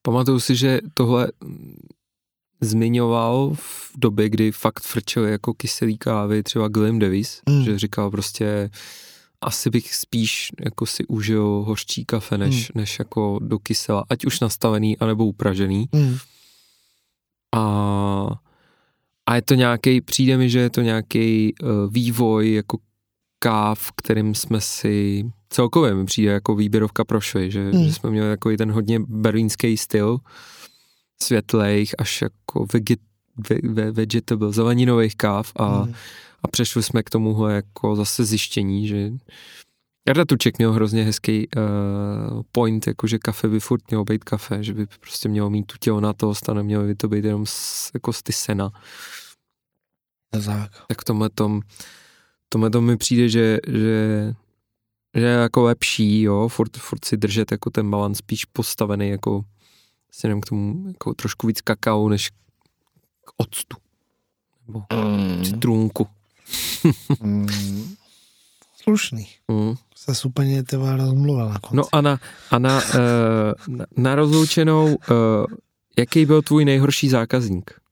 [0.01, 1.75] Pamatuju si, že tohle mm,
[2.61, 7.55] zmiňoval v době, kdy fakt frčel jako kyselý kávy, třeba Glenn Davis, Mm.
[7.55, 7.63] mm.
[7.63, 8.69] že říkal prostě
[9.41, 12.72] asi bych spíš jako si užil hořčí kafe, než, Mm.
[12.76, 12.81] mm.
[12.81, 15.85] než jako do kysela, ať už nastavený, anebo upražený.
[15.93, 16.18] Hmm.
[17.55, 17.61] A,
[19.26, 22.77] a je to nějaký, přijde mi, že je to nějaký uh, vývoj jako
[23.44, 27.84] káv, kterým jsme si celkově mi přijde jako výběrovka prošli, že, mm.
[27.84, 30.18] že jsme měli takový ten hodně berlínský styl,
[31.24, 32.99] světlejch až jako veget,
[33.49, 35.94] ve, ve, vegetable, zeleninových káv a, mm.
[36.44, 39.11] a přešli jsme k tomuhle jako zase zjištění, že
[40.07, 44.64] Jarda Tuček měl hrozně hezký uh, point, jako že kafe by furt mělo být kafe,
[44.64, 48.14] že by prostě mělo mít tu tělnatost a nemělo by to být jenom z, jako
[48.14, 48.70] z ty sena.
[50.32, 50.72] Tak.
[50.88, 51.61] Tak v tomhle tom,
[52.53, 54.34] tomhle tom mi přijde, že, že,
[55.15, 59.45] že je jako lepší, jo, furt, furt si držet jako ten balans spíš postavený jako
[60.11, 62.30] si k tomu jako trošku víc kakao, než
[63.25, 63.77] k octu.
[64.67, 65.43] Nebo Mm.
[65.43, 66.07] citrunku.
[67.21, 67.47] Mm.
[68.84, 69.27] Slušný.
[69.47, 69.73] Mm.
[69.95, 71.75] Se úplně vole rozmluvil na konci.
[71.75, 72.19] No a na,
[72.51, 74.95] a na, uh, na, na rozloučenou, uh,
[75.97, 77.82] jaký byl tvůj nejhorší zákazník?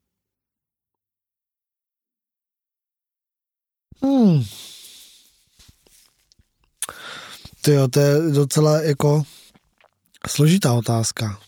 [4.04, 4.44] Hmm.
[7.62, 9.24] Ty jo, to je docela jako
[10.28, 11.40] složitá otázka.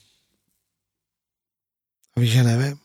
[2.16, 2.78] Víš, že nevím.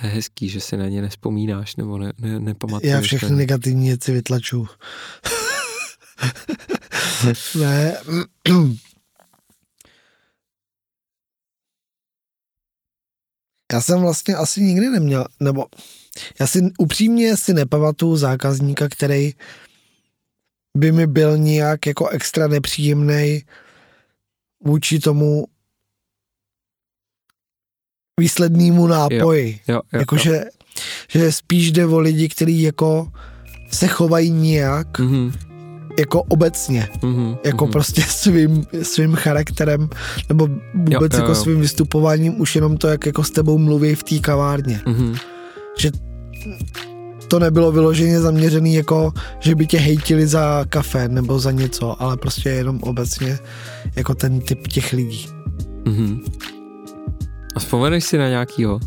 [0.00, 2.92] To je hezký, že si na ně nespomínáš nebo ne, ne, nepamatuješ.
[2.92, 3.36] Já všechny ne?
[3.36, 4.68] negativní věci vytlaču.
[7.54, 7.96] ne.
[13.72, 15.66] Já jsem vlastně asi nikdy neměl, nebo
[16.40, 19.32] já si upřímně si nepamatuju zákazníka, který
[20.78, 23.42] by mi byl nějak jako extra nepříjemný
[24.64, 25.46] vůči tomu
[28.20, 29.60] výslednému nápoji.
[29.68, 30.00] Jo, jo, jo.
[30.00, 30.44] Jakože
[31.10, 33.12] že spíš jde o lidi, kteří jako
[33.72, 35.32] se chovají nějak, Mhm,
[35.98, 37.72] jako obecně, mhm, jako mhm.
[37.72, 39.88] prostě svým, svým charakterem,
[40.28, 41.34] nebo vůbec Jo, jo, jako jo.
[41.34, 44.80] svým vystupováním, už jenom to, jak jako s tebou mluví v té kavárně.
[44.86, 45.14] Mhm.
[45.78, 45.90] Že
[47.28, 52.16] to nebylo vyloženě zaměřený jako, že by tě hejtili za kafe nebo za něco, ale
[52.16, 53.38] prostě jenom obecně
[53.96, 55.28] jako ten typ těch lidí.
[55.84, 56.20] Mhm.
[57.56, 58.80] A vzpomeneš si na nějakýho?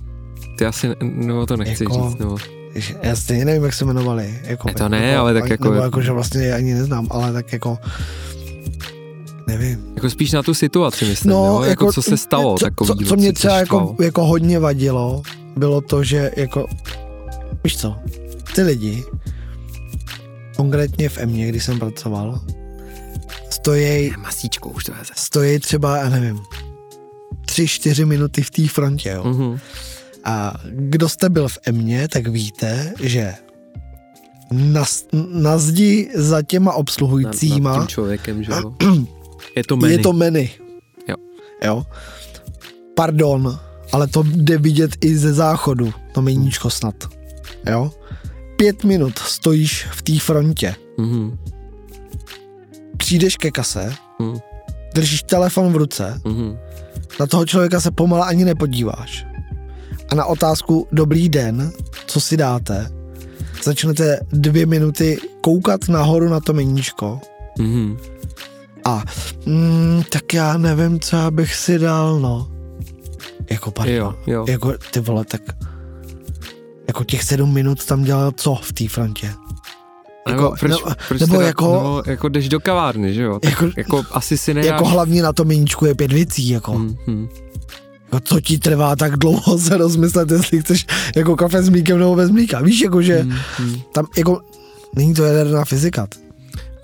[0.57, 2.37] Ty asi, ne- nebo to nechci Jako- říct, nebo...
[3.03, 4.39] Já stejně nevím, jak se jmenovali.
[4.43, 7.53] Jako, to ne, ale tak ani- jako- Nebo jako, že vlastně ani neznám, ale tak
[7.53, 7.77] jako
[9.47, 9.85] nevím.
[9.95, 11.61] Jako spíš na tu situaci, myslím, No, jo?
[11.63, 15.21] Jako, co se stalo, co, takový, co, co mě třeba jako, jako hodně vadilo,
[15.57, 16.65] bylo to, že jako,
[17.63, 17.95] víš co,
[18.55, 19.03] ty lidi,
[20.55, 22.39] konkrétně v Emě, když jsem pracoval,
[23.49, 26.39] stojí, Masíčko už to je stojí třeba, já nevím,
[27.45, 29.23] tři, čtyři minuty v té frontě, jo.
[29.23, 29.59] Mhm.
[30.23, 33.33] A kdo jste byl v Emě, tak víte, že
[34.51, 34.83] na,
[35.31, 38.73] na zdi za těma Nad, obsluhujícíma nad tím člověkem, že jo?
[39.55, 39.91] Je to menu.
[39.91, 40.47] je to menu.
[41.07, 41.15] Jo.
[41.65, 41.83] Jo.
[42.95, 43.59] Pardon,
[43.91, 46.95] ale to jde vidět i ze záchodu, to meníčko snad.
[47.69, 47.91] Jo.
[48.57, 51.37] Pět minut stojíš v té frontě, Mhm.
[52.97, 54.37] přijdeš ke kase, Mhm.
[54.93, 56.57] držíš telefon v ruce, Mhm.
[57.19, 59.25] na toho člověka se pomalu ani nepodíváš.
[60.11, 61.71] A na otázku dobrý den,
[62.05, 62.91] co si dáte,
[63.63, 67.19] začnete dvě minuty koukat nahoru na to meníčko
[67.59, 67.97] Mhm.
[68.85, 69.03] a
[69.45, 72.47] mm, tak já nevím, co já bych si dal, no.
[73.49, 73.95] Jako pardon.
[73.95, 74.45] Jo, jo.
[74.49, 75.41] Jako ty vole, tak
[76.87, 79.31] jako těch sedm minut tam dělal co v té frontě?
[80.27, 80.77] Nebo Jako, proč, no,
[81.07, 83.39] proč nebo teda, jako- nebo jako jdeš do kavárny, že jo?
[83.39, 84.71] Tak Jako- jako, asi si nedáš...
[84.71, 86.71] Jako hlavně na tom meníčku je pět věcí, jako.
[86.71, 87.29] Hmm, hmm.
[88.13, 92.15] Jako co ti trvá tak dlouho se rozmyslet, jestli chceš jako kafe s mlíkem nebo
[92.15, 92.61] bez mlíka.
[92.61, 93.75] Víš, jako že Hmm, hmm.
[93.93, 94.41] tam jako
[94.95, 96.07] není to jaderná fyzika.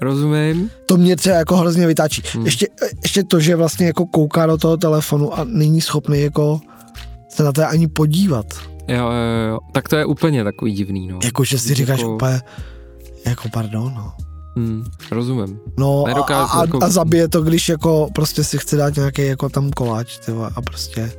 [0.02, 0.70] Rozumím.
[0.86, 2.22] To mě třeba jako hrozně vytáčí.
[2.34, 2.46] Hmm.
[2.46, 2.68] Ještě,
[3.04, 6.62] ještě to, že vlastně jako kouká do toho telefonu a není schopný jako
[7.30, 8.46] se na to ani podívat.
[8.88, 9.60] Jo, jo, jo.
[9.72, 11.20] Tak to je úplně takový divný, no.
[11.24, 12.42] Jako, že si říkáš Jako- úplně,
[13.26, 14.14] jako pardon, no.
[14.56, 15.60] Hmm, rozumím.
[15.80, 19.26] No a, Nedokážu a, jako- a zabije to, když jako prostě si chce dát nějaký
[19.26, 21.12] jako tam koláč, ty vole, a prostě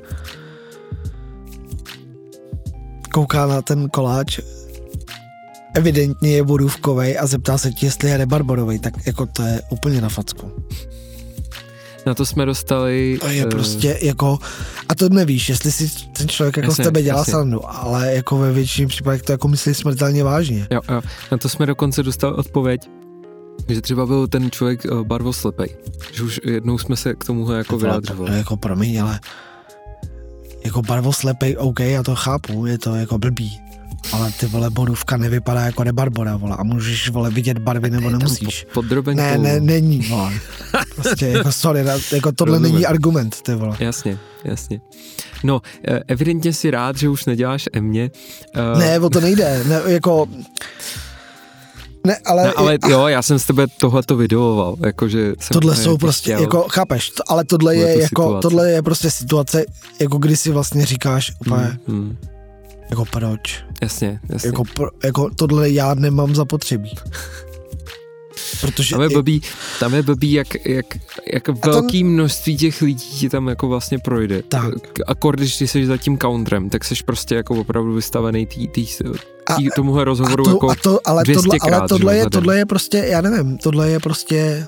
[3.12, 4.40] kouká na ten koláč,
[5.74, 10.00] evidentně je borůvkovej a zeptá se ti, jestli je rebarborovej, tak jako to je úplně
[10.00, 10.52] na facku.
[12.06, 13.18] Na to jsme dostali...
[13.20, 14.38] To je eh, prostě jako,
[14.88, 17.30] a to nevíš, jestli si ten člověk jako Jasně, z tebe dělá jasně.
[17.30, 20.66] srandu, ale jako ve většině případech to jako myslí smrtelně vážně.
[20.70, 21.00] Jo, jo.
[21.32, 22.80] Na to jsme dokonce dostali odpověď,
[23.68, 25.68] že třeba byl ten člověk uh, barvoslepej.
[26.12, 28.36] Že už jednou jsme se k tomu jako vyjadřovali.
[28.38, 29.20] Jako promiň, ale
[30.64, 33.60] jako barvoslepej, OK, já to chápu, je to jako blbý.
[34.12, 38.18] Ale ty vole, borůvka nevypadá jako rebarbora, vole, a můžeš, vole, vidět barvy nebo Tam
[38.18, 38.64] nemusíš.
[38.64, 39.22] po- Podrobenkou.
[39.22, 40.32] Ne, ne, není, vole.
[40.96, 42.72] Prostě jako sorry, jako tohle Rozumím.
[42.74, 43.76] není argument, ty vole.
[43.80, 44.80] Jasně, jasně.
[45.44, 48.10] No, eh, evidentně si rád, že už neděláš Emě.
[48.54, 50.26] Eh, Ne, o to nejde, ne, jako...
[52.06, 55.92] Ne, ale, ne, ale jo, já jsem s tebe tohleto videoval, jakože jsem tohle jsou
[55.92, 58.42] ti prostě, chtěl- jako, chápeš, to- ale tohle je Tuhletu jako, situaci.
[58.42, 59.64] tohle je prostě situace,
[60.00, 62.16] jako kdy si vlastně říkáš úplně, Hmm, hmm,
[62.90, 64.48] jako proč, jasně, jasně.
[64.48, 66.94] jako, pro, jako tohle já nemám zapotřebí.
[68.60, 69.42] Protože Tam je blbý,
[69.80, 70.86] tam je blbý, jak, jak,
[71.32, 74.42] jak velký množství těch lidí ti tam jako vlastně projde.
[74.48, 74.74] Tak.
[75.06, 78.86] Akord, když ty jsi za tím counterem, tak jsi prostě jako opravdu vystavený tý, tý,
[79.46, 82.12] A- tý, tomuhle rozhovoru a to, jako a to, ale, 200 tohle, ale krát, tohle,
[82.14, 84.66] že jo, je, tohle je prostě, já nevím, tohle je prostě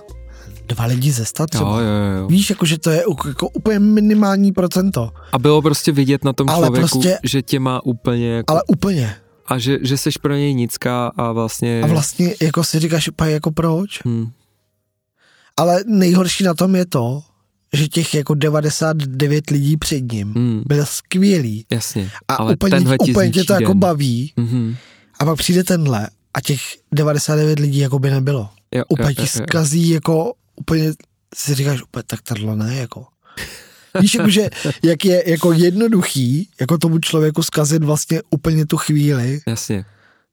[0.69, 1.71] dva lidi ze sta třeba.
[1.71, 2.27] Jo, jo, jo.
[2.29, 6.49] Víš, jako, že to je jako úplně minimální procento, A bylo prostě vidět na tom
[6.49, 9.17] Ale člověku, prostě- že tě má úplně jako, ale úplně.
[9.49, 11.81] A že, že seš pro něj nická a vlastně...
[11.83, 14.05] A vlastně jako si říkáš úplně jako proč?
[14.05, 14.31] Hmm,
[15.57, 17.23] Ale nejhorší na tom je to,
[17.73, 22.81] že těch jako 99 lidí před ním hmm, byl skvělý jasně, a ale úplně,
[23.11, 23.79] úplně tě to jako den.
[23.79, 24.77] baví Mhm.
[25.19, 26.61] a pak přijde tenhle a těch
[26.93, 28.51] 99 lidí jako by nebylo.
[28.75, 29.45] Jo, Úplně jo, ti jo, jo.
[29.47, 30.93] zkazí jako úplně
[31.35, 33.07] si říkáš úplně tak tohle ne jako.
[34.01, 34.51] Víš, jakože,
[34.83, 39.85] jak je jako jednoduchý, jako tomu člověku zkazit vlastně úplně tu chvíli, Jasně.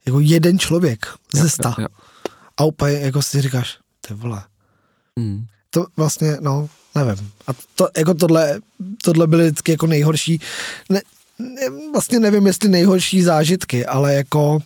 [0.05, 1.75] jako jeden člověk ze sta.
[1.77, 1.87] jo, jo.
[2.57, 3.77] A úplně jako si říkáš,
[4.07, 4.43] ty vole,
[5.19, 5.45] Hmm.
[5.69, 7.31] to vlastně, no, nevím.
[7.47, 8.59] A to, jako tohle,
[9.03, 10.41] tohle byly vždycky jako nejhorší.
[10.89, 11.01] Ne,
[11.39, 14.59] ne- vlastně nevím, jestli nejhorší zážitky, ale jako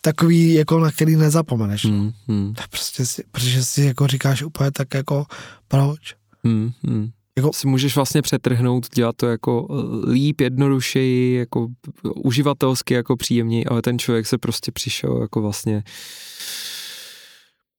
[0.00, 1.84] takový, jako na který nezapomeneš.
[1.84, 5.26] Hmm, hmm, Prostě si, protože si jako říkáš úplně tak jako,
[5.68, 6.14] proč?
[6.44, 7.10] hmm, hmm.
[7.38, 11.68] Jako- Si můžeš vlastně přetrhnout, dělat to jako eh, líp, jednodušeji, jako
[12.14, 15.82] uživatelsky, jako příjemněji, ale ten člověk se prostě přišel jako vlastně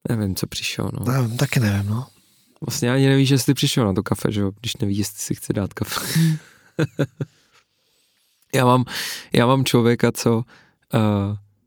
[0.09, 1.13] nevím, co přišel, no.
[1.13, 2.07] Nevím, taky nevím, no.
[2.67, 5.53] Vlastně ani nevíš, jestli přišel na to kafe, že jo, když nevíš, jestli si chce
[5.53, 6.01] dát kafe.
[8.55, 8.85] já, mám,
[9.33, 10.41] já mám člověka, co, uh,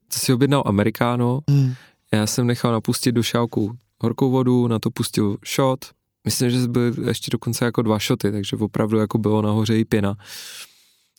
[0.08, 1.74] co si objednal amerikáno, Hmm.
[2.12, 5.84] já jsem nechal napustit do šálku horkou vodu, na to pustil shot,
[6.26, 10.16] myslím, že byly ještě dokonce jako dva shoty, takže opravdu jako bylo nahoře i pěna.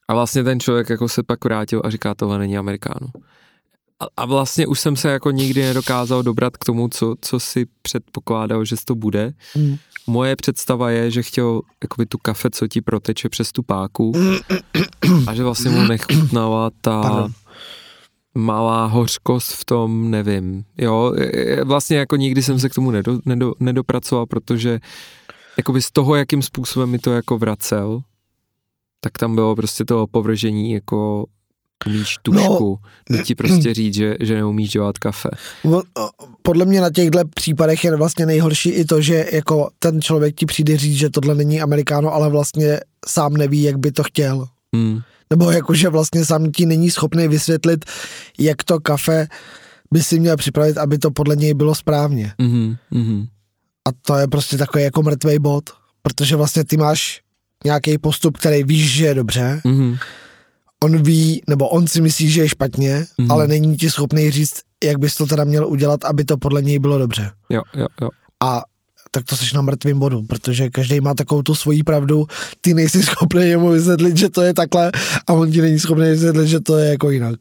[0.08, 3.08] A vlastně ten člověk jako se pak vrátil a říká, tohle není amerikáno.
[4.00, 7.66] A, a vlastně už jsem se jako nikdy nedokázal dobrat k tomu, co, co si
[7.82, 9.34] předpokládal, že to bude.
[9.54, 9.78] Hmm.
[10.08, 14.12] Moje představa je, že chtěl jakoby tu kafe, co ti proteče přes tu páku
[15.28, 17.32] a že vlastně mu nechutnala ta Pardon.
[18.38, 20.64] Malá hořkost v tom, nevím.
[20.78, 24.80] Jo, je- je- vlastně jako nikdy jsem se k tomu nedo, nedo, nedopracoval, protože
[25.58, 28.02] jakoby z toho, jakým způsobem mi to jako vracel,
[29.00, 31.26] tak tam bylo prostě to opovržení jako
[31.88, 33.24] umíš tušku, no.
[33.24, 35.30] ti prostě říct, že, že neumíš dělat kafe.
[36.42, 40.46] Podle mě na těchto případech je vlastně nejhorší i to, že jako ten člověk ti
[40.46, 44.48] přijde říct, že tohle není amerikáno, ale vlastně sám neví, jak by to chtěl.
[44.76, 45.00] Hmm.
[45.30, 47.86] Nebo jako, že vlastně sám ti není schopný vysvětlit,
[48.40, 49.28] jak to kafe
[49.94, 52.34] by si měl připravit, aby to podle něj bylo správně.
[52.40, 53.28] Mm-hmm, mm-hmm.
[53.88, 55.70] A to je prostě takový jako mrtvý bod,
[56.02, 57.22] protože vlastně ty máš
[57.66, 59.98] nějaký postup, který víš, že je dobře, Mm-hmm.
[60.84, 63.08] on ví, nebo on si myslí, že je špatně, Mhm.
[63.28, 63.32] mm.
[63.32, 66.80] ale není ti schopný říct, jak bys to teda měl udělat, aby to podle něj
[66.80, 67.32] bylo dobře.
[67.50, 68.10] Jo, jo, jo.
[68.44, 68.62] A
[69.18, 72.28] tak to seš na mrtvým bodu, protože každý má takovou tu svoji pravdu,
[72.62, 74.92] ty nejsi schopný jemu vysvětlit, že to je takhle
[75.28, 77.36] a on ti není schopný vysvětlit, že to je jako jinak.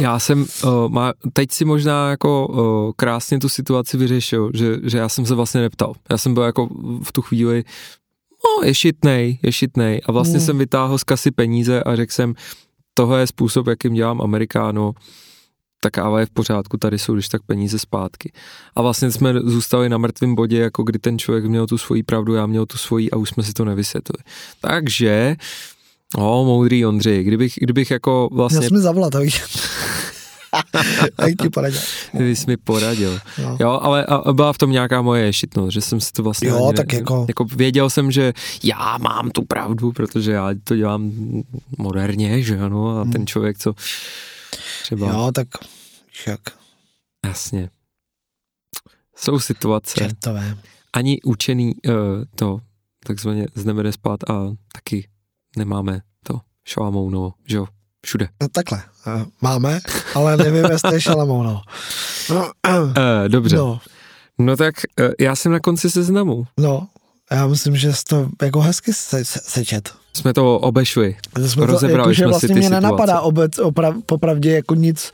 [0.00, 4.98] Já jsem, uh, má, teď si možná jako uh, krásně tu situaci vyřešil, že, že
[4.98, 5.92] já jsem se vlastně neptal.
[6.10, 6.68] Já jsem byl jako
[7.02, 7.64] v tu chvíli,
[8.44, 10.42] no je šitnej, je šitnej a vlastně Hmm.
[10.42, 10.46] mm.
[10.46, 12.34] jsem vytáhl z kasy peníze a řekl jsem,
[12.94, 14.92] tohle je způsob, jakým dělám amerikáno,
[15.80, 18.32] ta káva je v pořádku, tady jsou když tak peníze zpátky.
[18.76, 22.34] A vlastně jsme zůstali na mrtvém bodě, jako kdy ten člověk měl tu svoji pravdu,
[22.34, 24.24] já měl tu svoji a už jsme si to nevysvětlili.
[24.60, 25.36] Takže,
[26.16, 28.64] o, moudrý Ondřej, kdybych, kdybych jako Vlastně...
[28.64, 29.42] Já jsem zavolat, a víš.
[31.20, 31.80] Jak ti poradil.
[32.18, 33.18] Ty jsi mi poradil.
[33.42, 33.56] No.
[33.60, 36.48] Jo, ale a, a byla v tom nějaká moje ješitnost, že jsem si to vlastně
[36.48, 37.44] Jo, tak jako- jako...
[37.44, 38.32] Věděl jsem, že
[38.62, 41.12] já mám tu pravdu, protože já to dělám
[41.78, 43.74] moderně, že ano, a ten člověk, co
[44.82, 45.32] třeba, jo.
[45.34, 45.48] Tak
[46.08, 46.40] víš jak,
[47.26, 47.70] jasně.
[49.16, 50.58] Jsou situace, čertové.
[50.92, 51.94] ani učený uh,
[52.36, 52.60] to
[53.06, 55.08] takzvaně z nebe jde spát a taky
[55.56, 57.66] nemáme to šalamounovo, že jo,
[58.06, 58.28] všude.
[58.42, 59.80] No takhle, eh, máme,
[60.14, 61.62] ale nevím, jestli je šalamouno.
[62.30, 63.80] No, Uh, dobře, no.
[64.38, 66.46] no, tak uh, já jsem na konci seznamu.
[66.58, 66.88] no,
[67.30, 69.94] já myslím, že jsi to jako hezky se, se, sečet.
[70.12, 71.16] Jsme to obešli.
[71.46, 72.80] Jsme to, Rozebrali jako, že jsme si vlastně ty mě situace.
[72.86, 75.12] nenapadá obec, oprav, popravdě jako nic,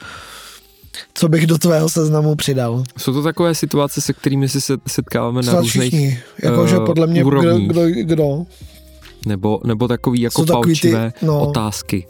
[1.15, 2.83] co bych do tvého seznamu přidal.
[2.99, 6.77] Jsou to takové situace, se kterými si se setkáváme na Snad různých, všichni, jako, že
[6.77, 7.69] eh, podle mě kdo, úrovních.
[7.69, 8.45] kdo, kdo,
[9.27, 11.41] nebo, nebo takový jako Jsou takový ty- no.
[11.49, 12.07] otázky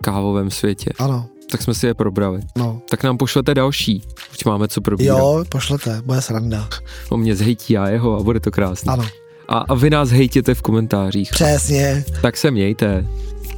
[0.00, 0.90] v kávovém světě.
[0.98, 2.40] ano, Tak jsme si je probrali.
[2.56, 2.80] no.
[2.90, 4.02] Tak nám pošlete další,
[4.32, 5.18] už máme co probírat.
[5.18, 6.68] Jo, pošlete, bude sranda.
[7.08, 8.92] On mě zhejtí a jeho a bude to krásné.
[8.92, 9.04] Ano,
[9.48, 11.30] A, a vy nás hejtěte v komentářích.
[11.30, 12.04] přesně.
[12.22, 13.06] Tak se mějte.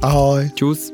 [0.01, 0.49] Ahoj.
[0.55, 0.93] Čus.